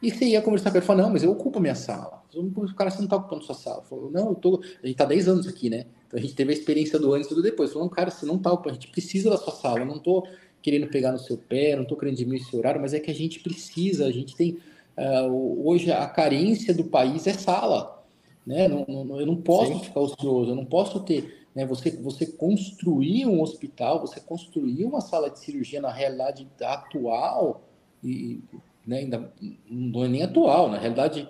e 0.01 0.09
você 0.09 0.25
ia 0.25 0.41
conversar 0.41 0.71
com 0.71 0.77
ele 0.77 0.83
e 0.83 0.87
falar, 0.87 1.03
não, 1.03 1.11
mas 1.11 1.23
eu 1.23 1.31
ocupo 1.31 1.59
minha 1.59 1.75
sala. 1.75 2.22
O 2.35 2.75
cara, 2.75 2.89
você 2.89 2.97
não 2.97 3.05
está 3.05 3.15
ocupando 3.17 3.43
sua 3.43 3.55
sala. 3.55 3.83
Falou, 3.83 4.11
não, 4.11 4.29
eu 4.29 4.35
tô... 4.35 4.55
A 4.55 4.87
gente 4.87 4.91
está 4.91 5.05
10 5.05 5.27
anos 5.27 5.47
aqui, 5.47 5.69
né? 5.69 5.85
Então 6.07 6.19
a 6.19 6.21
gente 6.21 6.35
teve 6.35 6.51
a 6.51 6.55
experiência 6.55 6.99
do 6.99 7.13
antes 7.13 7.29
e 7.29 7.35
do 7.35 7.41
depois. 7.41 7.73
Falou, 7.73 7.89
cara, 7.89 8.09
você 8.11 8.25
não 8.25 8.35
está 8.35 8.51
ocupando, 8.51 8.71
a 8.71 8.79
gente 8.79 8.89
precisa 8.89 9.29
da 9.29 9.37
sua 9.37 9.53
sala. 9.53 9.79
Eu 9.79 9.85
não 9.85 9.97
estou 9.97 10.27
querendo 10.61 10.87
pegar 10.87 11.11
no 11.11 11.19
seu 11.19 11.37
pé, 11.37 11.75
não 11.75 11.83
estou 11.83 11.97
querendo 11.97 12.17
diminuir 12.17 12.43
seu 12.43 12.59
horário, 12.59 12.81
mas 12.81 12.93
é 12.93 12.99
que 12.99 13.11
a 13.11 13.15
gente 13.15 13.39
precisa, 13.39 14.05
a 14.05 14.11
gente 14.11 14.35
tem... 14.35 14.57
Uh, 14.95 15.67
hoje 15.67 15.91
a 15.91 16.05
carência 16.05 16.71
do 16.71 16.83
país 16.83 17.25
é 17.25 17.33
sala, 17.33 18.03
né? 18.45 18.67
Não, 18.67 18.85
não, 18.85 19.19
eu 19.19 19.25
não 19.25 19.35
posso 19.35 19.73
Sim. 19.73 19.79
ficar 19.79 20.01
ocioso, 20.01 20.51
eu 20.51 20.55
não 20.55 20.65
posso 20.65 20.99
ter 20.99 21.43
né? 21.55 21.65
Você, 21.65 21.91
você 21.91 22.25
construir 22.25 23.25
um 23.25 23.41
hospital, 23.41 24.01
você 24.01 24.19
construir 24.19 24.85
uma 24.85 25.01
sala 25.01 25.29
de 25.29 25.39
cirurgia 25.39 25.79
na 25.79 25.91
realidade 25.91 26.47
atual, 26.61 27.61
e 28.03 28.41
né, 28.85 28.99
ainda 28.99 29.31
não 29.69 30.03
é 30.03 30.07
nem 30.07 30.23
atual, 30.23 30.69
na 30.69 30.77
realidade 30.77 31.27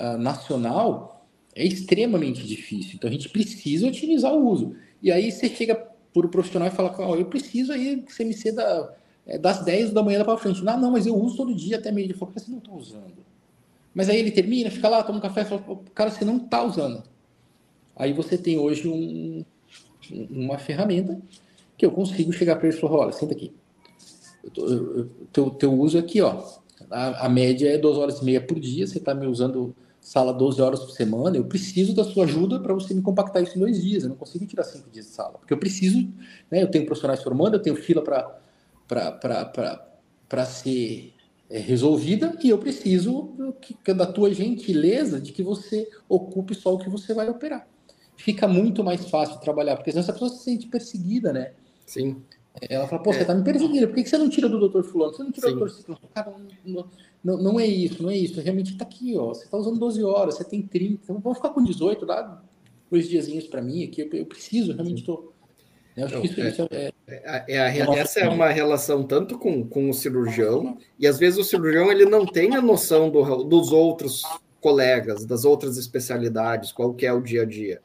uh, 0.00 0.18
nacional, 0.18 1.26
é 1.54 1.64
extremamente 1.64 2.46
difícil. 2.46 2.94
Então 2.94 3.08
a 3.08 3.12
gente 3.12 3.28
precisa 3.28 3.86
otimizar 3.86 4.32
o 4.32 4.48
uso. 4.48 4.74
E 5.02 5.10
aí 5.10 5.30
você 5.30 5.48
chega 5.48 5.74
para 5.74 6.26
o 6.26 6.28
profissional 6.28 6.68
e 6.68 6.70
fala: 6.70 6.94
oh, 6.98 7.16
eu 7.16 7.26
preciso 7.26 7.72
aí 7.72 8.02
que 8.02 8.12
você 8.12 8.24
me 8.24 8.34
ceda 8.34 8.96
é, 9.26 9.38
das 9.38 9.64
10 9.64 9.92
da 9.92 10.02
manhã 10.02 10.24
para 10.24 10.38
frente. 10.38 10.62
Não, 10.64 10.78
não, 10.78 10.90
mas 10.90 11.06
eu 11.06 11.16
uso 11.16 11.36
todo 11.36 11.54
dia 11.54 11.76
até 11.76 11.92
meio 11.92 12.08
dia. 12.08 12.16
Fala, 12.16 12.32
você 12.32 12.50
não 12.50 12.58
está 12.58 12.72
usando. 12.72 13.30
Mas 13.94 14.08
aí 14.08 14.18
ele 14.18 14.30
termina, 14.30 14.70
fica 14.70 14.88
lá, 14.88 15.02
toma 15.02 15.18
um 15.18 15.22
café 15.22 15.42
e 15.42 15.44
fala: 15.44 15.62
cara, 15.94 16.10
você 16.10 16.24
não 16.24 16.36
está 16.38 16.62
usando. 16.62 17.02
Aí 17.96 18.12
você 18.12 18.38
tem 18.38 18.58
hoje 18.58 18.88
um, 18.88 19.44
uma 20.30 20.58
ferramenta 20.58 21.20
que 21.76 21.84
eu 21.84 21.90
consigo 21.90 22.32
chegar 22.32 22.56
para 22.56 22.68
ele 22.68 22.76
e 22.76 22.80
falar, 22.80 22.98
olha, 22.98 23.12
senta 23.12 23.34
aqui. 23.34 23.52
O 24.44 25.26
teu, 25.32 25.50
teu 25.50 25.72
uso 25.72 25.98
aqui, 25.98 26.20
ó. 26.20 26.42
A, 26.90 27.26
a, 27.26 27.28
média 27.28 27.68
é 27.68 27.76
2 27.76 27.98
horas 27.98 28.20
e 28.20 28.24
meia 28.24 28.40
por 28.40 28.58
dia, 28.58 28.86
você 28.86 28.98
está 28.98 29.14
me 29.14 29.26
usando 29.26 29.76
sala 30.10 30.34
12 30.34 30.60
horas 30.60 30.80
por 30.80 30.90
semana, 30.90 31.36
eu 31.36 31.44
preciso 31.44 31.94
da 31.94 32.02
sua 32.02 32.24
ajuda 32.24 32.58
para 32.58 32.74
você 32.74 32.92
me 32.92 33.00
compactar 33.00 33.44
isso 33.44 33.56
em 33.56 33.60
dois 33.60 33.80
dias. 33.80 34.02
Eu 34.02 34.08
não 34.08 34.16
consigo 34.16 34.44
tirar 34.44 34.64
cinco 34.64 34.90
dias 34.90 35.06
de 35.06 35.12
sala, 35.12 35.38
porque 35.38 35.54
eu 35.54 35.58
preciso, 35.58 35.98
né? 36.50 36.64
Eu 36.64 36.68
tenho 36.68 36.84
profissionais 36.84 37.22
formando, 37.22 37.54
eu 37.54 37.62
tenho 37.62 37.76
fila 37.76 38.02
para 38.88 40.46
ser 40.46 41.14
é, 41.48 41.60
resolvida 41.60 42.36
e 42.42 42.48
eu 42.50 42.58
preciso 42.58 43.54
que, 43.60 43.94
da 43.94 44.04
tua 44.04 44.34
gentileza 44.34 45.20
de 45.20 45.30
que 45.30 45.44
você 45.44 45.88
ocupe 46.08 46.56
só 46.56 46.74
o 46.74 46.78
que 46.78 46.90
você 46.90 47.14
vai 47.14 47.28
operar 47.28 47.68
fica 48.16 48.48
muito 48.48 48.82
mais 48.82 49.08
fácil 49.08 49.40
trabalhar, 49.40 49.76
porque 49.76 49.92
senão 49.92 50.02
essa 50.02 50.12
pessoa 50.12 50.28
se 50.28 50.42
sente 50.42 50.66
perseguida, 50.66 51.32
né? 51.32 51.52
Sim. 51.86 52.20
Ela 52.68 52.86
fala, 52.88 53.02
pô, 53.02 53.10
é. 53.10 53.18
você 53.18 53.24
tá 53.24 53.34
me 53.34 53.44
perseguindo, 53.44 53.86
por 53.86 53.94
que 53.94 54.08
você 54.08 54.18
não 54.18 54.28
tira 54.28 54.48
do 54.48 54.58
doutor 54.58 54.82
fulano? 54.82 55.12
Você 55.12 55.22
não 55.22 55.30
tira 55.30 55.48
Sim. 55.48 55.54
do 55.54 55.58
doutor 55.60 55.74
ciclano? 55.74 56.00
Cara, 56.14 56.34
não, 56.64 56.86
não, 57.22 57.42
não, 57.42 57.60
é 57.60 57.66
isso, 57.66 58.02
não 58.02 58.10
é 58.10 58.16
isso. 58.16 58.40
Realmente 58.40 58.76
tá 58.76 58.84
aqui, 58.84 59.16
ó. 59.16 59.28
Você 59.28 59.48
tá 59.48 59.56
usando 59.56 59.78
12 59.78 60.02
horas, 60.02 60.36
você 60.36 60.44
tem 60.44 60.62
30. 60.62 61.00
Então 61.04 61.20
vamos 61.20 61.38
ficar 61.38 61.50
com 61.50 61.62
18, 61.62 62.04
dá 62.04 62.42
dois 62.90 63.08
diazinhos 63.08 63.46
para 63.46 63.62
mim 63.62 63.84
aqui. 63.84 64.02
Eu, 64.02 64.10
eu 64.12 64.26
preciso, 64.26 64.72
realmente 64.72 65.04
tô. 65.04 65.32
Eu 65.96 66.06
acho 66.06 66.20
que 66.20 66.26
isso, 66.26 66.40
é, 66.40 66.48
isso 66.48 66.68
é, 66.70 66.92
é, 67.08 67.44
é 67.48 67.58
a, 67.60 67.74
é 67.74 67.98
essa 67.98 68.20
é 68.20 68.28
uma 68.28 68.48
relação 68.48 69.02
tanto 69.02 69.38
com, 69.38 69.66
com 69.66 69.90
o 69.90 69.94
cirurgião, 69.94 70.78
e 70.98 71.06
às 71.06 71.18
vezes 71.18 71.38
o 71.38 71.44
cirurgião 71.44 71.90
ele 71.90 72.04
não 72.04 72.24
tem 72.24 72.54
a 72.54 72.62
noção 72.62 73.10
do, 73.10 73.44
dos 73.44 73.72
outros 73.72 74.22
colegas, 74.60 75.24
das 75.24 75.44
outras 75.44 75.76
especialidades, 75.76 76.70
qual 76.70 76.94
que 76.94 77.06
é 77.06 77.12
o 77.12 77.20
dia 77.20 77.42
a 77.42 77.44
dia. 77.44 77.80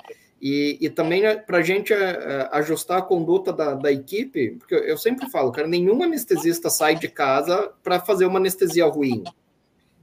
E, 0.48 0.78
e 0.80 0.92
também 0.92 1.24
né, 1.24 1.38
para 1.38 1.58
a 1.58 1.62
gente 1.64 1.92
é, 1.92 1.98
é, 1.98 2.50
ajustar 2.52 3.00
a 3.00 3.02
conduta 3.02 3.52
da, 3.52 3.74
da, 3.74 3.92
equipe, 3.92 4.52
porque 4.52 4.76
eu 4.76 4.96
sempre 4.96 5.28
falo, 5.28 5.52
cara, 5.52 5.68
nenhum 5.68 6.04
anestesista 6.04 6.70
sai 6.70 6.94
de 6.94 7.08
casa 7.08 7.74
para 7.82 8.00
fazer 8.00 8.28
uma 8.28 8.38
anestesia 8.38 8.86
ruim. 8.86 9.24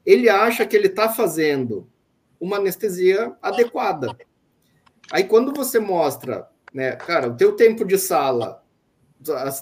Ele 0.05 0.29
acha 0.29 0.67
que 0.67 0.77
ele 0.77 0.89
está 0.89 1.09
fazendo 1.09 1.89
uma 2.41 2.57
anestesia 2.57 3.37
adequada. 3.41 4.17
Aí 5.13 5.23
quando 5.23 5.55
você 5.55 5.79
mostra, 5.79 6.49
né, 6.75 6.97
cara, 6.97 7.29
o 7.29 7.37
teu 7.37 7.55
tempo 7.55 7.85
de 7.85 7.97
sala, 7.97 8.65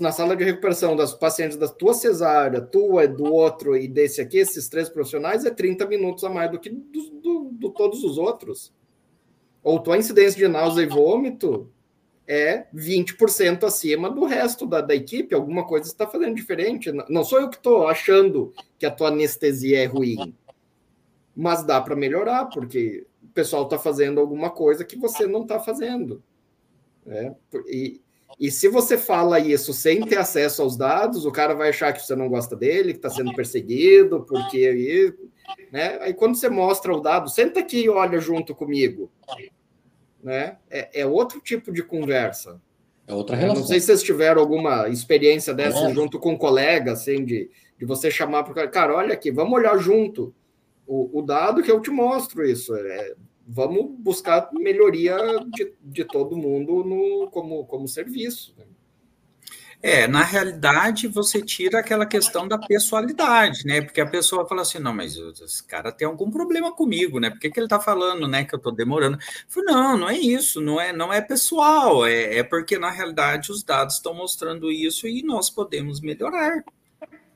na 0.01 0.13
sala 0.13 0.35
de 0.35 0.45
recuperação 0.45 0.97
das 0.97 1.13
pacientes 1.13 1.59
da 1.59 1.69
tua 1.69 1.93
cesárea, 1.93 2.59
tua, 2.59 3.07
do 3.07 3.31
outro 3.31 3.77
e 3.77 3.87
desse 3.87 4.23
aqui, 4.23 4.39
esses 4.39 4.67
três 4.67 4.89
profissionais, 4.89 5.45
é 5.45 5.51
30 5.51 5.85
minutos 5.85 6.25
a 6.25 6.31
mais 6.31 6.51
do 6.51 6.59
que 6.59 6.71
do, 6.71 7.51
do 7.53 7.69
todos 7.69 8.03
os 8.03 8.17
outros 8.17 8.73
ou 9.63 9.81
tua 9.81 9.99
incidência 9.99 10.39
de 10.39 10.49
náusea 10.49 10.83
e 10.85 10.87
vômito 10.87 11.71
é 12.27 12.67
20% 12.73 13.65
acima 13.65 14.09
do 14.09 14.25
resto 14.25 14.65
da, 14.65 14.81
da 14.81 14.95
equipe, 14.95 15.35
alguma 15.35 15.67
coisa 15.67 15.89
está 15.89 16.07
fazendo 16.07 16.35
diferente. 16.35 16.93
Não 17.09 17.25
sou 17.25 17.41
eu 17.41 17.51
que 17.51 17.57
estou 17.57 17.89
achando 17.89 18.55
que 18.79 18.87
a 18.87 18.91
tua 18.91 19.09
anestesia 19.09 19.83
é 19.83 19.87
ruim, 19.87 20.35
mas 21.35 21.65
dá 21.65 21.81
para 21.81 21.97
melhorar, 21.97 22.47
porque 22.47 23.05
o 23.23 23.29
pessoal 23.29 23.65
está 23.65 23.79
fazendo 23.79 24.21
alguma 24.21 24.51
coisa 24.51 24.85
que 24.85 24.97
você 24.97 25.27
não 25.27 25.43
está 25.43 25.59
fazendo. 25.59 26.23
Né? 27.05 27.35
E, 27.67 28.01
e 28.41 28.51
se 28.51 28.69
você 28.69 28.97
fala 28.97 29.39
isso 29.39 29.75
sem 29.75 30.01
ter 30.01 30.17
acesso 30.17 30.63
aos 30.63 30.75
dados, 30.75 31.27
o 31.27 31.31
cara 31.31 31.53
vai 31.53 31.69
achar 31.69 31.93
que 31.93 32.01
você 32.01 32.17
não 32.17 32.27
gosta 32.27 32.57
dele, 32.57 32.95
que 32.95 32.99
está 32.99 33.11
sendo 33.11 33.35
perseguido, 33.35 34.25
porque 34.27 35.15
né? 35.71 35.99
Aí 36.01 36.15
quando 36.15 36.37
você 36.37 36.49
mostra 36.49 36.91
o 36.91 37.01
dado, 37.01 37.29
senta 37.29 37.61
aqui 37.61 37.83
e 37.85 37.89
olha 37.91 38.19
junto 38.19 38.55
comigo. 38.55 39.13
Né? 40.23 40.57
É, 40.71 41.03
é 41.03 41.07
outro 41.07 41.39
tipo 41.39 41.71
de 41.71 41.83
conversa. 41.83 42.59
É 43.07 43.13
outra 43.13 43.37
relação. 43.37 43.61
Não 43.61 43.69
sei 43.69 43.79
se 43.79 43.87
vocês 43.87 44.03
tiveram 44.03 44.41
alguma 44.41 44.89
experiência 44.89 45.53
dessa 45.53 45.91
é. 45.91 45.95
junto 45.95 46.19
com 46.19 46.33
um 46.33 46.39
colega, 46.39 46.93
assim, 46.93 47.23
de, 47.23 47.51
de 47.79 47.85
você 47.85 48.11
chamar 48.11 48.45
para 48.45 48.53
o 48.53 48.55
cara, 48.55 48.69
cara, 48.69 48.97
olha 48.97 49.13
aqui, 49.13 49.31
vamos 49.31 49.53
olhar 49.53 49.77
junto 49.77 50.35
o, 50.87 51.19
o 51.19 51.23
dado 51.23 51.63
que 51.63 51.71
eu 51.71 51.81
te 51.81 51.91
mostro 51.91 52.43
isso. 52.43 52.75
É, 52.75 53.15
vamos 53.53 53.99
buscar 53.99 54.49
melhoria 54.53 55.17
de, 55.49 55.73
de 55.83 56.05
todo 56.05 56.37
mundo 56.37 56.85
no, 56.85 57.29
como, 57.31 57.65
como 57.67 57.89
serviço. 57.89 58.55
Né? 58.57 58.65
É, 59.83 60.07
na 60.07 60.23
realidade, 60.23 61.09
você 61.09 61.43
tira 61.43 61.81
aquela 61.81 62.07
questão 62.07 62.47
da 62.47 62.59
pessoalidade, 62.59 63.65
né? 63.65 63.81
Porque 63.81 64.01
a 64.01 64.07
pessoa 64.07 64.47
fala 64.47 64.61
assim, 64.61 64.79
não, 64.79 64.95
mas 64.95 65.17
esse 65.17 65.65
cara 65.65 65.91
tem 65.91 66.07
algum 66.07 66.31
problema 66.31 66.71
comigo, 66.71 67.19
né? 67.19 67.31
Por 67.31 67.41
que, 67.41 67.51
que 67.51 67.59
ele 67.59 67.67
tá 67.67 67.81
falando, 67.81 68.29
né, 68.29 68.45
que 68.45 68.55
eu 68.55 68.59
tô 68.59 68.71
demorando? 68.71 69.17
Eu 69.17 69.23
falo, 69.49 69.67
não, 69.67 69.97
não 69.97 70.09
é 70.11 70.19
isso, 70.19 70.61
não 70.61 70.79
é, 70.79 70.93
não 70.93 71.13
é 71.13 71.21
pessoal, 71.21 72.07
é, 72.07 72.39
é 72.39 72.43
porque, 72.43 72.79
na 72.79 72.91
realidade, 72.91 73.51
os 73.51 73.63
dados 73.63 73.95
estão 73.95 74.13
mostrando 74.15 74.71
isso 74.71 75.09
e 75.09 75.23
nós 75.23 75.49
podemos 75.49 76.01
melhorar, 76.01 76.63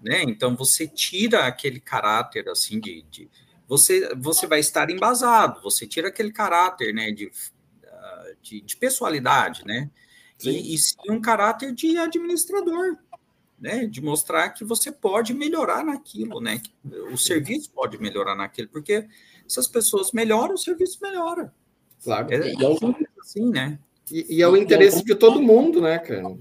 né? 0.02 0.22
Então, 0.22 0.54
você 0.54 0.86
tira 0.86 1.46
aquele 1.46 1.80
caráter, 1.80 2.48
assim, 2.48 2.78
de... 2.78 3.02
de 3.10 3.28
você, 3.68 4.14
você 4.16 4.46
vai 4.46 4.60
estar 4.60 4.90
embasado, 4.90 5.62
você 5.62 5.86
tira 5.86 6.08
aquele 6.08 6.32
caráter, 6.32 6.92
né, 6.92 7.10
de, 7.10 7.30
ah, 7.86 8.32
de, 8.42 8.60
de 8.60 8.76
pessoalidade, 8.76 9.64
né? 9.64 9.90
e, 10.42 10.74
e 10.74 10.78
sim 10.78 10.96
um 11.10 11.20
caráter 11.20 11.72
de 11.72 11.96
administrador, 11.96 12.96
né? 13.58 13.86
De 13.86 14.00
mostrar 14.00 14.50
que 14.50 14.64
você 14.64 14.90
pode 14.90 15.32
melhorar 15.32 15.84
naquilo, 15.84 16.40
né? 16.40 16.60
O 17.12 17.16
serviço 17.16 17.70
pode 17.70 17.98
melhorar 17.98 18.34
naquilo, 18.34 18.68
porque 18.68 19.06
se 19.46 19.60
as 19.60 19.66
pessoas 19.66 20.12
melhoram, 20.12 20.54
o 20.54 20.58
serviço 20.58 20.98
melhora. 21.00 21.54
Claro. 22.02 22.32
É, 22.32 22.50
é 22.50 22.54
assim, 23.20 23.50
né? 23.50 23.78
E, 24.10 24.36
e, 24.36 24.42
é 24.42 24.48
o 24.48 24.56
interesse 24.56 25.02
de 25.02 25.14
todo 25.14 25.40
mundo, 25.40 25.80
né, 25.80 25.98
cara? 25.98 26.36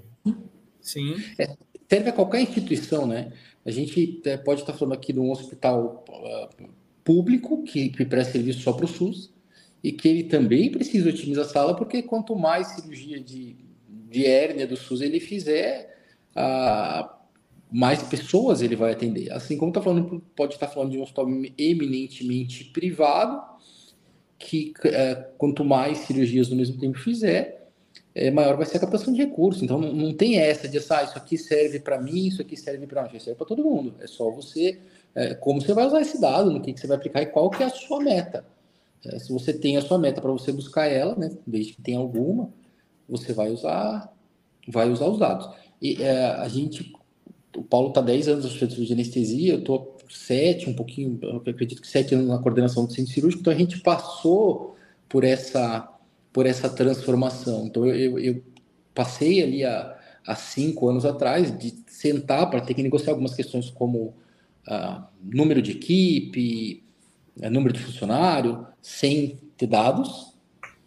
Sim. 0.81 1.15
É, 1.39 1.55
serve 1.89 2.09
a 2.09 2.13
qualquer 2.13 2.41
instituição, 2.41 3.07
né? 3.07 3.31
A 3.65 3.71
gente 3.71 4.21
é, 4.25 4.35
pode 4.35 4.61
estar 4.61 4.73
falando 4.73 4.95
aqui 4.95 5.13
de 5.13 5.19
um 5.19 5.31
hospital 5.31 6.03
uh, 6.09 6.69
público 7.03 7.63
que, 7.63 7.89
que 7.89 8.05
presta 8.05 8.33
serviço 8.33 8.61
só 8.61 8.73
para 8.73 8.85
o 8.85 8.87
SUS 8.87 9.31
e 9.83 9.91
que 9.91 10.07
ele 10.07 10.23
também 10.23 10.71
precisa 10.71 11.09
otimizar 11.09 11.45
a 11.45 11.49
sala, 11.49 11.75
porque 11.75 12.01
quanto 12.01 12.35
mais 12.35 12.67
cirurgia 12.67 13.19
de 13.19 13.63
de 14.13 14.27
hérnia 14.27 14.67
do 14.67 14.77
SUS 14.77 15.01
ele 15.01 15.19
fizer, 15.19 15.97
ah, 16.35 17.17
mais 17.71 18.03
pessoas 18.03 18.61
ele 18.61 18.75
vai 18.75 18.91
atender. 18.91 19.33
Assim 19.33 19.57
como 19.57 19.71
tá 19.71 19.81
falando, 19.81 20.23
pode 20.35 20.53
estar 20.53 20.67
tá 20.67 20.73
falando 20.73 20.91
de 20.91 20.99
um 20.99 21.01
hospital 21.01 21.27
eminentemente 21.57 22.65
privado, 22.65 23.41
que 24.37 24.71
é, 24.83 25.15
quanto 25.37 25.65
mais 25.65 25.99
cirurgias 25.99 26.49
no 26.49 26.55
mesmo 26.55 26.77
tempo 26.77 26.99
fizer, 26.99 27.71
é, 28.13 28.29
maior 28.29 28.55
vai 28.55 28.67
ser 28.67 28.77
a 28.77 28.81
captação 28.81 29.11
de 29.11 29.23
recursos. 29.23 29.63
Então 29.63 29.79
não, 29.79 29.91
não 29.91 30.13
tem 30.13 30.37
essa 30.37 30.67
de 30.67 30.77
ah, 30.77 31.03
isso 31.03 31.17
aqui 31.17 31.35
serve 31.35 31.79
para 31.79 31.99
mim, 31.99 32.27
isso 32.27 32.41
aqui 32.43 32.55
serve 32.55 32.85
para 32.85 33.01
mim, 33.01 33.09
isso 33.15 33.25
serve 33.25 33.37
para 33.39 33.47
todo 33.47 33.63
mundo. 33.63 33.95
É 33.99 34.05
só 34.05 34.29
você 34.29 34.77
é, 35.15 35.33
como 35.35 35.61
você 35.61 35.73
vai 35.73 35.85
usar 35.85 36.01
esse 36.01 36.19
dado, 36.19 36.51
no 36.51 36.61
que, 36.61 36.73
que 36.73 36.79
você 36.79 36.87
vai 36.87 36.97
aplicar 36.97 37.21
e 37.21 37.27
qual 37.27 37.49
que 37.49 37.61
é 37.61 37.65
a 37.65 37.69
sua 37.69 37.99
meta. 37.99 38.45
É, 39.05 39.19
se 39.19 39.31
você 39.31 39.53
tem 39.53 39.77
a 39.77 39.81
sua 39.81 39.97
meta 39.97 40.21
para 40.21 40.31
você 40.31 40.51
buscar 40.51 40.87
ela, 40.87 41.15
né, 41.15 41.31
desde 41.45 41.73
que 41.73 41.81
tenha 41.81 41.99
alguma, 41.99 42.49
você 43.07 43.33
vai 43.33 43.51
usar, 43.51 44.11
vai 44.67 44.89
usar 44.89 45.07
os 45.07 45.19
dados. 45.19 45.49
E 45.81 46.01
é, 46.01 46.25
a 46.25 46.47
gente, 46.47 46.93
o 47.55 47.63
Paulo 47.63 47.89
está 47.89 48.01
10 48.01 48.27
anos 48.29 48.45
no 48.45 48.51
centro 48.51 48.83
de 48.83 48.93
anestesia, 48.93 49.53
eu 49.53 49.59
estou 49.59 49.97
7, 50.09 50.69
um 50.69 50.73
pouquinho, 50.73 51.19
acredito 51.47 51.81
que 51.81 51.87
7 51.87 52.15
anos 52.15 52.27
na 52.27 52.39
coordenação 52.39 52.85
do 52.85 52.93
centro 52.93 53.11
cirúrgico, 53.11 53.41
então 53.41 53.53
a 53.53 53.57
gente 53.57 53.79
passou 53.81 54.75
por 55.09 55.23
essa, 55.23 55.89
por 56.31 56.45
essa 56.45 56.69
transformação. 56.69 57.65
Então 57.65 57.85
eu, 57.85 57.95
eu, 57.95 58.19
eu 58.19 58.43
passei 58.93 59.43
ali 59.43 59.63
há 59.63 60.35
cinco 60.35 60.87
anos 60.87 61.05
atrás 61.05 61.55
de 61.57 61.73
sentar 61.87 62.49
para 62.49 62.61
ter 62.61 62.73
que 62.73 62.83
negociar 62.83 63.11
algumas 63.11 63.35
questões 63.35 63.69
como 63.69 64.13
uh, 64.67 65.03
número 65.21 65.61
de 65.61 65.71
equipe, 65.71 66.83
uh, 67.37 67.49
número 67.49 67.73
de 67.73 67.79
funcionário, 67.79 68.65
sem 68.81 69.39
ter 69.57 69.67
dados, 69.67 70.37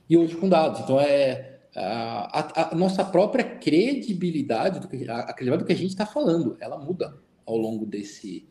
e 0.09 0.17
hoje 0.17 0.37
com 0.37 0.49
dados. 0.49 0.81
Então, 0.81 1.01
é 1.01 1.57
a, 1.75 2.71
a, 2.71 2.75
nossa 2.75 3.05
própria 3.05 3.45
credibilidade, 3.45 4.81
do 4.81 4.89
que, 4.89 5.09
a, 5.09 5.21
a 5.21 5.33
credibilidade 5.33 5.65
do 5.65 5.67
que 5.67 5.73
a 5.73 5.77
gente 5.77 5.91
está 5.91 6.07
falando, 6.07 6.57
ela 6.59 6.79
muda 6.79 7.17
ao 7.45 7.57
longo 7.57 7.85
desse, 7.85 8.49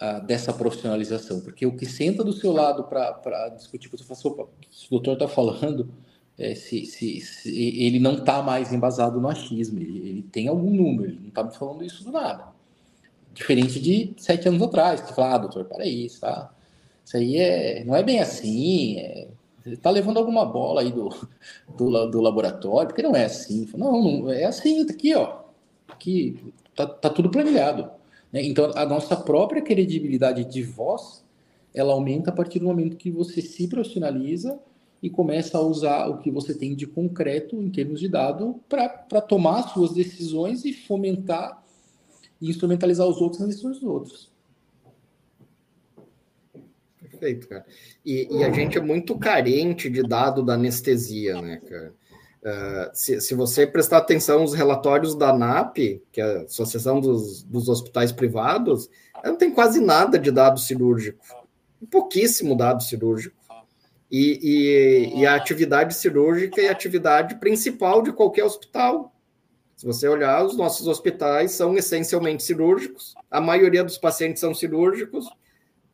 uh, 0.00 0.24
dessa 0.26 0.52
profissionalização. 0.52 1.40
Porque 1.40 1.66
o 1.66 1.76
que 1.76 1.84
senta 1.84 2.24
do 2.24 2.32
seu 2.32 2.52
lado 2.52 2.84
para 2.84 3.50
discutir, 3.50 3.88
você 3.88 4.04
fala, 4.04 4.20
opa, 4.24 4.52
se 4.70 4.86
o 4.86 4.90
doutor 4.90 5.14
está 5.14 5.28
falando, 5.28 5.92
é, 6.38 6.54
se, 6.54 6.86
se, 6.86 7.20
se, 7.20 7.84
ele 7.84 7.98
não 7.98 8.14
está 8.14 8.42
mais 8.42 8.72
embasado 8.72 9.20
no 9.20 9.28
achismo, 9.28 9.78
ele, 9.78 10.08
ele 10.08 10.22
tem 10.22 10.48
algum 10.48 10.70
número, 10.70 11.10
ele 11.10 11.20
não 11.20 11.28
está 11.28 11.44
me 11.44 11.54
falando 11.54 11.84
isso 11.84 12.02
do 12.04 12.10
nada. 12.10 12.51
Diferente 13.34 13.80
de 13.80 14.12
sete 14.16 14.48
anos 14.48 14.62
atrás, 14.62 15.00
que 15.00 15.14
fala, 15.14 15.34
ah, 15.34 15.38
doutor, 15.38 15.64
para 15.64 15.86
isso, 15.86 16.20
tá? 16.20 16.52
Isso 17.04 17.16
aí 17.16 17.36
é, 17.36 17.84
não 17.84 17.96
é 17.96 18.02
bem 18.02 18.20
assim, 18.20 18.98
é, 18.98 19.28
você 19.62 19.74
está 19.74 19.90
levando 19.90 20.18
alguma 20.18 20.44
bola 20.44 20.80
aí 20.80 20.90
do, 20.90 21.08
do, 21.76 22.06
do, 22.10 22.20
laboratório, 22.20 22.88
porque 22.88 23.02
não 23.02 23.14
é 23.14 23.24
assim. 23.24 23.68
Não, 23.76 24.02
não 24.02 24.32
é 24.32 24.44
assim, 24.44 24.84
tá 24.84 24.92
aqui, 24.92 25.14
ó. 25.14 25.40
Aqui 25.88 26.52
tá, 26.74 26.86
tá 26.86 27.08
tudo 27.08 27.30
planilhado. 27.30 27.88
Né? 28.32 28.42
Então, 28.42 28.72
a 28.74 28.84
nossa 28.84 29.16
própria 29.16 29.62
credibilidade 29.62 30.44
de 30.44 30.62
voz, 30.62 31.24
ela 31.72 31.92
aumenta 31.92 32.30
a 32.30 32.32
partir 32.32 32.58
do 32.58 32.66
momento 32.66 32.96
que 32.96 33.10
você 33.10 33.40
se 33.40 33.68
profissionaliza 33.68 34.58
e 35.00 35.08
começa 35.08 35.58
a 35.58 35.60
usar 35.60 36.08
o 36.08 36.18
que 36.18 36.30
você 36.30 36.54
tem 36.54 36.74
de 36.74 36.86
concreto 36.86 37.56
em 37.56 37.70
termos 37.70 38.00
de 38.00 38.08
dado 38.08 38.60
para 38.68 39.20
tomar 39.20 39.68
suas 39.68 39.92
decisões 39.92 40.64
e 40.64 40.72
fomentar 40.72 41.61
e 42.42 42.50
instrumentalizar 42.50 43.06
os 43.06 43.20
outros 43.20 43.40
nas 43.40 43.50
decisões 43.50 43.78
dos 43.78 43.88
outros. 43.88 44.32
Perfeito, 47.00 47.48
cara. 47.48 47.64
E, 48.04 48.26
e, 48.36 48.42
a 48.42 48.50
gente 48.50 48.76
é 48.76 48.80
muito 48.80 49.16
carente 49.16 49.88
de 49.88 50.02
dado 50.02 50.42
da 50.42 50.54
anestesia, 50.54 51.40
né, 51.40 51.58
cara? 51.58 51.94
Uh, 52.42 52.90
se, 52.92 53.20
se, 53.20 53.36
você 53.36 53.64
prestar 53.64 53.98
atenção 53.98 54.40
nos 54.40 54.52
relatórios 54.52 55.14
da 55.14 55.30
ANAP, 55.30 56.02
que 56.10 56.20
é 56.20 56.24
a 56.24 56.42
Associação 56.42 57.00
dos, 57.00 57.44
dos 57.44 57.68
Hospitais 57.68 58.10
Privados, 58.10 58.90
não 59.24 59.36
tem 59.36 59.52
quase 59.52 59.80
nada 59.80 60.18
de 60.18 60.32
dado 60.32 60.58
cirúrgico. 60.58 61.24
Pouquíssimo 61.88 62.56
dado 62.56 62.82
cirúrgico. 62.82 63.36
E, 64.10 64.40
e, 64.42 65.20
e, 65.20 65.26
a 65.26 65.36
atividade 65.36 65.94
cirúrgica 65.94 66.60
é 66.60 66.68
a 66.68 66.72
atividade 66.72 67.36
principal 67.36 68.02
de 68.02 68.12
qualquer 68.12 68.42
hospital. 68.42 69.11
Se 69.82 69.86
você 69.86 70.06
olhar, 70.06 70.46
os 70.46 70.56
nossos 70.56 70.86
hospitais 70.86 71.50
são 71.50 71.76
essencialmente 71.76 72.44
cirúrgicos, 72.44 73.16
a 73.28 73.40
maioria 73.40 73.82
dos 73.82 73.98
pacientes 73.98 74.38
são 74.38 74.54
cirúrgicos, 74.54 75.28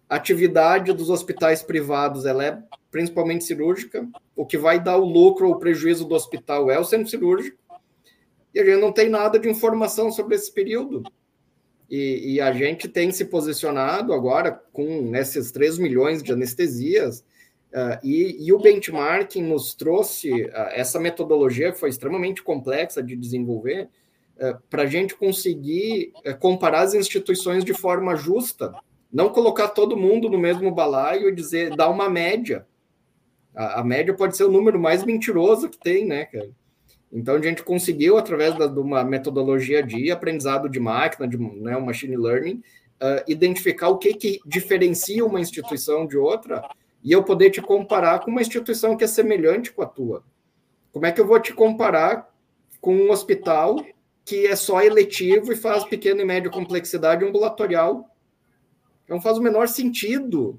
a 0.06 0.16
atividade 0.16 0.92
dos 0.92 1.08
hospitais 1.08 1.62
privados 1.62 2.26
ela 2.26 2.44
é 2.44 2.62
principalmente 2.90 3.44
cirúrgica, 3.44 4.06
o 4.36 4.44
que 4.44 4.58
vai 4.58 4.78
dar 4.78 4.98
o 4.98 5.06
lucro 5.06 5.48
ou 5.48 5.54
o 5.54 5.58
prejuízo 5.58 6.04
do 6.04 6.14
hospital 6.14 6.70
é 6.70 6.78
o 6.78 6.84
centro 6.84 7.08
cirúrgico, 7.08 7.56
e 8.54 8.60
a 8.60 8.64
gente 8.66 8.78
não 8.78 8.92
tem 8.92 9.08
nada 9.08 9.38
de 9.38 9.48
informação 9.48 10.12
sobre 10.12 10.34
esse 10.34 10.52
período. 10.52 11.02
E, 11.88 12.34
e 12.34 12.40
a 12.42 12.52
gente 12.52 12.88
tem 12.88 13.10
se 13.10 13.24
posicionado 13.24 14.12
agora 14.12 14.52
com 14.70 15.16
esses 15.16 15.50
3 15.50 15.78
milhões 15.78 16.22
de 16.22 16.30
anestesias, 16.30 17.24
Uh, 17.68 18.00
e, 18.02 18.46
e, 18.46 18.52
o 18.52 18.58
benchmarking 18.58 19.42
nos 19.42 19.74
trouxe 19.74 20.44
uh, 20.44 20.52
essa 20.72 20.98
metodologia 20.98 21.70
que 21.70 21.78
foi 21.78 21.90
extremamente 21.90 22.42
complexa 22.42 23.02
de 23.02 23.14
desenvolver 23.14 23.90
uh, 24.38 24.46
eh, 24.46 24.56
para 24.70 24.84
a 24.84 24.86
gente 24.86 25.14
conseguir 25.14 26.14
comparar 26.40 26.80
as 26.80 26.94
instituições 26.94 27.66
de 27.66 27.74
forma 27.74 28.16
justa, 28.16 28.72
não 29.12 29.28
colocar 29.28 29.68
todo 29.68 29.98
mundo 29.98 30.30
no 30.30 30.38
mesmo 30.38 30.70
balaio 30.70 31.28
e 31.28 31.34
dizer 31.34 31.76
dar 31.76 31.90
uma 31.90 32.08
média. 32.08 32.66
A, 33.54 33.80
a, 33.80 33.84
média 33.84 34.14
pode 34.14 34.34
ser 34.34 34.44
o 34.44 34.50
número 34.50 34.80
mais 34.80 35.04
mentiroso 35.04 35.68
que 35.68 35.78
tem, 35.78 36.06
né, 36.06 36.24
cara? 36.24 36.50
Então 37.12 37.34
a 37.34 37.42
gente 37.42 37.62
conseguiu 37.62 38.16
através 38.16 38.56
da, 38.56 38.66
de 38.66 38.78
uma 38.78 39.04
metodologia 39.04 39.82
de 39.82 40.10
aprendizado 40.10 40.70
de 40.70 40.80
máquina, 40.80 41.28
de 41.28 41.36
né, 41.36 41.76
machine 41.78 42.16
learning, 42.16 42.62
identificar 43.26 43.88
o 43.88 43.98
que 43.98 44.12
que 44.14 44.40
diferencia 44.44 45.24
uma 45.24 45.40
instituição 45.40 46.06
de 46.06 46.16
outra 46.16 46.62
e 47.02 47.12
eu 47.12 47.22
poder 47.22 47.50
te 47.50 47.62
comparar 47.62 48.20
com 48.20 48.30
uma 48.30 48.40
instituição 48.40 48.96
que 48.96 49.04
é 49.04 49.06
semelhante 49.06 49.72
com 49.72 49.82
a 49.82 49.86
tua. 49.86 50.24
Como 50.92 51.06
é 51.06 51.12
que 51.12 51.20
eu 51.20 51.26
vou 51.26 51.38
te 51.40 51.52
comparar 51.52 52.28
com 52.80 52.94
um 52.94 53.10
hospital 53.10 53.84
que 54.24 54.46
é 54.46 54.56
só 54.56 54.82
eletivo 54.82 55.52
e 55.52 55.56
faz 55.56 55.84
pequena 55.84 56.22
e 56.22 56.24
média 56.24 56.50
complexidade 56.50 57.24
ambulatorial? 57.24 58.14
Não 59.08 59.20
faz 59.20 59.38
o 59.38 59.42
menor 59.42 59.68
sentido 59.68 60.58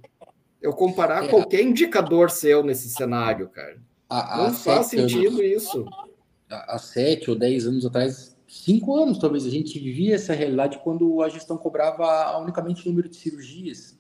eu 0.62 0.74
comparar 0.74 1.26
é. 1.26 1.28
qualquer 1.28 1.62
indicador 1.62 2.30
seu 2.30 2.64
nesse 2.64 2.90
cenário, 2.90 3.50
cara. 3.50 3.78
A, 4.10 4.36
a 4.36 4.38
Não 4.44 4.54
faz 4.54 4.88
sentido 4.88 5.40
anos, 5.40 5.42
isso. 5.42 5.86
Há 6.50 6.80
sete 6.80 7.30
ou 7.30 7.38
dez 7.38 7.68
anos 7.68 7.86
atrás, 7.86 8.36
cinco 8.48 8.96
anos 8.96 9.20
talvez, 9.20 9.46
a 9.46 9.50
gente 9.50 9.78
vivia 9.78 10.16
essa 10.16 10.34
realidade 10.34 10.80
quando 10.84 11.22
a 11.22 11.30
gestão 11.30 11.58
cobrava 11.58 12.38
unicamente 12.40 12.86
o 12.86 12.90
número 12.90 13.08
de 13.08 13.18
cirurgias. 13.18 13.99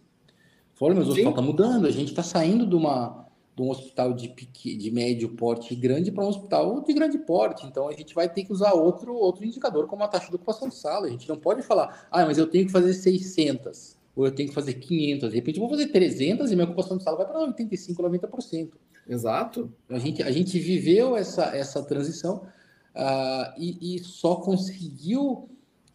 Falou, 0.79 0.95
mas 0.95 1.07
o 1.07 1.09
hospital 1.09 1.31
está 1.31 1.41
mudando, 1.41 1.85
a 1.85 1.91
gente 1.91 2.07
está 2.07 2.23
saindo 2.23 2.65
de, 2.65 2.73
uma, 2.73 3.27
de 3.53 3.61
um 3.61 3.69
hospital 3.69 4.13
de, 4.13 4.29
de 4.29 4.91
médio 4.91 5.27
porte 5.35 5.75
grande 5.75 6.09
para 6.09 6.23
um 6.23 6.29
hospital 6.29 6.81
de 6.81 6.93
grande 6.93 7.17
porte. 7.17 7.65
Então 7.65 7.89
a 7.89 7.91
gente 7.91 8.15
vai 8.15 8.29
ter 8.29 8.45
que 8.45 8.53
usar 8.53 8.71
outro, 8.71 9.13
outro 9.13 9.43
indicador, 9.43 9.87
como 9.87 10.05
a 10.05 10.07
taxa 10.07 10.29
de 10.29 10.35
ocupação 10.35 10.69
de 10.69 10.75
sala. 10.75 11.07
A 11.07 11.09
gente 11.09 11.27
não 11.27 11.35
pode 11.35 11.63
falar, 11.63 12.07
ah, 12.09 12.25
mas 12.25 12.37
eu 12.37 12.47
tenho 12.47 12.65
que 12.65 12.71
fazer 12.71 12.93
600, 12.93 13.97
ou 14.15 14.25
eu 14.25 14.31
tenho 14.31 14.47
que 14.47 14.55
fazer 14.55 14.75
500. 14.75 15.29
De 15.29 15.35
repente 15.35 15.57
eu 15.57 15.67
vou 15.67 15.69
fazer 15.69 15.87
300 15.87 16.49
e 16.49 16.55
minha 16.55 16.65
ocupação 16.65 16.95
de 16.95 17.03
sala 17.03 17.17
vai 17.17 17.27
para 17.27 17.41
85, 17.41 18.01
90%. 18.01 18.69
Exato. 19.05 19.69
A 19.89 19.99
gente, 19.99 20.23
a 20.23 20.31
gente 20.31 20.57
viveu 20.59 21.17
essa, 21.17 21.53
essa 21.53 21.83
transição 21.83 22.43
uh, 22.95 23.53
e, 23.57 23.95
e, 23.95 23.99
só 23.99 24.35
conseguiu 24.35 25.49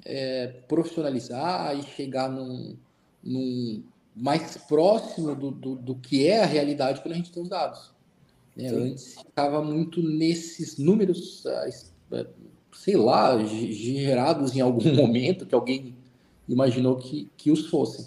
é, 0.05 0.49
profissionalizar 0.69 1.75
e 1.79 1.83
chegar 1.85 2.29
num, 2.29 2.77
num 3.23 3.83
mais 4.15 4.57
próximo 4.57 5.35
do, 5.35 5.51
do, 5.51 5.75
do, 5.75 5.95
que 5.97 6.27
é 6.27 6.43
a 6.43 6.47
realidade 6.47 7.01
quando 7.01 7.13
a 7.13 7.17
gente 7.17 7.33
tem 7.33 7.43
os 7.43 7.49
dados. 7.49 7.93
Né? 8.57 8.69
Antes 8.69 9.15
ficava 9.15 9.63
muito 9.63 10.01
nesses 10.03 10.79
números, 10.79 11.45
ah, 11.47 11.69
é, 12.13 12.27
sei 12.73 12.97
lá, 12.97 13.37
gerados 13.45 14.55
em 14.55 14.61
algum 14.61 14.85
momento 14.95 15.47
que 15.47 15.55
alguém 15.55 15.95
imaginou 16.49 16.97
que, 16.97 17.29
que 17.37 17.51
os 17.51 17.67
fossem. 17.67 18.07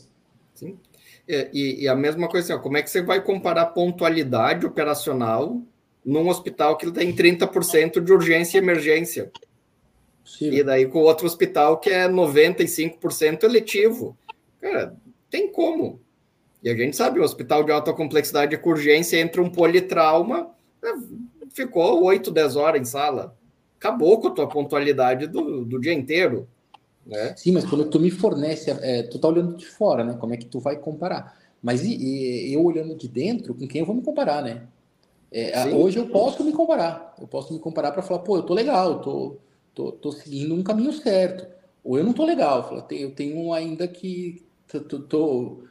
Sim. 0.54 0.78
E, 1.28 1.84
e, 1.84 1.88
a 1.90 1.96
mesma 1.96 2.30
coisa, 2.30 2.54
assim, 2.54 2.60
ó, 2.60 2.64
como 2.64 2.78
é 2.78 2.82
que 2.82 2.90
você 2.90 3.02
vai 3.02 3.22
comparar 3.22 3.66
pontualidade 3.68 4.66
operacional 4.66 5.62
num 6.06 6.30
hospital 6.30 6.78
que 6.78 6.90
tem 6.90 7.14
30% 7.14 8.00
de 8.00 8.14
urgência 8.14 8.58
e 8.58 8.62
emergência? 8.62 9.30
Sim. 10.24 10.52
E 10.52 10.64
daí 10.64 10.86
com 10.86 11.00
outro 11.00 11.26
hospital 11.26 11.80
que 11.80 11.90
é 11.90 12.08
95% 12.08 13.44
eletivo. 13.44 14.18
Cara, 14.62 14.96
tem 15.30 15.52
como. 15.52 16.00
E 16.64 16.70
a 16.70 16.76
gente 16.76 16.96
sabe, 16.96 17.20
o 17.20 17.24
hospital 17.24 17.64
de 17.64 17.72
alta 17.72 17.94
complexidade 17.94 18.58
com 18.58 18.70
urgência 18.70 19.20
entra 19.20 19.42
um 19.42 19.50
politrauma, 19.50 20.50
né, 20.82 20.94
ficou 21.52 22.04
8, 22.04 22.32
10 22.32 22.56
horas 22.56 22.82
em 22.82 22.86
sala. 22.86 23.36
Acabou 23.80 24.20
com 24.20 24.28
a 24.28 24.32
tua 24.32 24.48
pontualidade 24.48 25.28
do, 25.28 25.64
do 25.64 25.80
dia 25.80 25.94
inteiro. 25.94 26.48
Né? 27.06 27.34
Sim, 27.38 27.52
mas 27.52 27.66
quando 27.66 27.90
tu 27.90 28.00
me 28.00 28.10
fornece, 28.10 28.72
é, 28.72 29.04
tu 29.04 29.20
tá 29.20 29.28
olhando 29.28 29.56
de 29.56 29.66
fora, 29.66 30.04
né? 30.04 30.18
Como 30.20 30.34
é 30.34 30.38
que 30.38 30.46
tu 30.46 30.60
vai 30.60 30.76
comparar? 30.76 31.38
Mas 31.62 31.84
e, 31.84 31.96
e, 31.96 32.54
eu 32.54 32.64
olhando 32.64 32.96
de 32.96 33.08
dentro, 33.08 33.54
com 33.54 33.68
quem 33.68 33.82
eu 33.82 33.86
vou 33.86 33.96
me 33.96 34.02
comparar, 34.02 34.42
né? 34.42 34.64
É, 35.32 35.68
hoje 35.68 36.00
eu 36.00 36.08
posso 36.08 36.44
me 36.44 36.52
comparar. 36.52 37.16
Eu 37.20 37.28
posso 37.28 37.54
me 37.54 37.60
comparar 37.60 37.92
para 37.92 38.02
falar, 38.02 38.20
pô, 38.20 38.38
eu 38.38 38.44
tô 38.44 38.54
legal, 38.54 38.94
eu 38.94 39.00
tô, 39.00 39.38
tô, 39.74 39.92
tô 39.92 40.12
seguindo 40.12 40.56
um 40.56 40.64
caminho 40.64 40.92
certo. 40.92 41.48
Ou 41.84 41.98
eu 41.98 42.04
não 42.04 42.14
tô 42.14 42.26
legal, 42.26 42.86
eu 42.92 43.12
tenho 43.12 43.54
ainda 43.54 43.88
que 43.88 44.44
tô, 44.68 45.00
tô, 45.00 45.64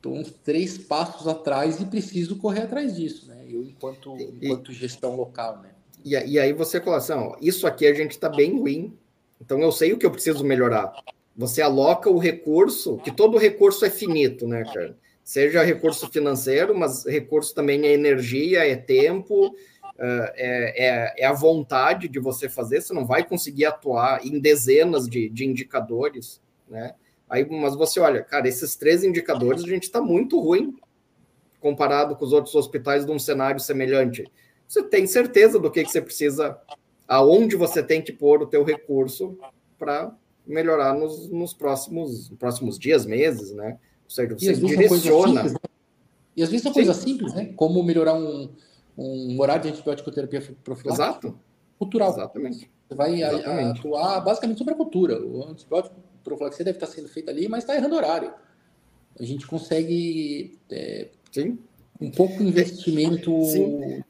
tô, 0.00 0.10
uns 0.10 0.30
três 0.30 0.78
passos 0.78 1.26
atrás 1.26 1.80
e 1.80 1.86
preciso 1.86 2.36
correr 2.36 2.62
atrás 2.62 2.96
disso, 2.96 3.28
né? 3.28 3.44
Eu 3.48 3.62
enquanto, 3.62 4.16
enquanto 4.16 4.72
gestão 4.72 5.16
local, 5.16 5.60
né? 5.60 5.70
E, 6.04 6.10
e 6.10 6.38
aí 6.38 6.52
você 6.52 6.80
coloca 6.80 7.02
assim, 7.02 7.12
ó, 7.12 7.36
isso 7.40 7.66
aqui 7.66 7.86
a 7.86 7.94
gente 7.94 8.12
está 8.12 8.28
bem 8.28 8.58
ruim, 8.58 8.96
então 9.40 9.60
eu 9.60 9.72
sei 9.72 9.92
o 9.92 9.98
que 9.98 10.06
eu 10.06 10.10
preciso 10.10 10.44
melhorar. 10.44 10.92
Você 11.36 11.60
aloca 11.60 12.08
o 12.08 12.18
recurso, 12.18 12.98
que 12.98 13.10
todo 13.10 13.38
recurso 13.38 13.84
é 13.84 13.90
finito, 13.90 14.46
né, 14.46 14.64
cara? 14.64 14.96
Seja 15.24 15.62
recurso 15.62 16.08
financeiro, 16.10 16.78
mas 16.78 17.06
recurso 17.06 17.54
também 17.54 17.86
é 17.86 17.92
energia, 17.92 18.66
é 18.66 18.76
tempo, 18.76 19.54
é, 19.98 21.14
é, 21.16 21.22
é, 21.22 21.26
a 21.26 21.32
vontade 21.32 22.08
de 22.08 22.18
você 22.18 22.48
fazer, 22.48 22.82
você 22.82 22.92
não 22.92 23.06
vai 23.06 23.24
conseguir 23.24 23.64
atuar 23.64 24.24
em 24.24 24.38
dezenas 24.38 25.08
de, 25.08 25.28
de 25.28 25.44
indicadores, 25.44 26.40
né? 26.68 26.94
Aí, 27.28 27.44
mas 27.48 27.74
você 27.74 28.00
olha, 28.00 28.22
cara, 28.22 28.48
esses 28.48 28.76
três 28.76 29.02
indicadores 29.02 29.64
a 29.64 29.68
gente 29.68 29.84
está 29.84 30.00
muito 30.00 30.38
ruim 30.38 30.76
comparado 31.60 32.14
com 32.14 32.24
os 32.24 32.32
outros 32.32 32.54
hospitais 32.54 33.06
de 33.06 33.10
um 33.10 33.18
cenário 33.18 33.58
semelhante. 33.58 34.30
Você 34.68 34.82
tem 34.82 35.06
certeza 35.06 35.58
do 35.58 35.70
que, 35.70 35.82
que 35.82 35.90
você 35.90 36.00
precisa, 36.00 36.58
aonde 37.08 37.56
você 37.56 37.82
tem 37.82 38.02
que 38.02 38.12
pôr 38.12 38.42
o 38.42 38.46
teu 38.46 38.62
recurso 38.62 39.38
para 39.78 40.14
melhorar 40.46 40.94
nos, 40.94 41.28
nos 41.30 41.54
próximos, 41.54 42.30
próximos 42.38 42.78
dias, 42.78 43.06
meses, 43.06 43.52
né? 43.52 43.78
Ou 44.04 44.10
seja, 44.10 44.34
você 44.34 44.52
direciona. 44.52 45.42
Simples, 45.42 45.52
né? 45.52 45.58
E 46.36 46.42
às 46.42 46.50
vezes 46.50 46.62
são 46.62 46.72
coisas 46.72 46.96
simples, 46.96 47.32
né? 47.32 47.52
Como 47.56 47.82
melhorar 47.82 48.14
um, 48.14 48.50
um 48.98 49.40
horário 49.40 49.62
de 49.62 49.68
antibiótico 49.70 50.10
terapia 50.10 50.42
profilática. 50.62 51.04
Exato. 51.04 51.38
Cultural. 51.78 52.10
Exatamente. 52.10 52.70
Você 52.88 52.94
vai 52.94 53.22
Exatamente. 53.22 53.78
atuar 53.80 54.20
basicamente 54.20 54.58
sobre 54.58 54.74
a 54.74 54.76
cultura. 54.76 55.24
O 55.24 55.48
antibiótico 55.48 55.96
profilaxia 56.24 56.64
deve 56.64 56.78
estar 56.78 56.86
sendo 56.86 57.08
feito 57.08 57.30
ali, 57.30 57.48
mas 57.48 57.62
está 57.62 57.76
errando 57.76 57.94
horário. 57.94 58.32
A 59.18 59.22
gente 59.22 59.46
consegue 59.46 60.58
é, 60.70 61.08
Sim. 61.30 61.58
um 62.00 62.10
pouco 62.10 62.38
de 62.38 62.48
investimento. 62.48 63.32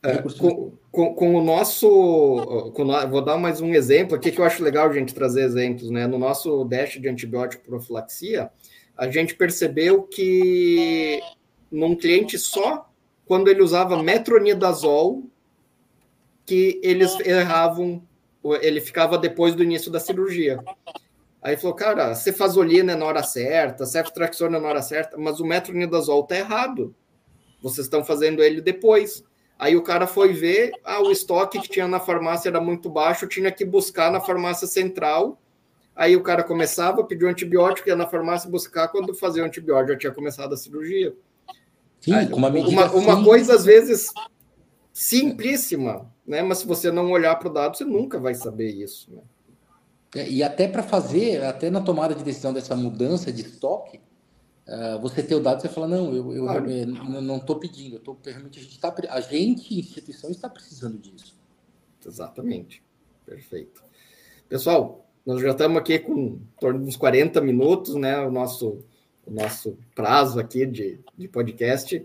É, 0.02 0.18
com, 0.18 0.72
com, 0.90 1.14
com, 1.14 1.34
o 1.34 1.44
nosso. 1.44 2.72
Com, 2.74 2.86
vou 3.10 3.22
dar 3.22 3.36
mais 3.36 3.60
um 3.60 3.74
exemplo 3.74 4.16
aqui 4.16 4.30
que 4.30 4.40
eu 4.40 4.44
acho 4.44 4.62
legal 4.62 4.88
a 4.88 4.92
gente 4.92 5.12
trazer 5.12 5.42
exemplos. 5.42 5.90
Né? 5.90 6.06
No 6.06 6.18
nosso 6.18 6.64
dash 6.64 6.98
de 6.98 7.08
antibiótico 7.08 7.64
profilaxia, 7.64 8.50
a 8.96 9.10
gente 9.10 9.34
percebeu 9.34 10.04
que 10.04 11.20
num 11.70 11.94
cliente 11.94 12.38
só 12.38 12.88
quando 13.26 13.48
ele 13.48 13.62
usava 13.62 14.02
metronidazol, 14.02 15.24
que 16.46 16.80
eles 16.82 17.18
erravam, 17.20 18.02
ele 18.60 18.80
ficava 18.80 19.16
depois 19.16 19.54
do 19.54 19.62
início 19.62 19.90
da 19.90 19.98
cirurgia. 19.98 20.62
Aí 21.44 21.58
falou, 21.58 21.76
cara, 21.76 22.14
cefazolina 22.14 22.92
é 22.92 22.96
na 22.96 23.04
hora 23.04 23.22
certa, 23.22 23.84
ceftraxona 23.84 24.56
é 24.56 24.60
na 24.60 24.66
hora 24.66 24.80
certa, 24.80 25.18
mas 25.18 25.40
o 25.40 25.44
metronidazol 25.44 26.24
tá 26.24 26.38
errado. 26.38 26.94
Vocês 27.60 27.84
estão 27.86 28.02
fazendo 28.02 28.42
ele 28.42 28.62
depois. 28.62 29.22
Aí 29.58 29.76
o 29.76 29.82
cara 29.82 30.06
foi 30.06 30.32
ver, 30.32 30.72
ah, 30.82 31.02
o 31.02 31.10
estoque 31.10 31.60
que 31.60 31.68
tinha 31.68 31.86
na 31.86 32.00
farmácia 32.00 32.48
era 32.48 32.62
muito 32.62 32.88
baixo, 32.88 33.26
tinha 33.26 33.52
que 33.52 33.62
buscar 33.62 34.10
na 34.10 34.22
farmácia 34.22 34.66
central. 34.66 35.38
Aí 35.94 36.16
o 36.16 36.22
cara 36.22 36.42
começava, 36.42 37.04
pediu 37.04 37.28
antibiótico, 37.28 37.90
ia 37.90 37.94
na 37.94 38.06
farmácia 38.06 38.48
buscar, 38.50 38.88
quando 38.88 39.14
fazia 39.14 39.42
o 39.42 39.46
antibiótico 39.46 39.92
já 39.92 39.98
tinha 39.98 40.12
começado 40.14 40.54
a 40.54 40.56
cirurgia. 40.56 41.14
Sim, 42.00 42.32
uma, 42.32 42.48
uma, 42.48 42.90
uma 42.90 43.22
coisa, 43.22 43.54
às 43.54 43.66
vezes, 43.66 44.10
simplíssima, 44.94 46.10
né? 46.26 46.42
Mas 46.42 46.58
se 46.58 46.66
você 46.66 46.90
não 46.90 47.10
olhar 47.10 47.36
para 47.36 47.48
o 47.48 47.52
dado, 47.52 47.76
você 47.76 47.84
nunca 47.84 48.18
vai 48.18 48.34
saber 48.34 48.70
isso. 48.70 49.14
Né? 49.14 49.20
E 50.14 50.42
até 50.42 50.68
para 50.68 50.82
fazer, 50.82 51.42
até 51.44 51.70
na 51.70 51.80
tomada 51.80 52.14
de 52.14 52.22
decisão 52.22 52.52
dessa 52.52 52.76
mudança 52.76 53.32
de 53.32 53.42
estoque, 53.42 54.00
uh, 54.68 55.00
você 55.00 55.22
ter 55.22 55.34
o 55.34 55.40
dado, 55.40 55.60
você 55.60 55.68
fala, 55.68 55.88
não, 55.88 56.14
eu, 56.14 56.32
eu, 56.32 56.44
claro. 56.44 56.70
eu 56.70 56.86
não 56.86 57.36
estou 57.38 57.56
pedindo, 57.56 57.96
eu 57.96 58.00
tô, 58.00 58.16
realmente 58.24 58.58
a 58.58 58.62
gente 58.62 58.72
está, 58.72 58.94
a 59.08 59.20
gente, 59.20 59.78
instituição, 59.78 60.30
está 60.30 60.48
precisando 60.48 60.98
disso. 60.98 61.36
Exatamente. 62.06 62.82
Perfeito. 63.26 63.82
Pessoal, 64.48 65.06
nós 65.24 65.40
já 65.40 65.50
estamos 65.50 65.78
aqui 65.78 65.98
com 65.98 66.12
em 66.12 66.48
torno 66.60 66.80
de 66.80 66.86
uns 66.86 66.96
40 66.96 67.40
minutos, 67.40 67.94
né? 67.94 68.20
O 68.20 68.30
nosso 68.30 68.84
o 69.26 69.30
nosso 69.30 69.78
prazo 69.94 70.38
aqui 70.38 70.66
de, 70.66 71.00
de 71.16 71.28
podcast. 71.28 71.96
Uh, 71.96 72.04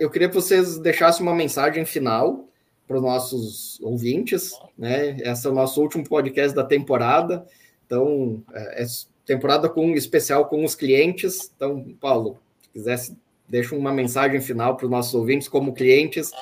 eu 0.00 0.10
queria 0.10 0.28
que 0.28 0.34
vocês 0.34 0.78
deixassem 0.78 1.22
uma 1.22 1.34
mensagem 1.34 1.84
final 1.84 2.48
para 2.88 2.96
os 2.96 3.02
nossos 3.02 3.80
ouvintes, 3.82 4.58
né? 4.76 5.18
Esse 5.20 5.46
é 5.46 5.50
o 5.50 5.54
nosso 5.54 5.80
último 5.80 6.02
podcast 6.08 6.56
da 6.56 6.64
temporada, 6.64 7.46
então 7.86 8.42
é, 8.54 8.82
é 8.82 8.86
temporada 9.26 9.68
com 9.68 9.90
especial 9.90 10.46
com 10.46 10.64
os 10.64 10.74
clientes. 10.74 11.52
Então, 11.54 11.84
Paulo, 12.00 12.38
se 12.62 12.70
quisesse, 12.70 13.16
deixa 13.46 13.76
uma 13.76 13.92
mensagem 13.92 14.40
final 14.40 14.74
para 14.74 14.86
os 14.86 14.90
nossos 14.90 15.14
ouvintes 15.14 15.46
como 15.46 15.74
clientes, 15.74 16.32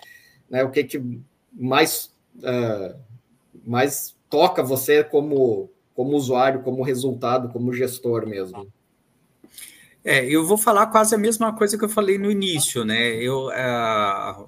né? 0.48 0.62
O 0.62 0.70
que 0.70 0.84
que 0.84 1.02
mais 1.52 2.14
uh, 2.36 2.96
mais 3.66 4.14
toca 4.30 4.62
você 4.62 5.02
como 5.02 5.68
como 5.94 6.14
usuário, 6.14 6.62
como 6.62 6.82
resultado, 6.82 7.48
como 7.48 7.72
gestor 7.72 8.26
mesmo? 8.26 8.70
É, 10.04 10.24
eu 10.24 10.46
vou 10.46 10.58
falar 10.58 10.86
quase 10.88 11.14
a 11.14 11.18
mesma 11.18 11.52
coisa 11.54 11.76
que 11.76 11.84
eu 11.84 11.88
falei 11.88 12.18
no 12.18 12.30
início, 12.30 12.84
né? 12.84 13.14
Eu, 13.16 13.48
a, 13.50 14.46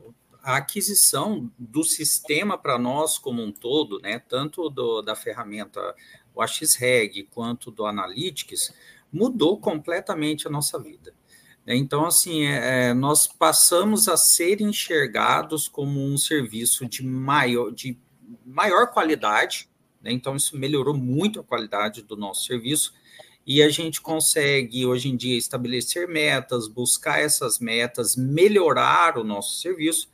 a 0.49 0.57
aquisição 0.57 1.53
do 1.59 1.85
sistema 1.85 2.57
para 2.57 2.79
nós 2.79 3.19
como 3.19 3.43
um 3.43 3.53
todo, 3.53 4.01
né? 4.01 4.19
Tanto 4.19 4.71
do, 4.71 5.03
da 5.03 5.15
ferramenta 5.15 5.95
o 6.35 6.41
AXREG 6.41 7.25
quanto 7.25 7.71
do 7.71 7.85
Analytics, 7.85 8.73
mudou 9.13 9.59
completamente 9.61 10.47
a 10.47 10.51
nossa 10.51 10.79
vida. 10.79 11.13
Então, 11.67 12.07
assim, 12.07 12.47
é, 12.47 12.89
é, 12.89 12.95
nós 12.95 13.27
passamos 13.27 14.09
a 14.09 14.17
ser 14.17 14.63
enxergados 14.63 15.69
como 15.69 16.03
um 16.03 16.17
serviço 16.17 16.87
de 16.87 17.05
maior, 17.05 17.71
de 17.71 17.99
maior 18.47 18.91
qualidade, 18.91 19.69
né? 20.01 20.13
então 20.13 20.35
isso 20.35 20.57
melhorou 20.57 20.97
muito 20.97 21.41
a 21.41 21.45
qualidade 21.45 22.01
do 22.01 22.17
nosso 22.17 22.47
serviço, 22.47 22.95
e 23.47 23.63
a 23.63 23.69
gente 23.69 24.01
consegue 24.01 24.87
hoje 24.87 25.11
em 25.11 25.17
dia 25.17 25.37
estabelecer 25.37 26.09
metas, 26.09 26.69
buscar 26.69 27.21
essas 27.21 27.59
metas, 27.59 28.17
melhorar 28.17 29.19
o 29.19 29.25
nosso 29.25 29.61
serviço, 29.61 30.09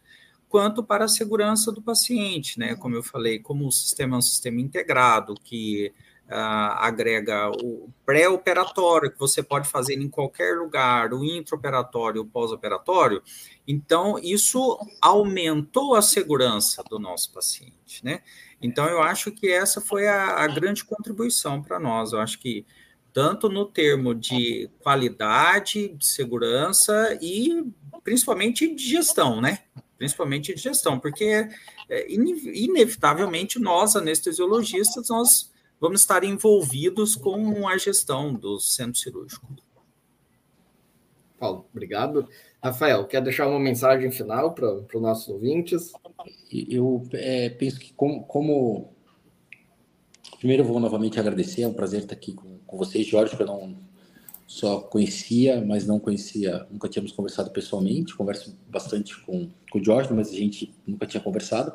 quanto 0.54 0.84
para 0.84 1.06
a 1.06 1.08
segurança 1.08 1.72
do 1.72 1.82
paciente, 1.82 2.60
né? 2.60 2.76
Como 2.76 2.94
eu 2.94 3.02
falei, 3.02 3.40
como 3.40 3.66
o 3.66 3.72
sistema 3.72 4.14
é 4.14 4.18
um 4.18 4.22
sistema 4.22 4.60
integrado 4.60 5.34
que 5.42 5.92
uh, 6.28 6.78
agrega 6.78 7.50
o 7.50 7.90
pré-operatório, 8.06 9.10
que 9.10 9.18
você 9.18 9.42
pode 9.42 9.68
fazer 9.68 9.94
em 9.94 10.08
qualquer 10.08 10.56
lugar, 10.56 11.12
o 11.12 11.24
intraoperatório, 11.24 12.22
o 12.22 12.24
pós-operatório, 12.24 13.20
então 13.66 14.16
isso 14.16 14.78
aumentou 15.02 15.96
a 15.96 16.02
segurança 16.02 16.84
do 16.88 17.00
nosso 17.00 17.32
paciente, 17.32 18.04
né? 18.04 18.22
Então 18.62 18.86
eu 18.86 19.02
acho 19.02 19.32
que 19.32 19.50
essa 19.50 19.80
foi 19.80 20.06
a, 20.06 20.36
a 20.36 20.46
grande 20.46 20.84
contribuição 20.84 21.60
para 21.60 21.80
nós. 21.80 22.12
Eu 22.12 22.20
acho 22.20 22.38
que 22.38 22.64
tanto 23.12 23.48
no 23.48 23.66
termo 23.66 24.14
de 24.14 24.70
qualidade, 24.78 25.88
de 25.88 26.06
segurança 26.06 27.18
e 27.20 27.66
principalmente 28.04 28.72
de 28.72 28.88
gestão, 28.88 29.40
né? 29.40 29.64
Principalmente 29.96 30.54
de 30.54 30.60
gestão, 30.60 30.98
porque 30.98 31.48
é, 31.88 32.12
inevitavelmente 32.12 33.58
nós, 33.58 33.94
anestesiologistas, 33.94 35.08
nós 35.08 35.52
vamos 35.80 36.00
estar 36.00 36.24
envolvidos 36.24 37.14
com 37.14 37.68
a 37.68 37.78
gestão 37.78 38.34
do 38.34 38.58
centro 38.58 38.98
cirúrgico. 38.98 39.46
Paulo, 41.38 41.66
obrigado. 41.72 42.28
Rafael, 42.62 43.06
quer 43.06 43.22
deixar 43.22 43.46
uma 43.46 43.60
mensagem 43.60 44.10
final 44.10 44.52
para 44.54 44.72
os 44.72 45.02
nossos 45.02 45.28
ouvintes? 45.28 45.92
Eu 46.50 47.06
é, 47.12 47.50
penso 47.50 47.78
que 47.78 47.92
como, 47.92 48.24
como... 48.24 48.92
Primeiro 50.38 50.62
eu 50.62 50.66
vou 50.66 50.80
novamente 50.80 51.20
agradecer, 51.20 51.62
é 51.62 51.68
um 51.68 51.74
prazer 51.74 52.00
estar 52.00 52.14
aqui 52.14 52.32
com 52.32 52.54
com 52.74 52.78
vocês, 52.78 53.06
Jorge, 53.06 53.36
que 53.36 53.42
eu 53.42 53.46
não 53.46 53.76
só 54.54 54.78
conhecia, 54.78 55.60
mas 55.60 55.84
não 55.84 55.98
conhecia, 55.98 56.64
nunca 56.70 56.88
tínhamos 56.88 57.10
conversado 57.10 57.50
pessoalmente. 57.50 58.14
Converso 58.14 58.56
bastante 58.68 59.20
com, 59.22 59.48
com 59.68 59.78
o 59.80 59.84
Jorge, 59.84 60.12
mas 60.12 60.28
a 60.30 60.36
gente 60.36 60.72
nunca 60.86 61.06
tinha 61.06 61.20
conversado. 61.20 61.72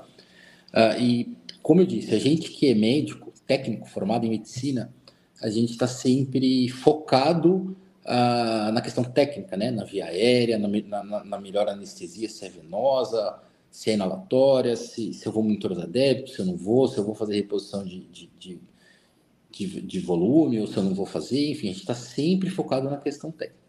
Uh, 0.73 1.01
e, 1.01 1.38
como 1.61 1.82
eu 1.82 1.86
disse, 1.86 2.15
a 2.15 2.17
gente 2.17 2.51
que 2.51 2.69
é 2.69 2.73
médico, 2.73 3.34
técnico, 3.45 3.86
formado 3.86 4.25
em 4.25 4.30
medicina, 4.30 4.93
a 5.41 5.49
gente 5.49 5.71
está 5.71 5.88
sempre 5.88 6.69
focado 6.69 7.75
uh, 8.05 8.71
na 8.71 8.80
questão 8.82 9.03
técnica, 9.03 9.57
né? 9.57 9.71
na 9.71 9.84
via 9.84 10.05
aérea, 10.05 10.57
na, 10.57 10.69
na, 11.03 11.25
na, 11.25 11.39
melhor 11.39 11.67
anestesia, 11.67 12.30
se 12.30 12.45
é 12.45 12.49
venosa, 12.49 13.39
se 13.69 13.89
é 13.89 13.95
inalatória, 13.95 14.77
se, 14.77 15.13
se 15.13 15.27
eu 15.27 15.34
vou 15.34 15.43
monitorar 15.43 15.86
débito, 15.86 16.30
se 16.30 16.39
eu 16.39 16.45
não 16.45 16.55
vou, 16.55 16.88
se 16.88 16.97
eu 16.97 17.03
vou 17.03 17.13
fazer 17.13 17.36
reposição 17.36 17.84
de, 17.84 18.05
de, 18.05 18.30
de 18.39 18.61
de, 19.60 19.82
de 19.82 19.99
volume, 19.99 20.60
ou 20.60 20.68
se 20.68 20.78
eu 20.78 20.84
não 20.84 20.93
vou 20.93 21.05
fazer, 21.05 21.51
enfim, 21.51 21.68
a 21.68 21.72
gente 21.72 21.82
está 21.82 21.95
sempre 21.95 22.49
focado 22.49 22.89
na 22.89 22.97
questão 22.97 23.32
técnica. 23.32 23.60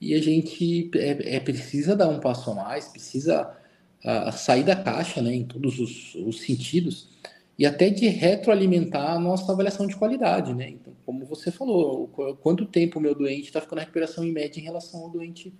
E 0.00 0.14
a 0.14 0.20
gente 0.20 0.90
é, 0.96 1.36
é 1.36 1.40
precisa 1.40 1.94
dar 1.94 2.08
um 2.08 2.18
passo 2.18 2.50
a 2.50 2.54
mais, 2.54 2.88
precisa 2.88 3.56
a, 4.04 4.32
sair 4.32 4.64
da 4.64 4.74
caixa, 4.74 5.22
né, 5.22 5.32
em 5.32 5.44
todos 5.44 5.78
os, 5.78 6.16
os, 6.16 6.40
sentidos, 6.40 7.08
e 7.56 7.64
até 7.64 7.88
de 7.88 8.08
retroalimentar 8.08 9.12
a 9.12 9.18
nossa 9.20 9.52
avaliação 9.52 9.86
de 9.86 9.94
qualidade, 9.94 10.52
né? 10.54 10.70
Então, 10.70 10.92
como 11.06 11.24
você 11.24 11.52
falou, 11.52 12.08
quanto 12.40 12.66
tempo 12.66 12.98
o 12.98 13.02
meu 13.02 13.14
doente 13.14 13.44
está 13.44 13.60
ficando 13.60 13.76
na 13.76 13.82
recuperação 13.82 14.24
em 14.24 14.32
média 14.32 14.58
em 14.58 14.64
relação 14.64 15.02
ao 15.02 15.10
doente 15.10 15.52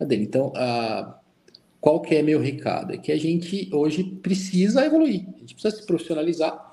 dele. 0.00 0.24
Então, 0.24 0.52
a, 0.56 1.20
qual 1.80 2.00
que 2.00 2.16
é 2.16 2.22
meu 2.22 2.40
recado? 2.40 2.92
É 2.92 2.98
que 2.98 3.12
a 3.12 3.16
gente 3.16 3.70
hoje 3.72 4.02
precisa 4.02 4.84
evoluir, 4.84 5.26
a 5.36 5.40
gente 5.40 5.54
precisa 5.54 5.76
se 5.76 5.86
profissionalizar, 5.86 6.65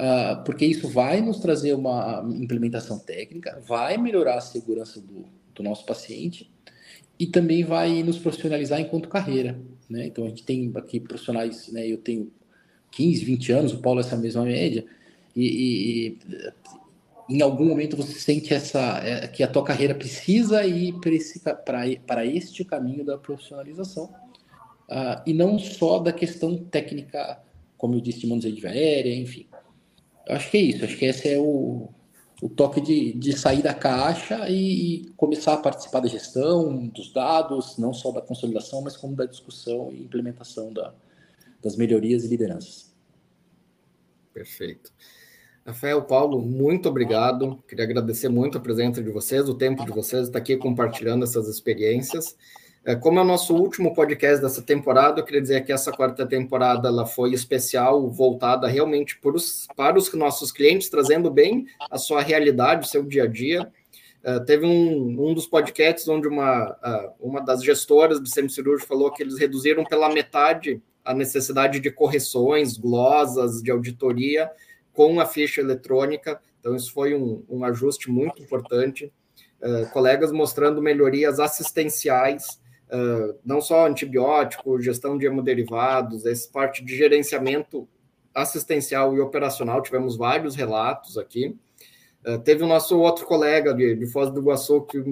uh, 0.00 0.42
porque 0.44 0.64
isso 0.64 0.88
vai 0.88 1.20
nos 1.20 1.38
trazer 1.38 1.74
uma 1.74 2.26
implementação 2.40 2.98
técnica, 2.98 3.62
vai 3.66 3.98
melhorar 3.98 4.38
a 4.38 4.40
segurança 4.40 5.00
do, 5.00 5.24
do 5.54 5.62
nosso 5.62 5.84
paciente 5.84 6.50
e 7.18 7.26
também 7.26 7.62
vai 7.62 8.02
nos 8.02 8.18
profissionalizar 8.18 8.80
enquanto 8.80 9.08
carreira. 9.08 9.60
Né? 9.88 10.06
Então 10.06 10.24
a 10.24 10.28
gente 10.28 10.42
tem 10.42 10.72
aqui 10.74 10.98
profissionais, 10.98 11.68
né? 11.70 11.86
eu 11.86 11.98
tenho 11.98 12.32
15, 12.92 13.24
20 13.24 13.52
anos, 13.52 13.72
o 13.74 13.78
Paulo 13.78 14.00
essa 14.00 14.16
mesma 14.16 14.44
média, 14.44 14.84
e, 15.36 16.16
e 17.28 17.34
em 17.36 17.42
algum 17.42 17.66
momento 17.66 17.96
você 17.96 18.18
sente 18.18 18.52
essa 18.52 19.00
é, 19.04 19.28
que 19.28 19.42
a 19.42 19.48
tua 19.48 19.62
carreira 19.62 19.94
precisa 19.94 20.64
ir 20.66 20.94
para 21.64 22.26
este 22.26 22.64
caminho 22.64 23.04
da 23.04 23.16
profissionalização 23.16 24.06
uh, 24.88 25.22
e 25.24 25.32
não 25.32 25.58
só 25.58 25.98
da 25.98 26.12
questão 26.12 26.56
técnica, 26.56 27.40
como 27.76 27.94
eu 27.94 28.00
disse, 28.00 28.20
de 28.20 28.26
manuseio 28.26 28.66
aérea, 28.66 29.14
enfim. 29.14 29.46
Acho 30.30 30.50
que 30.50 30.56
é 30.56 30.60
isso, 30.60 30.84
acho 30.84 30.96
que 30.96 31.04
esse 31.04 31.28
é 31.28 31.38
o, 31.38 31.88
o 32.40 32.48
toque 32.48 32.80
de, 32.80 33.12
de 33.12 33.36
sair 33.36 33.62
da 33.62 33.74
caixa 33.74 34.48
e, 34.48 35.02
e, 35.02 35.10
começar 35.16 35.54
a 35.54 35.58
participar 35.58 36.00
da 36.00 36.08
gestão, 36.08 36.86
dos 36.88 37.12
dados, 37.12 37.76
não 37.76 37.92
só 37.92 38.10
da 38.12 38.20
consolidação, 38.20 38.80
mas 38.80 38.96
como 38.96 39.14
da 39.14 39.26
discussão 39.26 39.90
e 39.92 40.02
implementação 40.02 40.72
da, 40.72 40.94
das 41.62 41.76
melhorias 41.76 42.24
e 42.24 42.28
lideranças. 42.28 42.94
Perfeito. 44.32 44.92
Rafael, 45.66 46.02
Paulo, 46.02 46.40
muito 46.40 46.88
obrigado. 46.88 47.62
Queria 47.68 47.84
agradecer 47.84 48.28
muito 48.28 48.56
a 48.56 48.60
presença 48.60 49.02
de 49.02 49.10
vocês, 49.10 49.48
o 49.48 49.54
tempo 49.54 49.84
de 49.84 49.92
vocês 49.92 50.26
estar 50.26 50.38
aqui 50.38 50.56
compartilhando 50.56 51.24
essas 51.24 51.48
experiências. 51.48 52.36
É, 52.82 52.96
como 52.96 53.18
é 53.18 53.22
o 53.22 53.26
nosso 53.26 53.54
último 53.54 53.94
podcast 53.94 54.40
dessa 54.40 54.62
temporada, 54.62 55.20
eu 55.20 55.24
queria 55.24 55.42
dizer 55.42 55.64
que 55.64 55.72
essa 55.72 55.92
quarta 55.92 56.26
temporada 56.26 56.88
ela 56.88 57.04
foi 57.04 57.34
especial, 57.34 58.08
voltada 58.08 58.66
realmente 58.66 59.18
para 59.20 59.36
os, 59.36 59.66
para 59.76 59.98
os 59.98 60.10
nossos 60.14 60.50
clientes, 60.50 60.88
trazendo 60.88 61.30
bem 61.30 61.66
a 61.90 61.98
sua 61.98 62.22
realidade, 62.22 62.86
o 62.86 62.88
seu 62.88 63.02
dia 63.02 63.24
a 63.24 63.26
dia. 63.26 63.70
Uh, 64.24 64.42
teve 64.46 64.64
um, 64.64 65.28
um 65.28 65.34
dos 65.34 65.46
podcasts 65.46 66.08
onde 66.08 66.26
uma, 66.26 66.70
uh, 66.70 67.12
uma 67.20 67.40
das 67.40 67.62
gestoras 67.62 68.18
do 68.18 68.28
semicirúrgico 68.28 68.88
falou 68.88 69.10
que 69.12 69.22
eles 69.22 69.38
reduziram 69.38 69.84
pela 69.84 70.08
metade 70.08 70.82
a 71.04 71.12
necessidade 71.12 71.80
de 71.80 71.90
correções, 71.90 72.78
glosas, 72.78 73.62
de 73.62 73.70
auditoria, 73.70 74.50
com 74.92 75.20
a 75.20 75.26
ficha 75.26 75.60
eletrônica. 75.60 76.40
Então, 76.58 76.74
isso 76.74 76.92
foi 76.92 77.14
um, 77.14 77.44
um 77.48 77.62
ajuste 77.64 78.10
muito 78.10 78.42
importante. 78.42 79.12
Uh, 79.60 79.90
colegas 79.92 80.32
mostrando 80.32 80.80
melhorias 80.80 81.38
assistenciais, 81.38 82.59
uh, 82.92 83.38
não 83.44 83.60
só 83.60 83.86
antibiótico, 83.86 84.80
gestão 84.80 85.16
de 85.16 85.26
hemoderivados, 85.26 86.26
essa 86.26 86.50
parte 86.50 86.84
de 86.84 86.96
gerenciamento 86.96 87.88
assistencial 88.34 89.14
e 89.16 89.20
operacional, 89.20 89.82
tivemos 89.82 90.16
vários 90.16 90.54
relatos 90.54 91.18
aqui. 91.18 91.56
Uh, 92.26 92.38
teve 92.38 92.62
o 92.62 92.66
nosso 92.66 92.98
outro 92.98 93.26
colega 93.26 93.72
de, 93.72 93.94
de 93.94 94.06
Foz 94.06 94.30
do 94.30 94.40
Iguaçu 94.40 94.82
que 94.82 95.02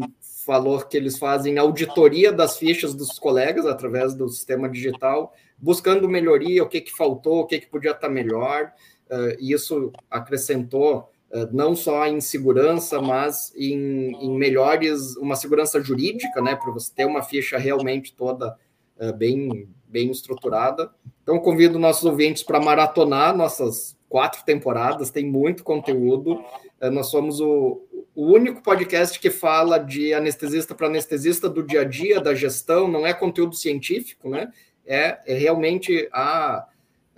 falou 0.44 0.80
que 0.80 0.96
eles 0.96 1.18
fazem 1.18 1.58
auditoria 1.58 2.32
das 2.32 2.56
fichas 2.56 2.94
dos 2.94 3.18
colegas 3.18 3.66
através 3.66 4.14
do 4.14 4.28
sistema 4.28 4.68
digital, 4.68 5.32
buscando 5.58 6.08
melhoria, 6.08 6.62
o 6.62 6.68
que, 6.68 6.80
que 6.80 6.96
faltou, 6.96 7.40
o 7.40 7.46
que, 7.46 7.60
que 7.60 7.66
podia 7.66 7.90
estar 7.92 8.08
melhor. 8.08 8.72
Uh, 9.10 9.36
isso 9.40 9.92
acrescentou 10.10 11.10
não 11.52 11.76
só 11.76 12.06
em 12.06 12.20
segurança, 12.20 13.00
mas 13.00 13.52
em, 13.54 14.12
em, 14.24 14.36
melhores, 14.36 15.16
uma 15.16 15.36
segurança 15.36 15.80
jurídica, 15.80 16.40
né, 16.40 16.56
para 16.56 16.72
você 16.72 16.90
ter 16.94 17.04
uma 17.04 17.22
ficha 17.22 17.58
realmente 17.58 18.14
toda 18.14 18.56
uh, 18.98 19.12
bem, 19.12 19.68
bem 19.86 20.10
estruturada. 20.10 20.90
Então, 21.22 21.38
convido 21.38 21.78
nossos 21.78 22.04
ouvintes 22.04 22.42
para 22.42 22.60
maratonar 22.60 23.36
nossas 23.36 23.96
quatro 24.08 24.42
temporadas, 24.44 25.10
tem 25.10 25.26
muito 25.26 25.62
conteúdo. 25.62 26.42
nós 26.90 27.08
somos 27.08 27.40
o, 27.40 27.82
o 28.14 28.32
único 28.32 28.62
podcast 28.62 29.20
que 29.20 29.28
fala 29.28 29.76
de 29.76 30.14
anestesista 30.14 30.74
para 30.74 30.86
anestesista 30.86 31.46
do 31.46 31.62
dia 31.62 31.82
a 31.82 31.84
dia, 31.84 32.18
da 32.18 32.34
gestão, 32.34 32.88
não 32.88 33.06
é 33.06 33.12
conteúdo 33.12 33.54
científico, 33.54 34.30
né? 34.30 34.50
É, 34.86 35.18
é 35.26 35.34
realmente 35.34 36.08
a, 36.10 36.66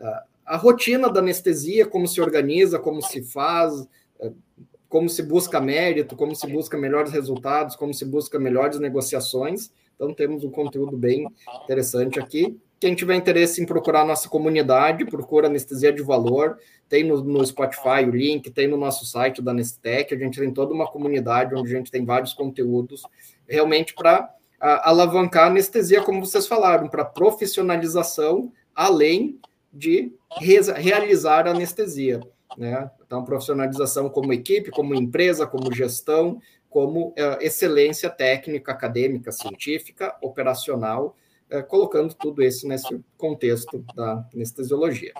a 0.00 0.24
a 0.50 0.56
rotina 0.56 1.08
da 1.08 1.20
anestesia, 1.20 1.86
como 1.86 2.08
se 2.08 2.20
organiza, 2.20 2.76
como 2.76 3.00
se 3.00 3.22
faz, 3.22 3.86
como 4.90 5.08
se 5.08 5.22
busca 5.22 5.60
mérito, 5.60 6.16
como 6.16 6.34
se 6.34 6.48
busca 6.48 6.76
melhores 6.76 7.12
resultados, 7.12 7.76
como 7.76 7.94
se 7.94 8.04
busca 8.04 8.40
melhores 8.40 8.80
negociações. 8.80 9.70
Então, 9.94 10.12
temos 10.12 10.42
um 10.42 10.50
conteúdo 10.50 10.96
bem 10.96 11.26
interessante 11.62 12.18
aqui. 12.18 12.58
Quem 12.80 12.94
tiver 12.94 13.14
interesse 13.14 13.62
em 13.62 13.66
procurar 13.66 14.04
nossa 14.04 14.28
comunidade, 14.28 15.04
procura 15.04 15.46
Anestesia 15.46 15.92
de 15.92 16.02
Valor, 16.02 16.58
tem 16.88 17.04
no, 17.04 17.22
no 17.22 17.46
Spotify 17.46 18.04
o 18.04 18.10
link, 18.10 18.50
tem 18.50 18.66
no 18.66 18.76
nosso 18.76 19.06
site 19.06 19.40
da 19.40 19.52
Anestec, 19.52 20.12
a 20.12 20.18
gente 20.18 20.40
tem 20.40 20.52
toda 20.52 20.74
uma 20.74 20.90
comunidade 20.90 21.54
onde 21.54 21.72
a 21.72 21.76
gente 21.76 21.90
tem 21.90 22.04
vários 22.04 22.32
conteúdos, 22.32 23.02
realmente 23.46 23.94
para 23.94 24.28
alavancar 24.58 25.44
a 25.44 25.46
anestesia, 25.46 26.02
como 26.02 26.24
vocês 26.24 26.46
falaram, 26.46 26.88
para 26.88 27.04
profissionalização, 27.04 28.52
além 28.74 29.38
de 29.72 30.12
realizar 30.78 31.46
a 31.46 31.52
anestesia. 31.52 32.20
Né? 32.56 32.90
Então, 33.04 33.24
profissionalização 33.24 34.08
como 34.08 34.32
equipe, 34.32 34.70
como 34.70 34.94
empresa, 34.94 35.46
como 35.46 35.72
gestão, 35.72 36.40
como 36.68 37.12
é, 37.16 37.44
excelência 37.44 38.08
técnica, 38.08 38.72
acadêmica, 38.72 39.32
científica, 39.32 40.16
operacional, 40.22 41.16
é, 41.50 41.60
colocando 41.62 42.14
tudo 42.14 42.42
isso 42.42 42.66
nesse 42.68 43.00
contexto 43.18 43.84
da 43.94 44.24
anestesiologia. 44.32 45.12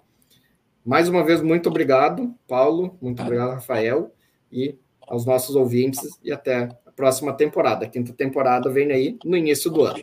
Mais 0.84 1.08
uma 1.08 1.24
vez, 1.24 1.42
muito 1.42 1.68
obrigado, 1.68 2.34
Paulo, 2.48 2.96
muito 3.02 3.20
obrigado, 3.20 3.50
Rafael, 3.50 4.14
e 4.50 4.78
aos 5.06 5.26
nossos 5.26 5.56
ouvintes, 5.56 6.18
e 6.22 6.32
até 6.32 6.68
a 6.86 6.92
próxima 6.92 7.32
temporada. 7.32 7.84
A 7.84 7.88
quinta 7.88 8.12
temporada 8.12 8.70
vem 8.70 8.92
aí 8.92 9.18
no 9.24 9.36
início 9.36 9.70
do 9.70 9.84
ano. 9.84 10.02